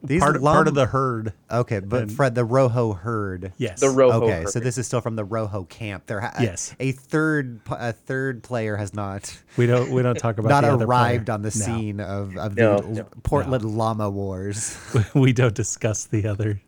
These 0.06 0.22
part, 0.22 0.41
lum- 0.41 0.54
part 0.54 0.68
of 0.68 0.74
the 0.76 0.86
herd. 0.88 1.32
Okay, 1.49 1.80
but 1.80 2.01
and- 2.04 2.12
Fred, 2.12 2.36
the 2.36 2.43
Rojo 2.43 2.91
herd. 2.91 3.54
Yes. 3.58 3.80
the 3.80 3.89
Rojo. 3.89 4.24
Okay, 4.26 4.43
so 4.45 4.60
herd. 4.60 4.66
this 4.66 4.78
is 4.78 4.86
still 4.86 4.99
from 4.99 5.16
the 5.16 5.24
Rojo 5.24 5.64
camp. 5.64 6.08
There, 6.08 6.20
ha- 6.20 6.34
Yes. 6.41 6.76
a 6.80 6.91
third 6.91 7.64
p- 7.64 7.74
a 7.78 7.93
third 7.93 8.43
player 8.43 8.76
has 8.76 8.93
not 8.93 9.38
We 9.56 9.66
don't 9.66 9.91
we 9.91 10.01
don't 10.01 10.18
talk 10.18 10.39
about 10.39 10.49
not 10.49 10.62
the 10.66 10.74
other 10.74 10.86
arrived 10.86 11.28
player. 11.28 11.34
on 11.36 11.41
the 11.41 11.54
No. 11.58 11.66
scene 11.66 11.99
of 12.01 12.36
of 12.36 12.58
No. 12.58 12.80
the 12.80 12.99
L- 13.01 13.10
Portland 13.24 13.64
Llama 13.64 14.10
Wars. 14.10 14.78
we 15.14 15.32
don't 15.32 15.56
discuss 15.56 16.04
the 16.06 16.28
other 16.28 16.60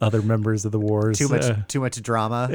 other 0.00 0.22
members 0.22 0.64
of 0.64 0.72
the 0.72 0.80
wars. 0.80 1.18
too 1.18 1.28
much 1.28 1.44
Uh, 1.44 1.56
too 1.68 1.80
much 1.80 2.00
drama. 2.02 2.48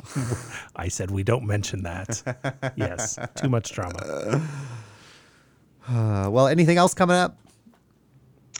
I 0.74 0.88
said 0.88 1.10
we 1.10 1.22
don't 1.22 1.44
mention 1.44 1.82
that. 1.82 2.72
yes, 2.76 3.18
too 3.34 3.50
much 3.50 3.72
drama. 3.72 4.40
Uh, 5.88 6.28
well, 6.30 6.46
anything 6.48 6.76
else 6.78 6.94
coming 6.94 7.16
up? 7.16 7.36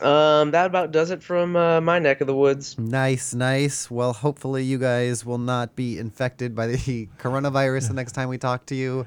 Um, 0.03 0.51
that 0.53 0.67
about 0.67 0.93
does 0.93 1.11
it 1.11 1.23
from 1.23 1.57
uh, 1.57 1.81
my 1.81 1.99
neck 1.99 2.21
of 2.21 2.27
the 2.27 2.35
woods. 2.35 2.79
Nice, 2.79 3.35
nice. 3.35 3.91
Well, 3.91 4.13
hopefully 4.13 4.65
you 4.65 4.79
guys 4.79 5.25
will 5.27 5.39
not 5.39 5.77
be 5.77 5.99
infected 5.99 6.55
by 6.55 6.69
the 6.69 7.09
coronavirus 7.19 7.89
the 7.89 7.95
next 7.95 8.13
time 8.13 8.29
we 8.29 8.39
talk 8.39 8.67
to 8.67 8.75
you. 8.75 9.07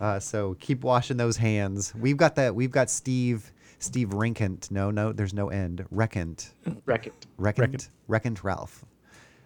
Uh, 0.00 0.18
so 0.18 0.56
keep 0.60 0.82
washing 0.82 1.16
those 1.16 1.36
hands. 1.36 1.94
We've 1.94 2.16
got 2.16 2.34
that. 2.36 2.54
We've 2.54 2.70
got 2.70 2.90
Steve. 2.90 3.50
Steve 3.78 4.08
Rinkent. 4.14 4.70
No, 4.70 4.90
no, 4.90 5.12
there's 5.12 5.34
no 5.34 5.50
end. 5.50 5.84
Reckent. 5.90 6.52
Wreck 6.86 7.06
it. 7.06 7.26
Reckent. 7.36 7.88
Reckent 8.08 8.42
Ralph. 8.42 8.84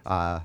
Uh, 0.06 0.40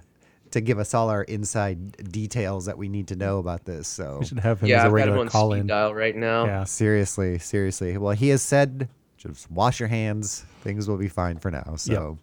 to 0.51 0.61
give 0.61 0.77
us 0.79 0.93
all 0.93 1.09
our 1.09 1.23
inside 1.23 2.11
details 2.11 2.65
that 2.65 2.77
we 2.77 2.89
need 2.89 3.07
to 3.09 3.15
know 3.15 3.37
about 3.39 3.65
this. 3.65 3.87
So 3.87 4.17
We 4.19 4.25
should 4.25 4.39
have 4.39 4.61
him 4.61 4.69
Yeah, 4.69 4.79
as 4.79 4.83
a 4.83 4.87
I've 4.87 4.91
got 4.93 5.01
him 5.01 5.09
regular 5.09 5.29
call 5.29 5.53
in. 5.53 5.67
dial 5.67 5.93
right 5.93 6.15
now. 6.15 6.45
Yeah. 6.45 6.63
seriously, 6.63 7.37
seriously. 7.39 7.97
Well, 7.97 8.13
he 8.15 8.29
has 8.29 8.41
said 8.41 8.87
just 9.31 9.49
wash 9.49 9.79
your 9.79 9.89
hands. 9.89 10.45
Things 10.61 10.87
will 10.87 10.97
be 10.97 11.07
fine 11.07 11.37
for 11.37 11.49
now. 11.51 11.75
So. 11.77 12.17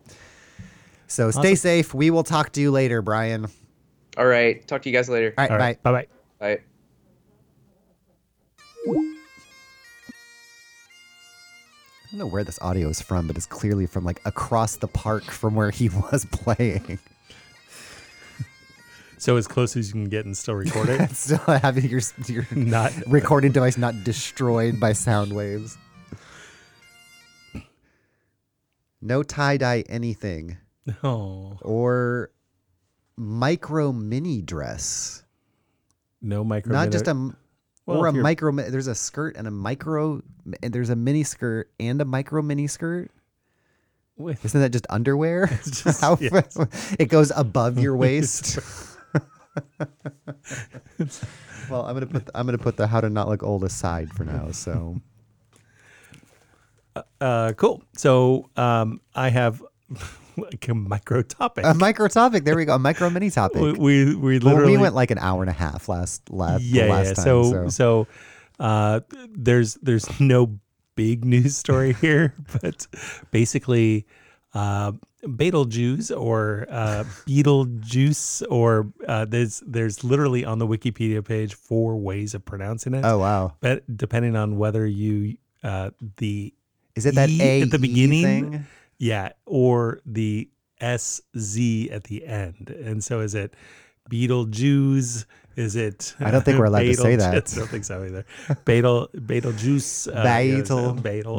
So 1.07 1.31
stay 1.33 1.41
Awesome. 1.41 1.57
safe. 1.57 1.95
We 1.95 2.11
will 2.11 2.23
talk 2.23 2.53
to 2.53 2.61
you 2.61 2.71
later, 2.71 3.03
Brian. 3.03 3.49
All 4.17 4.27
right. 4.27 4.67
Talk 4.69 4.83
to 4.83 4.89
you 4.91 4.97
guys 4.97 5.09
later. 5.09 5.35
All 5.37 5.45
right, 5.49 5.51
All 5.51 5.59
bye. 5.59 5.77
Bye 5.83 5.93
bye. 5.93 6.07
Bye. 6.39 6.61
I 12.07 12.11
don't 12.13 12.19
know 12.21 12.27
where 12.27 12.45
this 12.45 12.59
audio 12.61 12.89
is 12.89 13.01
from, 13.01 13.27
but 13.27 13.37
it's 13.37 13.47
clearly 13.47 13.87
from 13.87 14.05
like 14.05 14.21
across 14.25 14.77
the 14.77 14.89
park 14.89 15.25
from 15.25 15.55
where 15.55 15.71
he 15.71 15.89
was 16.13 16.25
playing. 16.27 16.99
So 19.19 19.37
as 19.37 19.47
close 19.47 19.77
as 19.77 19.89
you 19.89 19.93
can 19.93 20.09
get 20.09 20.25
and 20.25 20.37
still 20.37 20.55
record 20.55 20.89
it. 20.89 21.11
Still 21.15 21.39
having 21.39 21.85
your 21.91 22.01
your 22.27 22.47
Not 22.53 22.93
recording 23.07 23.53
device 23.53 23.77
not 23.77 24.03
destroyed 24.03 24.81
by 24.81 24.95
sound 24.95 25.35
waves. 25.35 25.77
No 29.03 29.23
tie 29.23 29.57
dye 29.57 29.85
anything 29.89 30.59
oh 31.03 31.57
or 31.63 32.31
micro 33.17 33.93
mini 33.93 34.43
dress. 34.43 35.23
no 36.21 36.45
micro. 36.45 36.73
Not 36.73 36.91
just 36.91 37.07
a 37.09 37.15
Well, 37.87 37.99
or 37.99 38.07
a 38.09 38.13
you're- 38.13 38.23
micro. 38.23 38.53
There's 38.53 38.87
a 38.89 38.95
skirt 38.95 39.37
and 39.37 39.47
a 39.47 39.51
micro. 39.51 40.23
And 40.63 40.73
there's 40.73 40.91
a 40.91 40.97
mini 40.97 41.23
skirt 41.23 41.71
and 41.79 42.01
a 42.01 42.05
micro 42.05 42.43
mini 42.43 42.67
skirt. 42.67 43.11
with 44.17 44.45
Isn't 44.45 44.61
that 44.61 44.71
just 44.73 44.87
underwear? 44.91 45.47
just- 45.65 46.01
How 46.01 46.17
yes. 46.21 46.57
it 46.99 47.07
goes 47.07 47.33
above 47.35 47.79
your 47.79 47.97
waist. 48.05 48.59
well, 51.71 51.87
I'm 51.87 51.95
gonna 51.95 52.07
put 52.07 52.27
the, 52.27 52.33
I'm 52.35 52.47
gonna 52.47 52.59
put 52.59 52.77
the 52.77 52.87
how 52.87 53.01
to 53.01 53.09
not 53.11 53.29
look 53.29 53.43
old 53.43 53.65
aside 53.65 54.11
for 54.13 54.25
now. 54.25 54.51
So 54.51 55.01
uh, 57.21 57.53
cool. 57.57 57.83
So 57.97 58.51
um, 58.57 59.01
I 59.15 59.29
have 59.31 59.63
like 60.37 60.69
a 60.69 60.75
micro 60.75 61.23
topic. 61.23 61.65
a 61.65 61.75
micro 61.75 62.09
topic. 62.09 62.45
There 62.45 62.57
we 62.57 62.65
go. 62.65 62.75
A 62.75 62.79
micro 62.79 63.11
mini 63.11 63.31
topic. 63.31 63.61
we, 63.61 63.73
we 63.73 64.15
we 64.15 64.39
Well, 64.39 64.55
literally 64.55 64.73
we 64.73 64.79
went 64.79 64.95
like 64.95 65.11
an 65.11 65.19
hour 65.19 65.43
and 65.43 65.51
a 65.51 65.55
half 65.55 65.89
last 65.89 66.31
last 66.31 66.63
yeah, 66.63 66.87
last 66.87 67.09
yeah. 67.09 67.15
time. 67.15 67.25
So 67.25 67.43
so, 67.43 67.69
so, 67.69 68.07
uh, 68.59 69.01
there's 69.31 69.75
there's 69.75 70.21
no 70.21 70.59
big 70.97 71.25
news 71.25 71.57
story 71.57 71.93
here, 72.01 72.35
but 72.61 72.87
basically, 73.31 74.07
uh, 74.55 74.93
Betelgeuse 75.23 76.11
or 76.11 76.67
uh, 76.71 77.05
Beetlejuice 77.27 78.43
or 78.51 78.93
uh, 79.07 79.25
there's 79.27 79.63
there's 79.67 80.03
literally 80.03 80.45
on 80.45 80.59
the 80.59 80.67
Wikipedia 80.67 81.25
page 81.25 81.55
four 81.55 81.97
ways 81.97 82.35
of 82.35 82.45
pronouncing 82.45 82.95
it. 82.95 83.05
oh 83.05 83.19
wow, 83.19 83.55
But 83.61 83.85
depending 83.97 84.37
on 84.37 84.57
whether 84.57 84.87
you 84.87 85.37
uh, 85.63 85.91
the 86.17 86.55
is 86.97 87.07
it 87.07 87.15
that 87.15 87.29
E 87.31 87.41
A 87.43 87.63
at 87.63 87.71
the 87.71 87.79
beginning? 87.79 88.51
thing? 88.53 88.67
yeah 88.99 89.31
or 89.47 90.01
the 90.05 90.49
S 90.81 91.21
Z 91.39 91.91
at 91.91 92.05
the 92.05 92.25
end, 92.27 92.71
and 92.71 93.03
so 93.05 93.21
is 93.21 93.35
it 93.35 93.55
Beetlejuice? 94.11 95.25
Is 95.57 95.77
it? 95.77 96.15
I 96.21 96.31
don't 96.31 96.45
think 96.45 96.59
we're 96.59 96.67
allowed 96.67 96.81
to 96.83 96.95
say 96.95 97.17
that. 97.17 97.53
I 97.53 97.57
don't 97.59 97.69
think 97.69 97.85
so 97.85 98.05
either. 98.05 98.25
Betel 98.65 99.09
Betelgeuse. 99.09 100.09
Uh, 100.09 100.23
Betel, 100.23 100.95
Betel. 100.95 101.39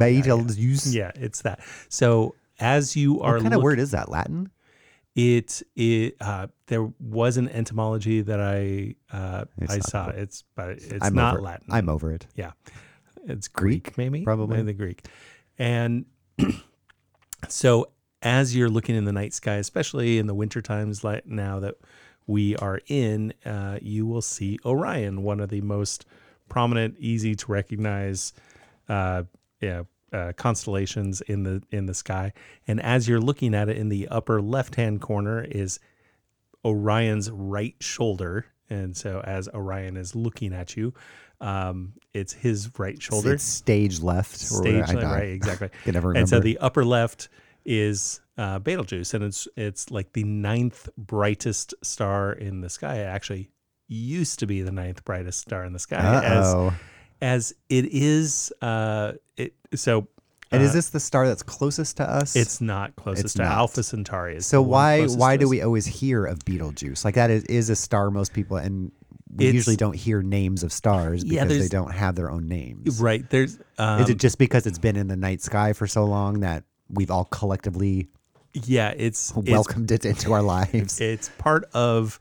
yeah, 0.93 1.05
yeah. 1.05 1.11
It's 1.15 1.41
that. 1.41 1.61
So 1.89 2.35
as 2.59 2.95
you 2.95 3.21
are 3.21 3.35
What 3.35 3.41
kind 3.43 3.53
of 3.55 3.63
word 3.63 3.79
is 3.79 3.91
that? 3.91 4.09
Latin? 4.09 4.51
it 5.15 5.61
it 5.75 6.15
uh, 6.21 6.47
there 6.67 6.89
was 6.99 7.37
an 7.37 7.49
etymology 7.49 8.21
that 8.21 8.39
I 8.39 8.95
uh, 9.11 9.45
I 9.67 9.79
saw. 9.79 10.09
It's 10.09 10.43
but 10.55 10.69
it's 10.69 10.93
I'm 11.01 11.13
not 11.13 11.41
Latin. 11.41 11.67
I'm 11.69 11.89
over 11.89 12.11
it. 12.13 12.27
Yeah, 12.35 12.51
it's 13.25 13.47
Greek, 13.47 13.83
Greek, 13.83 13.97
maybe 13.97 14.23
probably. 14.23 14.57
Maybe 14.57 14.67
the 14.67 14.73
Greek, 14.73 15.05
and 15.57 16.05
so 17.47 17.91
as 18.21 18.55
you're 18.55 18.69
looking 18.69 18.95
in 18.95 19.05
the 19.05 19.11
night 19.11 19.33
sky, 19.33 19.55
especially 19.55 20.19
in 20.19 20.27
the 20.27 20.33
winter 20.33 20.61
times 20.61 21.03
like 21.03 21.25
now 21.25 21.59
that 21.59 21.75
we 22.27 22.55
are 22.57 22.79
in, 22.87 23.33
uh, 23.45 23.79
you 23.81 24.05
will 24.05 24.21
see 24.21 24.59
Orion, 24.65 25.23
one 25.23 25.39
of 25.39 25.49
the 25.49 25.61
most 25.61 26.05
prominent, 26.49 26.95
easy 26.99 27.35
to 27.35 27.51
recognize, 27.51 28.33
uh, 28.89 29.23
yeah. 29.59 29.83
Uh, 30.13 30.33
constellations 30.33 31.21
in 31.21 31.43
the 31.43 31.63
in 31.71 31.85
the 31.85 31.93
sky, 31.93 32.33
and 32.67 32.81
as 32.81 33.07
you're 33.07 33.21
looking 33.21 33.55
at 33.55 33.69
it, 33.69 33.77
in 33.77 33.87
the 33.87 34.09
upper 34.09 34.41
left 34.41 34.75
hand 34.75 34.99
corner 34.99 35.41
is 35.41 35.79
Orion's 36.65 37.31
right 37.31 37.75
shoulder. 37.79 38.45
And 38.71 38.95
so 38.95 39.21
as 39.25 39.49
Orion 39.49 39.97
is 39.97 40.15
looking 40.15 40.53
at 40.53 40.77
you, 40.77 40.93
um, 41.41 41.93
it's 42.13 42.33
his 42.33 42.69
right 42.79 43.01
shoulder. 43.01 43.33
It's 43.33 43.43
stage 43.43 44.01
left. 44.01 44.37
Stage 44.37 44.93
left, 44.93 45.03
right, 45.03 45.29
exactly. 45.29 45.69
Can 45.83 45.93
never 45.93 46.13
and 46.13 46.29
so 46.29 46.39
the 46.39 46.57
upper 46.59 46.85
left 46.85 47.29
is 47.65 48.21
uh, 48.37 48.59
Betelgeuse, 48.59 49.13
and 49.13 49.23
it's 49.23 49.47
it's 49.57 49.91
like 49.91 50.13
the 50.13 50.23
ninth 50.23 50.87
brightest 50.97 51.73
star 51.83 52.31
in 52.31 52.61
the 52.61 52.69
sky. 52.69 52.99
It 52.99 53.05
actually 53.05 53.51
used 53.87 54.39
to 54.39 54.47
be 54.47 54.61
the 54.61 54.71
ninth 54.71 55.03
brightest 55.03 55.41
star 55.41 55.65
in 55.65 55.73
the 55.73 55.79
sky, 55.79 56.23
as 56.23 56.45
Uh-oh. 56.47 56.73
as 57.21 57.53
it 57.69 57.85
is. 57.85 58.53
Uh, 58.61 59.13
it 59.37 59.53
so. 59.75 60.07
And 60.51 60.61
is 60.61 60.71
uh, 60.71 60.73
this 60.73 60.89
the 60.89 60.99
star 60.99 61.27
that's 61.27 61.43
closest 61.43 61.97
to 61.97 62.09
us? 62.09 62.35
It's 62.35 62.59
not 62.61 62.95
closest 62.95 63.25
It's 63.25 63.33
to 63.35 63.43
not. 63.43 63.51
Alpha 63.51 63.83
Centauri. 63.83 64.35
Is 64.37 64.45
so 64.45 64.61
why 64.61 65.05
why 65.07 65.37
do 65.37 65.47
we 65.47 65.61
always 65.61 65.85
hear 65.85 66.25
of 66.25 66.39
Betelgeuse? 66.45 67.05
Like 67.05 67.15
that 67.15 67.29
is, 67.29 67.43
is 67.45 67.69
a 67.69 67.75
star 67.75 68.11
most 68.11 68.33
people 68.33 68.57
and 68.57 68.91
we 69.33 69.45
It's- 69.45 69.55
usually 69.55 69.77
don't 69.77 69.95
hear 69.95 70.21
names 70.21 70.61
of 70.63 70.73
stars 70.73 71.23
Yeah, 71.23 71.45
because 71.45 71.59
they 71.59 71.69
don't 71.69 71.93
have 71.93 72.15
their 72.15 72.29
own 72.29 72.49
names. 72.49 72.99
Right 72.99 73.27
there's 73.29 73.57
um, 73.77 74.01
is 74.01 74.09
it 74.09 74.17
just 74.17 74.37
because 74.37 74.65
it's 74.67 74.79
been 74.79 74.97
in 74.97 75.07
the 75.07 75.15
night 75.15 75.41
sky 75.41 75.71
for 75.73 75.87
so 75.87 76.03
long 76.05 76.41
that 76.41 76.65
we've 76.89 77.09
all 77.11 77.25
collectively 77.25 78.09
yeah 78.65 78.89
it's 78.97 79.31
it's 79.37 79.49
welcomed 79.49 79.91
it 79.91 80.03
into 80.05 80.33
our 80.33 80.41
lives? 80.41 80.99
It's 80.99 81.29
part 81.37 81.63
of 81.73 82.19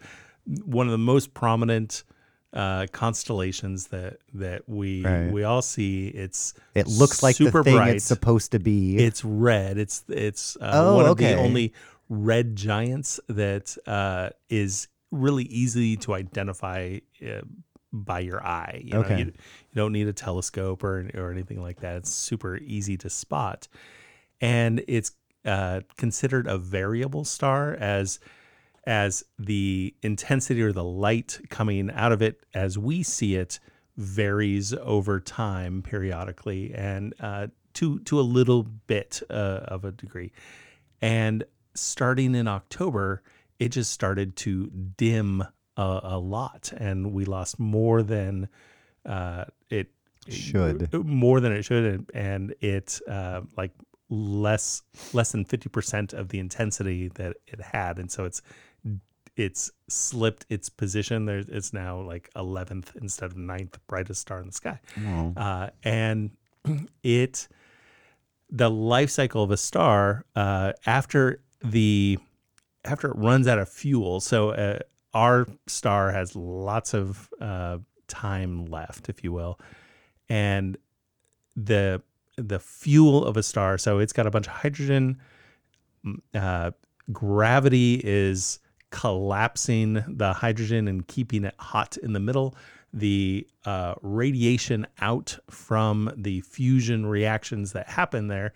one 0.65 0.87
of 0.87 0.93
the 0.93 0.99
most 0.99 1.35
prominent 1.35 2.05
uh, 2.53 2.87
constellations 2.93 3.87
that 3.89 4.19
that 4.35 4.69
we 4.69 5.05
Right. 5.05 5.31
we 5.33 5.45
all 5.45 5.63
see. 5.63 6.09
It's 6.09 6.55
It 6.75 6.87
looks 6.87 7.23
like 7.23 7.37
super 7.37 7.59
the 7.59 7.65
thing 7.65 7.77
bright. 7.77 7.97
it's 7.97 8.05
supposed 8.05 8.53
to 8.53 8.59
be. 8.59 8.97
It's 8.99 9.25
red. 9.25 9.79
It's 9.79 10.05
it's 10.09 10.57
uh, 10.57 10.71
Oh, 10.75 10.97
one 10.97 11.07
of 11.07 11.17
the 11.17 11.35
only 11.35 11.73
red 12.09 12.57
giants 12.57 13.21
that 13.29 13.77
uh, 13.87 14.31
is 14.49 14.89
really 15.13 15.45
easy 15.45 15.97
to 15.99 16.15
identify 16.15 16.99
uh, 17.25 17.41
by 17.93 18.21
your 18.21 18.45
eye. 18.45 18.83
You 18.85 18.95
know, 18.95 19.01
Okay. 19.01 19.19
you, 19.21 19.25
you 19.27 19.33
don't 19.77 19.93
need 19.93 20.09
a 20.09 20.13
telescope 20.13 20.83
or 20.83 21.09
or 21.15 21.31
anything 21.31 21.63
like 21.63 21.81
that. 21.81 21.97
It's 21.97 22.11
super 22.11 22.57
easy 22.57 22.97
to 22.99 23.09
spot, 23.11 23.69
and 24.41 24.83
it's 24.89 25.13
uh, 25.45 25.81
considered 25.97 26.47
a 26.47 26.59
variable 26.59 27.25
star 27.25 27.75
as 27.75 28.19
as 28.85 29.23
the 29.39 29.95
intensity 30.03 30.63
or 30.63 30.73
the 30.73 30.85
light 30.85 31.39
coming 31.51 31.91
out 31.93 32.13
of 32.13 32.23
it 32.23 32.45
as 32.55 32.79
we 32.79 33.03
see 33.03 33.35
it 33.35 33.61
varies 33.97 34.73
over 34.75 35.21
time 35.21 35.83
periodically 35.83 36.73
and 36.75 37.13
uh, 37.21 37.47
to 37.75 37.99
to 38.01 38.19
a 38.19 38.23
little 38.23 38.63
bit 38.63 39.21
uh, 39.31 39.61
of 39.65 39.85
a 39.85 39.93
degree 39.93 40.33
and 41.03 41.45
starting 41.75 42.35
in 42.35 42.49
October 42.49 43.23
it 43.59 43.69
just 43.71 43.93
started 43.93 44.37
to 44.37 44.69
dim 44.97 45.43
a, 45.77 46.01
a 46.03 46.19
lot 46.19 46.73
and 46.77 47.13
we 47.13 47.25
lost 47.27 47.59
more 47.59 48.03
than 48.03 48.49
uh, 49.05 49.45
it 49.69 49.89
Should. 50.29 50.93
more 51.05 51.41
than 51.41 51.53
it 51.53 51.65
should 51.65 51.85
and- 51.85 52.11
and 52.15 52.55
it 52.61 53.01
uh, 53.09 53.43
like 53.57 53.73
less 54.09 54.83
less 55.13 55.31
than 55.33 55.45
50% 55.45 56.13
of 56.15 56.31
the 56.31 56.39
intensity 56.41 57.09
that 57.15 57.37
it 57.47 57.61
had 57.61 57.99
and 57.99 58.11
so 58.11 58.25
it's 58.25 58.43
it's 59.37 59.71
slipped 59.89 60.47
its 60.49 60.69
position. 60.69 61.25
There 61.25 61.39
it's 61.39 61.73
now 61.73 62.01
like 62.01 62.31
11th 62.37 62.97
instead 63.01 63.27
of 63.31 63.37
9th 63.37 63.75
brightest 63.87 64.21
star 64.21 64.41
in 64.41 64.47
the 64.47 64.53
sky. 64.53 64.81
Oh. 65.07 65.33
uh, 65.37 65.71
and 65.83 66.31
it 67.03 67.49
the 68.51 68.71
life 68.71 69.11
cycle 69.11 69.43
of 69.43 69.51
a 69.51 69.57
star 69.57 70.25
uh, 70.35 70.73
after 70.87 71.41
the 71.65 72.19
after 72.85 73.09
it 73.09 73.17
runs 73.17 73.47
out 73.47 73.59
of 73.59 73.69
fuel 73.69 74.21
so 74.21 74.51
uh, 74.51 74.79
our 75.15 75.47
star 75.67 76.11
has 76.11 76.35
lots 76.35 76.95
of 76.95 77.29
uh, 77.41 77.79
time 78.09 78.67
left 78.67 79.09
if 79.09 79.23
you 79.25 79.33
will. 79.33 79.59
And 80.29 80.77
the 81.57 82.03
the 82.37 82.61
fuel 82.61 83.25
of 83.25 83.37
a 83.37 83.43
star 83.43 83.79
so 83.79 83.99
it's 83.99 84.13
got 84.13 84.27
a 84.27 84.31
bunch 84.31 84.47
of 84.47 84.53
hydrogen 84.53 85.19
uh, 86.35 86.71
gravity 87.13 88.01
is 88.03 88.59
collapsing 88.91 90.05
the 90.07 90.33
hydrogen 90.33 90.89
and 90.89 91.07
keeping 91.07 91.45
it 91.45 91.55
hot 91.59 91.97
in 91.97 92.13
the 92.13 92.21
middle. 92.21 92.55
The 92.93 93.47
uh, 93.65 93.95
radiation 94.03 94.87
out 95.01 95.39
from 95.49 96.13
the 96.17 96.41
fusion 96.41 97.07
reactions 97.07 97.73
that 97.73 97.89
happen 97.89 98.29
there 98.29 98.53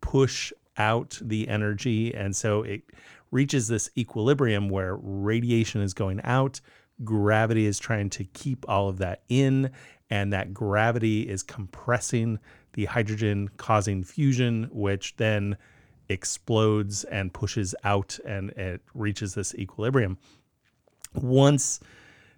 push 0.00 0.52
out 0.76 1.18
the 1.22 1.48
energy. 1.48 2.14
And 2.14 2.36
so 2.36 2.62
it 2.62 2.82
reaches 3.30 3.68
this 3.68 3.90
equilibrium 3.96 4.68
where 4.68 4.96
radiation 4.96 5.80
is 5.80 5.94
going 5.94 6.20
out. 6.22 6.60
Gravity 7.04 7.66
is 7.66 7.78
trying 7.78 8.10
to 8.10 8.24
keep 8.24 8.68
all 8.68 8.88
of 8.88 8.98
that 8.98 9.22
in 9.28 9.70
and 10.10 10.32
that 10.32 10.54
gravity 10.54 11.28
is 11.28 11.42
compressing 11.42 12.38
the 12.72 12.86
hydrogen 12.86 13.48
causing 13.56 14.04
fusion 14.04 14.68
which 14.72 15.16
then 15.16 15.56
explodes 16.08 17.04
and 17.04 17.32
pushes 17.32 17.74
out 17.84 18.18
and 18.24 18.50
it 18.50 18.80
reaches 18.94 19.34
this 19.34 19.54
equilibrium 19.54 20.18
once 21.14 21.80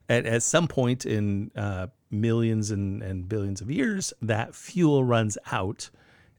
at, 0.08 0.26
at 0.26 0.42
some 0.42 0.66
point 0.66 1.06
in 1.06 1.50
uh, 1.56 1.86
millions 2.10 2.70
and, 2.70 3.02
and 3.02 3.28
billions 3.28 3.60
of 3.60 3.70
years, 3.70 4.12
that 4.22 4.54
fuel 4.54 5.04
runs 5.04 5.38
out 5.52 5.90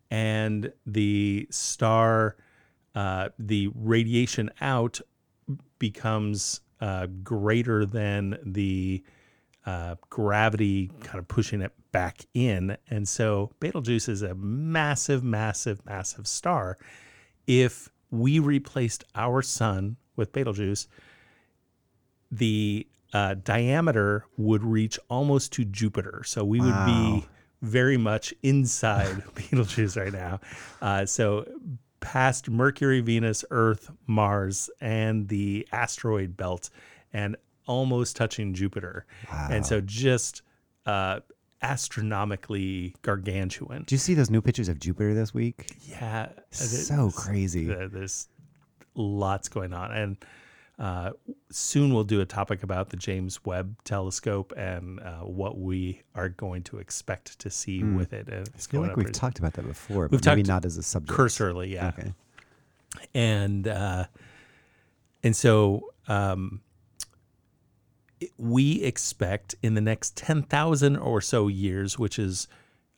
and 0.10 0.74
the 0.86 1.48
star, 1.50 2.36
uh, 2.96 3.30
the 3.40 3.70
radiation 3.74 4.52
out 4.60 5.00
becomes 5.80 6.62
uh, 6.82 7.08
greater 7.24 7.86
than 7.86 8.38
the 8.46 9.04
uh, 9.66 9.96
gravity 10.10 10.92
kind 11.02 11.20
of 11.20 11.28
pushing 11.28 11.62
it 11.62 11.72
back 11.92 12.26
in. 12.34 12.76
And 12.90 13.08
so 13.08 13.52
Betelgeuse 13.60 14.10
is 14.10 14.22
a 14.22 14.36
massive, 14.36 15.24
massive, 15.24 15.86
massive 15.86 16.28
star. 16.28 16.78
If 17.52 17.90
we 18.12 18.40
replaced 18.40 19.04
our 19.14 19.42
sun 19.42 19.98
with 20.16 20.32
Betelgeuse, 20.32 20.88
the 22.32 22.88
uh, 23.14 23.36
diameter 23.44 24.26
would 24.38 24.64
reach 24.64 24.98
almost 25.10 25.52
to 25.54 25.66
Jupiter. 25.66 26.24
So 26.26 26.46
we 26.46 26.62
would 26.62 26.86
be 26.86 27.26
very 27.62 27.98
much 27.98 28.34
inside 28.42 29.24
Betelgeuse 29.36 29.98
right 29.98 30.14
now. 30.14 30.40
Uh, 30.82 31.06
so 31.06 31.46
past 32.00 32.50
Mercury, 32.50 33.02
Venus, 33.02 33.44
Earth, 33.52 33.92
Mars, 34.08 34.70
and 34.80 35.28
the 35.28 35.68
asteroid 35.72 36.38
belt, 36.38 36.70
and 37.12 37.36
almost 37.68 38.16
touching 38.16 38.54
Jupiter. 38.54 39.06
And 39.52 39.66
so 39.66 39.82
just 39.82 40.42
uh, 40.86 41.20
astronomically 41.62 42.96
gargantuan. 43.02 43.84
Do 43.86 43.96
you 43.96 44.00
see 44.00 44.14
those 44.14 44.30
new 44.30 44.42
pictures 44.42 44.70
of 44.70 44.80
Jupiter 44.80 45.14
this 45.14 45.34
week? 45.34 45.76
Yeah, 45.88 46.30
So 46.52 47.12
crazy. 47.12 47.66
there- 47.66 47.88
There's 47.88 48.28
lots 48.96 49.48
going 49.50 49.74
on, 49.74 49.92
and 49.92 50.18
uh, 50.80 51.12
soon 51.52 51.94
we'll 51.94 52.04
do 52.04 52.22
a 52.22 52.26
topic 52.26 52.64
about 52.64 52.90
the 52.90 52.98
James 52.98 53.44
Webb 53.46 53.76
Telescope 53.84 54.52
and 54.58 55.00
uh, 55.00 55.20
what 55.20 55.60
we 55.60 56.02
are 56.16 56.30
going 56.30 56.64
to 56.64 56.78
expect 56.80 57.38
to 57.40 57.50
see 57.52 57.84
with 57.84 58.14
it. 58.14 58.28
And 58.30 58.48
it's 58.48 58.68
I 58.68 58.72
feel 58.72 58.82
like 58.82 58.96
we've 58.96 59.06
pretty 59.06 59.20
talked 59.20 59.38
about 59.40 59.54
that 59.54 59.68
before, 59.68 60.08
We've 60.08 60.22
but 60.22 60.26
maybe 60.26 60.44
not 60.44 60.66
as 60.66 60.78
a 60.78 60.84
subject. 60.84 61.16
cursorily, 61.16 61.74
yeah. 61.74 61.90
Okay. 61.90 62.14
and 63.14 63.68
uh, 63.68 64.06
and 65.24 65.36
so 65.36 65.92
um, 66.08 66.62
we 68.38 68.84
expect 68.84 69.56
in 69.62 69.74
the 69.74 69.82
next 69.82 70.16
ten 70.18 70.44
thousand 70.44 70.98
or 70.98 71.22
so 71.22 71.48
years, 71.48 71.98
which 72.00 72.20
is 72.20 72.48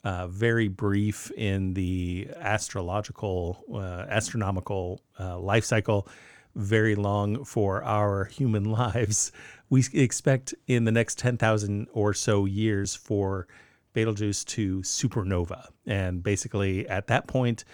uh, 0.04 0.26
very 0.26 0.68
brief 0.68 1.30
in 1.32 1.74
the 1.74 2.28
astrological, 2.36 3.64
uh, 3.72 4.04
astronomical 4.08 5.00
uh, 5.18 5.38
life 5.38 5.64
cycle, 5.64 6.06
very 6.54 6.94
long 6.94 7.44
for 7.44 7.82
our 7.84 8.26
human 8.26 8.64
lives. 8.70 9.32
We 9.70 9.82
expect 9.94 10.54
in 10.66 10.84
the 10.84 10.92
next 10.92 11.18
10,000 11.18 11.88
or 11.92 12.12
so 12.12 12.44
years 12.44 12.94
for 12.94 13.48
Betelgeuse 13.94 14.44
to 14.44 14.80
supernova. 14.80 15.68
And 15.86 16.22
basically, 16.22 16.86
at 16.88 17.06
that 17.06 17.26
point, 17.26 17.64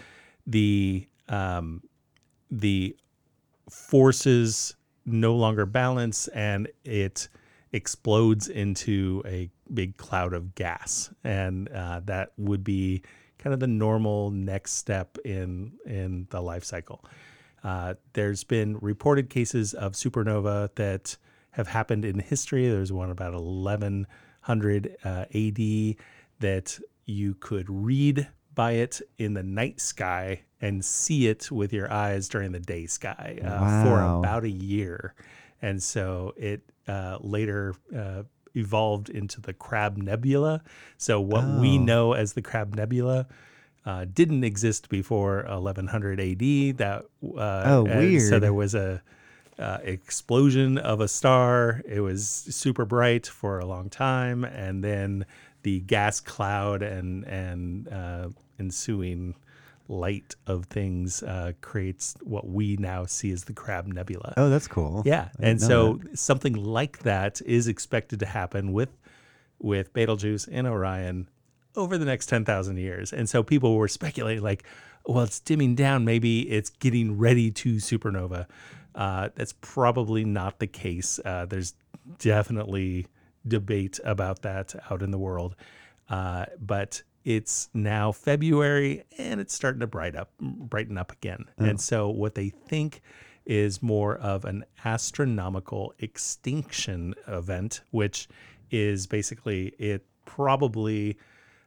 the 0.46 1.06
um, 1.28 1.82
the 2.50 2.96
forces 3.70 4.74
no 5.06 5.34
longer 5.34 5.64
balance 5.64 6.28
and 6.28 6.68
it 6.84 7.28
explodes 7.72 8.48
into 8.48 9.22
a 9.26 9.50
big 9.72 9.96
cloud 9.96 10.32
of 10.32 10.54
gas. 10.54 11.10
And 11.24 11.68
uh, 11.68 12.00
that 12.06 12.32
would 12.36 12.64
be 12.64 13.02
kind 13.38 13.54
of 13.54 13.60
the 13.60 13.66
normal 13.66 14.30
next 14.30 14.72
step 14.72 15.18
in 15.24 15.72
in 15.86 16.26
the 16.30 16.40
life 16.40 16.64
cycle. 16.64 17.04
Uh, 17.62 17.94
there's 18.14 18.44
been 18.44 18.78
reported 18.78 19.28
cases 19.30 19.74
of 19.74 19.92
supernova 19.92 20.74
that 20.76 21.16
have 21.52 21.68
happened 21.68 22.04
in 22.04 22.18
history. 22.18 22.68
There's 22.68 22.92
one 22.92 23.10
about 23.10 23.34
1100 23.34 24.96
uh, 25.04 25.08
AD 25.08 25.96
that 26.38 26.78
you 27.04 27.34
could 27.34 27.68
read 27.68 28.28
by 28.54 28.72
it 28.72 29.00
in 29.18 29.34
the 29.34 29.42
night 29.42 29.80
sky 29.80 30.42
and 30.60 30.84
see 30.84 31.28
it 31.28 31.50
with 31.50 31.72
your 31.72 31.92
eyes 31.92 32.28
during 32.28 32.52
the 32.52 32.60
day 32.60 32.86
sky 32.86 33.38
uh, 33.42 33.84
for 33.84 34.18
about 34.18 34.44
a 34.44 34.50
year. 34.50 35.14
And 35.62 35.82
so 35.82 36.34
it 36.36 36.62
uh, 36.88 37.18
later 37.20 37.74
uh, 37.96 38.22
evolved 38.54 39.08
into 39.10 39.40
the 39.40 39.52
Crab 39.52 39.96
Nebula. 39.96 40.62
So 40.98 41.20
what 41.20 41.48
we 41.48 41.78
Oh. 41.78 41.84
know 41.84 42.12
as 42.14 42.32
the 42.32 42.42
Crab 42.42 42.74
Nebula 42.74 43.26
uh, 43.86 44.04
didn't 44.12 44.44
exist 44.44 44.88
before 44.88 45.44
1100 45.48 46.20
AD. 46.20 46.76
That 46.78 47.04
uh, 47.36 47.36
Oh, 47.66 47.86
and 47.86 48.20
So 48.20 48.38
there 48.38 48.52
was 48.54 48.74
a 48.74 49.02
uh, 49.58 49.78
explosion 49.82 50.78
of 50.78 51.00
a 51.00 51.08
star. 51.08 51.82
It 51.86 52.00
was 52.00 52.26
super 52.26 52.84
bright 52.84 53.26
for 53.26 53.58
a 53.58 53.66
long 53.66 53.90
time, 53.90 54.44
and 54.44 54.82
then 54.82 55.26
the 55.62 55.80
gas 55.80 56.20
cloud 56.20 56.82
and 56.82 57.24
and 57.24 57.88
uh, 57.88 58.28
ensuing 58.58 59.34
light 59.90 60.36
of 60.46 60.66
things 60.66 61.22
uh, 61.22 61.52
creates 61.60 62.14
what 62.22 62.46
we 62.48 62.76
now 62.76 63.04
see 63.04 63.32
as 63.32 63.44
the 63.44 63.52
Crab 63.52 63.86
Nebula. 63.86 64.34
Oh, 64.36 64.48
that's 64.48 64.68
cool. 64.68 65.02
Yeah, 65.04 65.28
and 65.40 65.60
so 65.60 65.94
that. 65.94 66.18
something 66.18 66.54
like 66.54 67.00
that 67.00 67.42
is 67.44 67.66
expected 67.66 68.20
to 68.20 68.26
happen 68.26 68.72
with 68.72 68.90
with 69.58 69.92
Betelgeuse 69.92 70.46
and 70.46 70.66
Orion 70.66 71.28
over 71.76 71.98
the 71.98 72.04
next 72.04 72.26
ten 72.26 72.44
thousand 72.44 72.78
years. 72.78 73.12
And 73.12 73.28
so 73.28 73.42
people 73.42 73.76
were 73.76 73.88
speculating, 73.88 74.42
like, 74.42 74.64
well, 75.06 75.24
it's 75.24 75.40
dimming 75.40 75.74
down. 75.74 76.04
Maybe 76.04 76.48
it's 76.48 76.70
getting 76.70 77.18
ready 77.18 77.50
to 77.50 77.76
supernova. 77.76 78.46
Uh, 78.94 79.28
that's 79.34 79.54
probably 79.60 80.24
not 80.24 80.58
the 80.60 80.66
case. 80.66 81.18
Uh, 81.24 81.46
there's 81.46 81.74
definitely 82.18 83.06
debate 83.46 84.00
about 84.04 84.42
that 84.42 84.74
out 84.90 85.02
in 85.02 85.10
the 85.10 85.18
world. 85.18 85.56
Uh, 86.08 86.46
but 86.60 87.02
it's 87.24 87.68
now 87.74 88.12
February 88.12 89.04
and 89.18 89.40
it's 89.40 89.54
starting 89.54 89.80
to 89.80 89.86
bright 89.86 90.16
up, 90.16 90.30
brighten 90.40 90.96
up 90.96 91.12
again. 91.12 91.44
And 91.58 91.80
so 91.80 92.08
what 92.08 92.34
they 92.34 92.48
think 92.48 93.02
is 93.44 93.82
more 93.82 94.16
of 94.16 94.44
an 94.44 94.64
astronomical 94.84 95.92
extinction 95.98 97.14
event, 97.26 97.82
which 97.90 98.28
is 98.70 99.06
basically 99.06 99.74
it 99.78 100.04
probably 100.24 101.18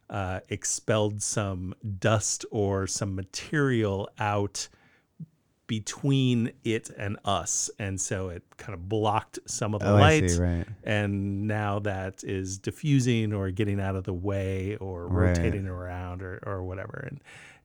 uh, 0.09 0.39
expelled 0.49 1.21
some 1.21 1.75
dust 1.99 2.45
or 2.51 2.87
some 2.87 3.15
material 3.15 4.09
out 4.19 4.69
between 5.79 6.51
it 6.63 6.89
and 6.97 7.17
us 7.25 7.69
and 7.79 7.99
so 7.99 8.29
it 8.29 8.43
kind 8.57 8.73
of 8.75 8.87
blocked 8.87 9.39
some 9.47 9.73
of 9.73 9.81
the 9.81 9.89
Oh, 9.91 9.95
light 9.95 10.29
see, 10.29 10.39
right. 10.39 10.65
and 10.83 11.47
now 11.47 11.79
that 11.79 12.23
is 12.23 12.57
diffusing 12.59 13.33
or 13.33 13.49
getting 13.49 13.79
out 13.81 13.95
of 13.95 14.03
the 14.03 14.13
way 14.13 14.75
or 14.77 15.07
Right. 15.07 15.35
rotating 15.35 15.67
around 15.67 16.21
or, 16.21 16.39
or 16.45 16.63
whatever 16.63 17.07
and 17.09 17.19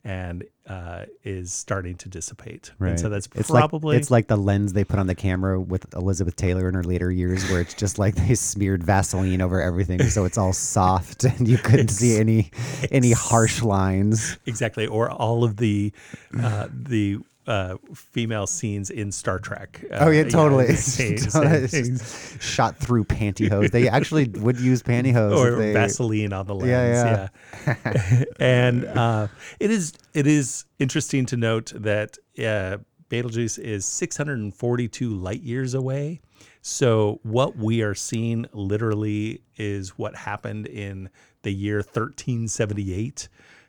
and 0.05 0.45
uh, 0.69 1.05
is 1.25 1.53
starting 1.53 1.97
to 1.97 2.09
dissipate 2.09 2.71
Right. 2.79 2.91
and 2.91 3.01
so 3.01 3.09
that's 3.11 3.29
it's 3.35 3.51
probably 3.51 3.97
like 3.97 4.01
it's 4.01 4.11
like 4.11 4.27
the 4.29 4.37
lens 4.37 4.73
they 4.73 4.85
put 4.85 4.99
on 4.99 5.07
the 5.09 5.15
camera 5.15 5.61
with 5.61 5.93
Elizabeth 5.95 6.37
Taylor 6.37 6.69
in 6.69 6.75
her 6.75 6.85
later 6.85 7.11
years, 7.11 7.43
where 7.51 7.61
it's 7.61 7.75
just 7.75 7.99
like 7.99 8.15
they 8.27 8.35
smeared 8.37 8.83
Vaseline 8.85 9.43
over 9.43 9.61
everything, 9.61 10.01
so 10.09 10.25
it's 10.25 10.39
all 10.39 10.53
soft 10.55 11.25
and 11.25 11.47
you 11.49 11.59
couldn't 11.59 11.89
see 11.89 12.17
any 12.17 12.51
any 12.93 13.11
harsh 13.13 13.61
lines. 13.61 14.39
exactly 14.47 14.87
or 14.87 15.11
all 15.11 15.43
of 15.45 15.57
the 15.57 15.93
uh, 16.41 16.69
the 16.73 17.19
uh, 17.49 17.77
female 17.95 18.47
scenes 18.47 18.91
in 18.91 19.11
Star 19.11 19.39
Trek. 19.39 19.83
Uh, 19.91 19.97
Oh 20.03 20.11
yeah, 20.11 20.25
totally. 20.25 20.67
the 20.67 20.73
It's 20.75 20.83
same- 20.85 21.17
just- 21.17 21.33
same 21.33 21.47
it's 21.65 21.73
just 21.73 22.43
shot 22.43 22.77
through 22.77 23.05
pantyhose. 23.05 23.71
They 23.73 23.89
actually 23.89 24.29
would 24.29 24.61
use 24.61 24.83
pantyhose. 24.83 25.37
or 25.37 25.57
they, 25.57 25.73
Vaseline 25.73 26.33
on 26.33 26.47
the 26.47 26.55
lens. 26.55 26.69
Yeah, 26.71 27.29
Yeah, 27.67 28.25
and 28.41 28.85
uh, 28.85 29.29
it 29.59 29.71
is 29.71 29.95
it 30.15 30.27
is 30.27 30.65
interesting 30.79 31.27
to 31.27 31.37
note 31.37 31.73
that 31.75 32.19
uh, 32.39 32.79
Betelgeuse 33.09 33.59
is 33.59 33.85
642 33.87 35.15
light 35.15 35.43
years 35.43 35.75
away. 35.75 36.21
So 36.61 37.21
what 37.23 37.57
we 37.57 37.81
are 37.83 37.95
seeing 37.95 38.45
literally 38.53 39.41
is 39.57 39.97
what 39.99 40.15
happened 40.15 40.67
in 40.67 41.09
the 41.43 41.53
year 41.53 41.77
1378 41.79 43.29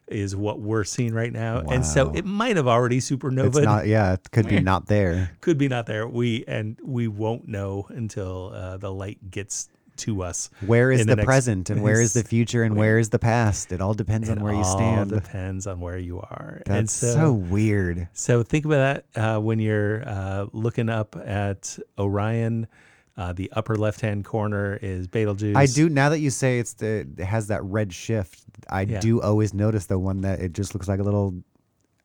is 0.09 0.35
what 0.35 0.59
we're 0.59 0.83
seeing 0.83 1.13
right 1.13 1.31
now. 1.31 1.59
And 1.59 1.85
so 1.85 2.11
it 2.13 2.25
might 2.25 2.57
have 2.57 2.67
already 2.67 2.99
supernova 2.99 3.63
not. 3.63 3.87
Yeah, 3.87 4.13
it 4.13 4.31
could 4.31 4.47
be 4.47 4.59
not 4.59 4.87
there. 4.87 5.31
could 5.41 5.57
be 5.57 5.67
not 5.67 5.85
there. 5.85 6.07
We 6.07 6.43
and 6.47 6.77
we 6.83 7.07
won't 7.07 7.47
know 7.47 7.85
until 7.89 8.51
uh, 8.53 8.77
the 8.77 8.91
light 8.91 9.31
gets 9.31 9.69
to 9.97 10.23
us. 10.23 10.49
Where 10.65 10.91
is 10.91 11.05
the, 11.05 11.15
next- 11.15 11.25
present 11.25 11.69
and 11.69 11.83
where 11.83 11.99
is 12.01 12.13
the 12.13 12.23
future 12.35 12.63
and 12.63 12.75
where 12.75 12.97
is 12.99 13.09
the 13.09 13.19
past? 13.19 13.71
It 13.71 13.81
all 13.81 13.93
depends 13.93 14.29
on 14.29 14.39
where 14.39 14.53
you 14.53 14.63
stand. 14.63 15.11
It 15.11 15.15
all 15.15 15.19
depends 15.19 15.67
on 15.67 15.79
where 15.79 15.97
you 15.97 16.19
are. 16.19 16.61
and 16.65 16.75
That's 16.75 16.93
so, 16.93 17.13
so, 17.13 17.33
weird. 17.33 18.07
so 18.13 18.41
think 18.43 18.65
about 18.65 19.03
that 19.13 19.21
uh, 19.21 19.39
when 19.41 19.59
you're 19.59 20.07
uh, 20.07 20.45
looking 20.53 20.89
up 20.89 21.15
at 21.17 21.77
Orion. 21.97 22.67
Uh, 23.19 23.33
the 23.33 23.51
upper 23.51 23.75
left-hand 23.75 24.23
corner 24.23 24.79
is 24.81 25.05
Betelgeuse. 25.05 25.53
I 25.53 25.65
do 25.65 25.89
now 25.89 26.07
that 26.07 26.19
you 26.19 26.29
say 26.29 26.57
it's 26.59 26.71
the 26.73 27.05
it 27.17 27.19
has 27.19 27.47
that 27.47 27.61
red 27.65 27.91
shift. 27.93 28.41
I 28.69 28.83
Yeah. 28.83 29.01
do 29.01 29.21
always 29.21 29.53
notice 29.53 29.87
the 29.87 29.99
one 29.99 30.21
that 30.21 30.39
it 30.39 30.53
just 30.53 30.73
looks 30.73 30.87
like 30.87 31.01
a 31.01 31.03
little 31.03 31.43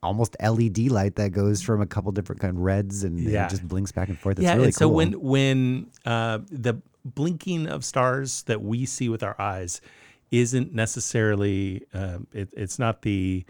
almost 0.03 0.35
LED 0.41 0.91
light 0.91 1.15
that 1.15 1.31
goes 1.31 1.63
from 1.63 1.81
a 1.81 1.87
couple 1.87 2.11
different 2.11 2.41
kind 2.41 2.57
of 2.57 2.63
reds 2.63 3.05
and 3.05 3.21
Yeah. 3.21 3.47
it 3.47 3.51
just 3.51 3.67
blinks 3.69 3.93
back 3.93 4.09
and 4.09 4.19
forth. 4.19 4.39
It's 4.39 4.45
yeah, 4.45 4.55
really 4.55 4.67
and 4.67 4.75
so 4.75 4.89
cool. 4.89 4.97
when 4.97 5.13
when 5.21 5.87
uh, 6.05 6.41
the 6.51 6.83
blinking 7.05 7.69
of 7.69 7.85
stars 7.85 8.43
that 8.45 8.61
we 8.61 8.85
see 8.85 9.09
with 9.09 9.23
our 9.23 9.41
eyes 9.41 9.81
isn't 10.33 10.75
necessarily 10.75 11.85
um, 11.95 12.27
it, 12.33 12.49
it's 12.57 12.79
not 12.81 13.03
the 13.03 13.45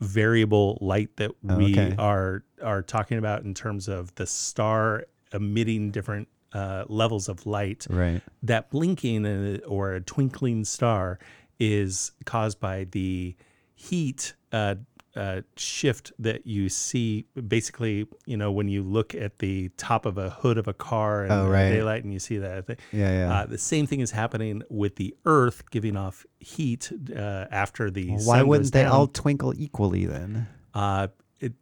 variable 0.00 0.78
light 0.80 1.16
that 1.16 1.32
we 1.42 1.76
Oh, 1.78 1.82
okay. 1.82 1.94
are 1.98 2.44
are 2.62 2.82
talking 2.82 3.18
about 3.18 3.42
in 3.42 3.54
terms 3.54 3.88
of 3.88 4.14
the 4.14 4.26
star 4.26 5.04
emitting 5.32 5.90
different 5.90 6.28
uh, 6.54 6.84
levels 6.88 7.28
of 7.28 7.46
light. 7.46 7.86
Right. 7.90 8.20
That 8.42 8.70
blinking 8.70 9.26
uh, 9.26 9.58
or 9.66 9.94
a 9.94 10.00
twinkling 10.00 10.64
star 10.64 11.18
is 11.58 12.12
caused 12.24 12.60
by 12.60 12.84
the 12.90 13.36
heat 13.74 14.34
uh, 14.52 14.74
uh, 15.14 15.42
shift 15.56 16.12
that 16.18 16.46
you 16.46 16.68
see. 16.68 17.26
Basically, 17.46 18.06
you 18.26 18.36
know, 18.36 18.50
when 18.50 18.68
you 18.68 18.82
look 18.82 19.14
at 19.14 19.38
the 19.40 19.68
top 19.76 20.06
of 20.06 20.16
a 20.18 20.30
hood 20.30 20.56
of 20.58 20.66
a 20.68 20.72
car 20.72 21.24
in 21.26 21.30
Oh, 21.32 21.48
right. 21.48 21.68
daylight 21.70 22.02
and 22.04 22.12
you 22.12 22.18
see 22.18 22.38
that. 22.38 22.66
thing. 22.66 22.76
Yeah, 22.92 23.12
yeah. 23.12 23.32
Uh, 23.34 23.46
the 23.46 23.58
same 23.58 23.86
thing 23.86 24.00
is 24.00 24.10
happening 24.10 24.62
with 24.70 24.96
the 24.96 25.14
Earth 25.26 25.70
giving 25.70 25.96
off 25.96 26.24
heat 26.40 26.90
uh, 27.14 27.46
after 27.50 27.90
the 27.90 28.10
Why 28.10 28.18
sun 28.38 28.48
wouldn't 28.48 28.72
they 28.72 28.82
down 28.84 28.92
all 28.92 29.06
twinkle 29.06 29.52
equally 29.56 30.06
then? 30.06 30.48
uh, 30.74 31.08
it, 31.40 31.52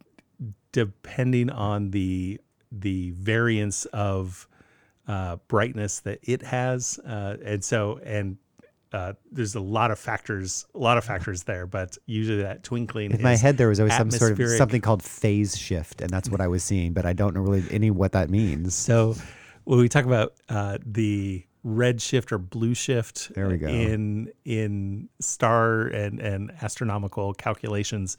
depending 0.71 1.49
on 1.49 1.91
the 1.91 2.39
the 2.71 3.11
variance 3.11 3.83
of 3.87 4.47
uh, 5.11 5.35
brightness 5.49 5.99
that 5.99 6.19
it 6.23 6.41
has, 6.41 6.97
uh, 6.99 7.35
and 7.43 7.61
so 7.61 7.99
and 8.05 8.37
uh, 8.93 9.11
there's 9.29 9.55
a 9.55 9.59
lot 9.59 9.91
of 9.91 9.99
factors, 9.99 10.65
a 10.73 10.77
lot 10.77 10.97
of 10.97 11.03
factors 11.03 11.43
there, 11.43 11.65
but 11.65 11.97
usually 12.05 12.41
that 12.41 12.63
twinkling. 12.63 13.11
In 13.11 13.21
my 13.21 13.35
head, 13.35 13.57
there 13.57 13.67
was 13.67 13.81
always 13.81 13.95
some 13.97 14.09
sort 14.09 14.39
of 14.39 14.49
something 14.51 14.79
called 14.79 15.03
phase 15.03 15.57
shift, 15.57 15.99
and 16.01 16.09
that's 16.09 16.29
what 16.29 16.39
I 16.39 16.47
was 16.47 16.63
seeing, 16.63 16.93
but 16.93 17.05
I 17.05 17.11
don't 17.11 17.35
know 17.35 17.41
really 17.41 17.63
any 17.71 17.91
what 17.91 18.13
that 18.13 18.29
means. 18.29 18.73
So 18.73 19.15
when 19.65 19.79
we 19.79 19.89
talk 19.89 20.05
about 20.05 20.33
uh, 20.47 20.77
the 20.85 21.45
red 21.63 22.01
shift 22.01 22.31
or 22.31 22.37
blue 22.37 22.73
shift 22.73 23.33
There 23.35 23.49
we 23.49 23.57
go. 23.57 23.67
in 23.67 24.31
in 24.45 25.09
star 25.19 25.87
and 25.87 26.21
and 26.21 26.51
astronomical 26.61 27.33
calculations, 27.33 28.15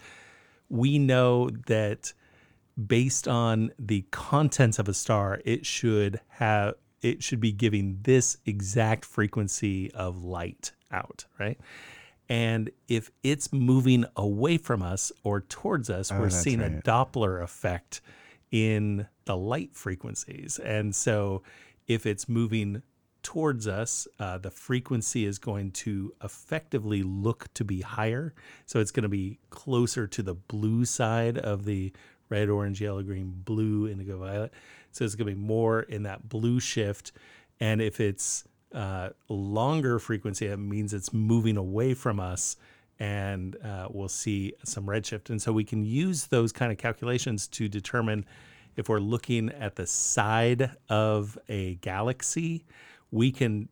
we 0.68 0.98
know 0.98 1.48
that 1.68 2.12
based 2.86 3.28
on 3.28 3.72
the 3.78 4.02
contents 4.10 4.78
of 4.78 4.88
a 4.88 4.94
star, 4.94 5.40
it 5.44 5.64
should 5.66 6.20
have 6.28 6.74
it 7.02 7.22
should 7.22 7.40
be 7.40 7.52
giving 7.52 7.98
this 8.02 8.38
exact 8.46 9.04
frequency 9.04 9.90
of 9.92 10.24
light 10.24 10.72
out, 10.90 11.26
right? 11.38 11.58
And 12.28 12.70
if 12.88 13.10
it's 13.22 13.52
moving 13.52 14.04
away 14.16 14.56
from 14.56 14.82
us 14.82 15.12
or 15.24 15.40
towards 15.40 15.90
us, 15.90 16.10
we're 16.10 16.18
Oh, 16.18 16.22
that's 16.22 16.40
seeing 16.40 16.62
a. 16.62 16.80
Doppler 16.82 17.42
effect 17.42 18.00
in 18.50 19.06
the 19.24 19.36
light 19.36 19.74
frequencies. 19.74 20.58
And 20.58 20.94
so 20.94 21.42
if 21.88 22.06
it's 22.06 22.28
moving 22.28 22.82
towards 23.22 23.66
us, 23.68 24.06
uh, 24.18 24.38
the 24.38 24.50
frequency 24.50 25.26
is 25.26 25.38
going 25.38 25.72
to 25.72 26.14
effectively 26.22 27.02
look 27.02 27.52
to 27.54 27.64
be 27.64 27.80
higher. 27.80 28.34
So 28.66 28.80
it's 28.80 28.90
going 28.90 29.04
to 29.04 29.08
be 29.08 29.38
closer 29.50 30.06
to 30.06 30.22
the 30.22 30.34
blue 30.34 30.84
side 30.84 31.38
of 31.38 31.64
the 31.64 31.92
red, 32.28 32.48
orange, 32.48 32.80
yellow, 32.80 33.02
green, 33.02 33.42
blue, 33.44 33.88
indigo, 33.88 34.18
violet. 34.18 34.52
So 34.92 35.04
it's 35.04 35.14
going 35.14 35.28
to 35.28 35.34
be 35.34 35.40
more 35.40 35.80
in 35.80 36.04
that 36.04 36.28
blue 36.28 36.60
shift. 36.60 37.12
And 37.60 37.80
if 37.80 38.00
it's 38.00 38.44
uh, 38.74 39.10
longer 39.28 39.98
frequency, 39.98 40.46
it 40.46 40.56
means 40.58 40.94
it's 40.94 41.12
moving 41.12 41.56
away 41.56 41.94
from 41.94 42.20
us 42.20 42.56
and 42.98 43.56
uh, 43.64 43.88
we'll 43.90 44.08
see 44.08 44.52
some 44.64 44.86
redshift. 44.86 45.30
And 45.30 45.40
so 45.42 45.52
we 45.52 45.64
can 45.64 45.84
use 45.84 46.26
those 46.26 46.52
kind 46.52 46.70
of 46.70 46.78
calculations 46.78 47.48
to 47.48 47.68
determine 47.68 48.24
if 48.76 48.88
we're 48.88 49.00
looking 49.00 49.50
at 49.50 49.76
the 49.76 49.86
side 49.86 50.70
of 50.88 51.38
a 51.48 51.74
galaxy, 51.76 52.64
we 53.10 53.30
can 53.32 53.68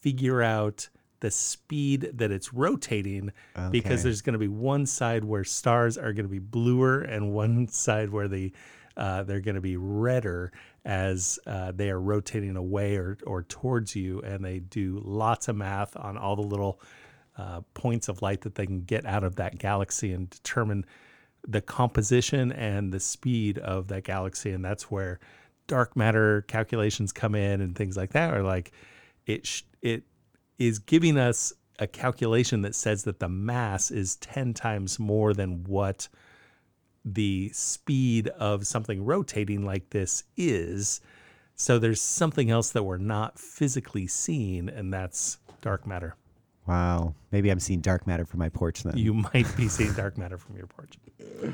figure 0.00 0.42
out 0.42 0.88
the 1.20 1.30
speed 1.30 2.10
that 2.14 2.30
it's 2.30 2.52
rotating 2.54 3.30
because 3.70 4.02
there's 4.02 4.22
going 4.22 4.32
to 4.32 4.38
be 4.38 4.48
one 4.48 4.86
side 4.86 5.22
where 5.24 5.44
stars 5.44 5.98
are 5.98 6.14
going 6.14 6.24
to 6.24 6.30
be 6.30 6.38
bluer 6.38 7.02
and 7.02 7.32
one 7.32 7.68
side 7.86 8.10
where 8.10 8.26
the 8.28 8.52
uh, 9.00 9.22
they're 9.22 9.40
going 9.40 9.54
to 9.54 9.62
be 9.62 9.78
redder 9.78 10.52
as 10.84 11.38
uh, 11.46 11.72
they 11.72 11.90
are 11.90 12.00
rotating 12.00 12.54
away 12.56 12.96
or, 12.96 13.16
or 13.26 13.42
towards 13.44 13.96
you 13.96 14.20
and 14.20 14.44
they 14.44 14.58
do 14.58 15.00
lots 15.02 15.48
of 15.48 15.56
math 15.56 15.96
on 15.96 16.18
all 16.18 16.36
the 16.36 16.42
little 16.42 16.80
uh, 17.38 17.62
points 17.72 18.08
of 18.08 18.20
light 18.20 18.42
that 18.42 18.54
they 18.54 18.66
can 18.66 18.82
get 18.82 19.06
out 19.06 19.24
of 19.24 19.36
that 19.36 19.58
galaxy 19.58 20.12
and 20.12 20.28
determine 20.28 20.84
the 21.48 21.62
composition 21.62 22.52
and 22.52 22.92
the 22.92 23.00
speed 23.00 23.56
of 23.56 23.88
that 23.88 24.04
galaxy. 24.04 24.50
And 24.50 24.62
that's 24.62 24.90
where 24.90 25.18
dark 25.66 25.96
matter 25.96 26.42
calculations 26.42 27.10
come 27.10 27.34
in 27.34 27.62
and 27.62 27.74
things 27.74 27.96
like 27.96 28.12
that 28.12 28.34
are 28.34 28.42
like 28.42 28.72
it 29.24 29.46
sh- 29.46 29.62
it 29.80 30.02
is 30.58 30.78
giving 30.78 31.16
us 31.16 31.54
a 31.78 31.86
calculation 31.86 32.60
that 32.62 32.74
says 32.74 33.04
that 33.04 33.20
the 33.20 33.28
mass 33.28 33.90
is 33.90 34.16
10 34.16 34.52
times 34.52 34.98
more 34.98 35.32
than 35.32 35.64
what 35.64 36.08
the 37.04 37.50
speed 37.52 38.28
of 38.28 38.66
something 38.66 39.04
rotating 39.04 39.64
like 39.64 39.90
this 39.90 40.24
is 40.36 41.00
so 41.54 41.78
there's 41.78 42.00
something 42.00 42.50
else 42.50 42.70
that 42.70 42.82
we're 42.82 42.96
not 42.98 43.38
physically 43.38 44.06
seeing 44.06 44.68
and 44.68 44.92
that's 44.92 45.38
dark 45.60 45.86
matter 45.86 46.14
Wow. 46.66 47.14
Maybe 47.32 47.50
I'm 47.50 47.58
seeing 47.58 47.80
dark 47.80 48.06
matter 48.06 48.24
from 48.24 48.38
my 48.38 48.48
porch 48.48 48.82
then. 48.84 48.96
you 48.96 49.12
might 49.14 49.46
be 49.56 49.66
seeing 49.66 49.92
dark 49.94 50.16
matter 50.18 50.38
from 50.38 50.56
your 50.56 50.66
porch 50.66 50.92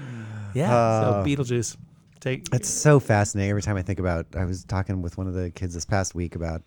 yeah 0.55 0.69
so 0.69 1.07
uh, 1.11 1.25
beetlejuice 1.25 1.77
take 2.21 2.47
It's 2.53 2.69
so 2.69 2.99
fascinating 3.01 3.51
every 3.51 3.63
time 3.63 3.77
I 3.77 3.83
think 3.83 3.99
about. 4.01 4.27
I 4.37 4.45
was 4.45 4.65
talking 4.65 5.03
with 5.03 5.17
one 5.17 5.27
of 5.27 5.35
the 5.35 5.51
kids 5.51 5.75
this 5.75 5.85
past 5.85 6.15
week 6.15 6.35
about 6.35 6.63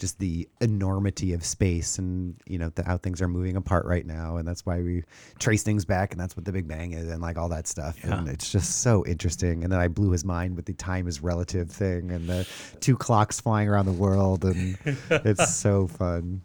just 0.00 0.18
the 0.18 0.48
enormity 0.60 1.32
of 1.32 1.44
space 1.44 1.98
and 1.98 2.34
you 2.46 2.58
know 2.58 2.70
the, 2.74 2.84
how 2.84 2.96
things 2.96 3.22
are 3.22 3.28
moving 3.28 3.56
apart 3.56 3.86
right 3.86 4.06
now. 4.06 4.38
And 4.38 4.48
that's 4.48 4.66
why 4.66 4.80
we 4.80 5.04
trace 5.38 5.62
things 5.62 5.84
back 5.84 6.12
and 6.12 6.20
that's 6.20 6.36
what 6.36 6.44
the 6.44 6.52
big 6.52 6.66
bang 6.66 6.92
is 6.92 7.08
and 7.08 7.20
like 7.20 7.36
all 7.36 7.48
that 7.50 7.68
stuff. 7.68 8.02
And 8.02 8.28
it's 8.28 8.50
just 8.50 8.80
so 8.80 9.04
interesting. 9.06 9.62
And 9.62 9.72
then 9.72 9.78
i 9.78 9.86
blew 9.86 10.10
his 10.10 10.24
mind 10.24 10.56
with 10.56 10.64
the 10.64 10.72
time 10.72 11.06
is 11.06 11.22
relative 11.22 11.70
thing 11.70 12.10
and 12.10 12.28
the 12.28 12.48
two 12.80 12.96
clocks 12.96 13.40
flying 13.40 13.68
around 13.68 13.86
the 13.86 13.92
world 13.92 14.44
and 14.44 14.76
it's 15.10 15.54
so 15.54 15.86
fun. 15.86 16.42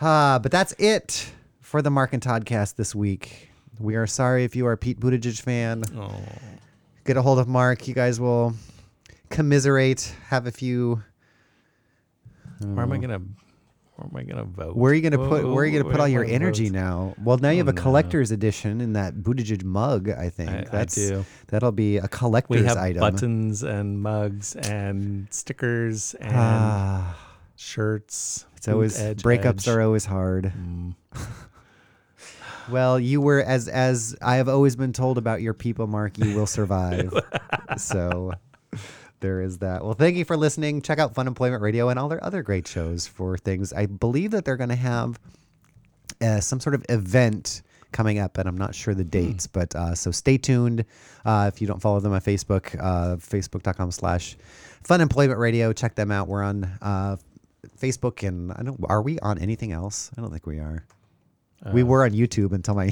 Ah 0.00 0.38
but 0.42 0.52
that's 0.52 0.74
it 0.78 1.32
for 1.60 1.80
the 1.80 1.90
mark 1.90 2.12
and 2.12 2.22
toddcast 2.22 2.74
this 2.74 2.94
week. 2.94 3.50
We 3.78 3.94
are 3.94 4.06
sorry 4.06 4.44
if 4.44 4.54
you 4.54 4.66
are 4.66 4.72
a 4.72 4.76
pete 4.76 5.00
buttigieg 5.00 5.40
fan. 5.40 5.84
Oh, 5.96 6.12
get 7.04 7.16
a 7.16 7.22
hold 7.22 7.38
of 7.38 7.48
mark. 7.48 7.88
You 7.88 7.94
guys 7.94 8.20
will 8.20 8.54
commiserate 9.30 10.14
have 10.28 10.46
a 10.46 10.52
few 10.52 11.02
where 12.66 12.82
am 12.84 12.92
I 12.92 12.98
gonna? 12.98 13.20
Where 13.96 14.08
am 14.10 14.16
I 14.16 14.22
gonna 14.22 14.44
vote? 14.44 14.74
Where 14.76 14.90
are 14.90 14.94
you 14.94 15.02
gonna 15.02 15.18
put? 15.28 15.44
Where 15.46 15.62
are 15.62 15.66
you 15.66 15.78
gonna 15.78 15.90
put 15.90 16.00
all 16.00 16.08
your 16.08 16.24
energy 16.24 16.64
votes? 16.64 16.72
now? 16.72 17.14
Well, 17.22 17.36
now 17.38 17.50
you 17.50 17.58
have 17.58 17.68
a 17.68 17.72
Oh, 17.72 17.74
no. 17.74 17.82
collector's 17.82 18.30
edition 18.30 18.80
in 18.80 18.94
that 18.94 19.16
Buttigieg 19.16 19.64
mug. 19.64 20.08
I 20.08 20.30
think 20.30 20.50
I- 20.50 20.80
I 20.80 20.84
do. 20.86 21.24
that'll 21.48 21.72
be 21.72 21.98
a 21.98 22.08
collector's 22.08 22.60
We 22.62 22.66
have 22.66 22.78
item. 22.78 23.00
buttons 23.00 23.62
and 23.62 24.00
mugs 24.00 24.56
and 24.56 25.26
stickers 25.30 26.14
and 26.14 26.32
Ah, 26.34 27.16
shirts. 27.54 28.46
it's 28.56 28.66
always 28.66 28.98
edge, 28.98 29.22
breakups 29.22 29.60
edge. 29.60 29.68
are 29.68 29.82
always 29.82 30.06
hard. 30.06 30.52
Mm. 30.56 30.94
Well, 32.70 32.98
you 33.00 33.20
were 33.20 33.42
as 33.42 33.66
as 33.68 34.14
I 34.22 34.36
have 34.36 34.48
always 34.48 34.76
been 34.76 34.92
told 34.92 35.18
about 35.18 35.42
your 35.42 35.52
people, 35.52 35.88
Mark. 35.88 36.16
You 36.16 36.34
will 36.36 36.46
survive. 36.46 37.12
so 37.76 38.32
there 39.22 39.40
is 39.40 39.58
that. 39.58 39.82
Well, 39.82 39.94
thank 39.94 40.16
you 40.16 40.26
for 40.26 40.36
listening. 40.36 40.82
Check 40.82 40.98
out 40.98 41.14
Funemployment 41.14 41.62
Radio 41.62 41.88
and 41.88 41.98
all 41.98 42.08
their 42.08 42.22
other 42.22 42.42
great 42.42 42.68
shows 42.68 43.06
for 43.06 43.38
things. 43.38 43.72
I 43.72 43.86
believe 43.86 44.32
that 44.32 44.44
they're 44.44 44.58
going 44.58 44.68
to 44.68 44.76
have 44.76 45.18
uh, 46.20 46.40
some 46.40 46.60
sort 46.60 46.74
of 46.74 46.84
event 46.90 47.62
coming 47.92 48.18
up, 48.18 48.36
and 48.38 48.48
I'm 48.48 48.58
not 48.58 48.74
sure 48.74 48.94
the 48.94 49.04
dates. 49.04 49.46
But 49.46 49.74
uh, 49.74 49.94
so 49.94 50.10
stay 50.10 50.36
tuned. 50.36 50.84
Uh, 51.24 51.50
if 51.52 51.60
you 51.60 51.66
don't 51.66 51.80
follow 51.80 52.00
them 52.00 52.12
on 52.12 52.20
Facebook, 52.20 52.76
uh, 52.78 53.16
facebook.com/slash 53.16 54.36
Funemployment 54.84 55.38
Radio. 55.38 55.72
Check 55.72 55.94
them 55.94 56.10
out. 56.10 56.28
We're 56.28 56.42
on 56.42 56.64
uh, 56.82 57.16
Facebook, 57.80 58.26
and 58.26 58.52
I 58.52 58.62
don't. 58.62 58.78
Are 58.88 59.00
we 59.00 59.18
on 59.20 59.38
anything 59.38 59.72
else? 59.72 60.10
I 60.18 60.20
don't 60.20 60.30
think 60.30 60.46
we 60.46 60.58
are. 60.58 60.84
We 61.72 61.82
were 61.82 62.04
on 62.04 62.10
YouTube 62.10 62.52
until 62.52 62.74
my 62.74 62.90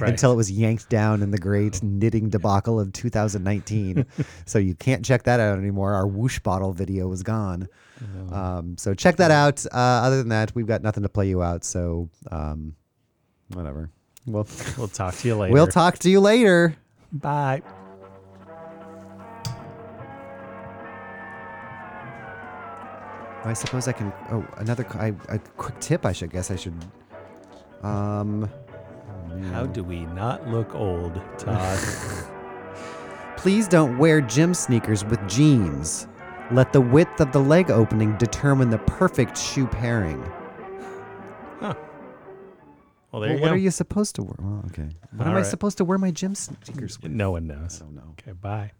until 0.00 0.32
it 0.32 0.36
was 0.36 0.50
yanked 0.50 0.88
down 0.88 1.22
in 1.22 1.30
the 1.30 1.38
great 1.38 1.82
knitting 1.82 2.30
debacle 2.30 2.80
of 2.80 2.92
2019. 2.92 4.06
so 4.46 4.58
you 4.58 4.74
can't 4.74 5.04
check 5.04 5.24
that 5.24 5.40
out 5.40 5.58
anymore. 5.58 5.92
Our 5.94 6.06
whoosh 6.06 6.38
bottle 6.38 6.72
video 6.72 7.08
was 7.08 7.22
gone. 7.22 7.68
Um, 8.32 8.76
so 8.78 8.94
check 8.94 9.16
that 9.16 9.30
out. 9.30 9.64
Uh, 9.66 9.76
other 9.76 10.16
than 10.18 10.30
that, 10.30 10.54
we've 10.54 10.66
got 10.66 10.82
nothing 10.82 11.02
to 11.04 11.08
play 11.08 11.28
you 11.28 11.42
out. 11.42 11.64
So 11.64 12.08
um, 12.30 12.74
whatever. 13.48 13.90
Well, 14.26 14.46
We'll 14.78 14.88
talk 14.88 15.14
to 15.16 15.28
you 15.28 15.36
later. 15.36 15.52
we'll 15.52 15.66
talk 15.66 15.98
to 16.00 16.10
you 16.10 16.20
later. 16.20 16.76
Bye. 17.12 17.62
I 23.44 23.52
suppose 23.54 23.88
I 23.88 23.92
can. 23.92 24.12
Oh, 24.30 24.46
another 24.58 24.86
I, 24.94 25.12
a 25.28 25.38
quick 25.38 25.78
tip. 25.80 26.06
I 26.06 26.12
should 26.12 26.30
guess 26.30 26.50
I 26.50 26.56
should. 26.56 26.74
Um, 27.82 28.48
How 29.50 29.66
do 29.66 29.82
we 29.82 30.00
not 30.06 30.48
look 30.48 30.74
old, 30.74 31.20
Todd? 31.38 31.78
please 33.36 33.66
don't 33.66 33.98
wear 33.98 34.20
gym 34.20 34.54
sneakers 34.54 35.04
with 35.04 35.20
jeans. 35.28 36.06
Let 36.50 36.72
the 36.72 36.80
width 36.80 37.20
of 37.20 37.32
the 37.32 37.40
leg 37.40 37.70
opening 37.70 38.16
determine 38.18 38.70
the 38.70 38.78
perfect 38.78 39.36
shoe 39.38 39.66
pairing. 39.66 40.22
well, 41.60 41.74
there 43.20 43.20
Well, 43.20 43.28
you 43.30 43.40
what 43.40 43.48
go. 43.48 43.52
are 43.54 43.56
you 43.56 43.70
supposed 43.70 44.14
to 44.16 44.22
wear? 44.22 44.36
Okay. 44.66 44.88
What 45.16 45.26
am 45.26 45.32
All 45.34 45.38
I 45.38 45.42
supposed 45.42 45.78
to 45.78 45.84
wear 45.84 45.98
my 45.98 46.10
gym 46.10 46.34
sneakers 46.34 47.00
with? 47.00 47.10
No 47.10 47.30
one 47.32 47.46
knows. 47.46 47.80
I 47.80 47.84
don't 47.84 47.94
know. 47.94 48.14
Okay, 48.20 48.32
bye. 48.32 48.72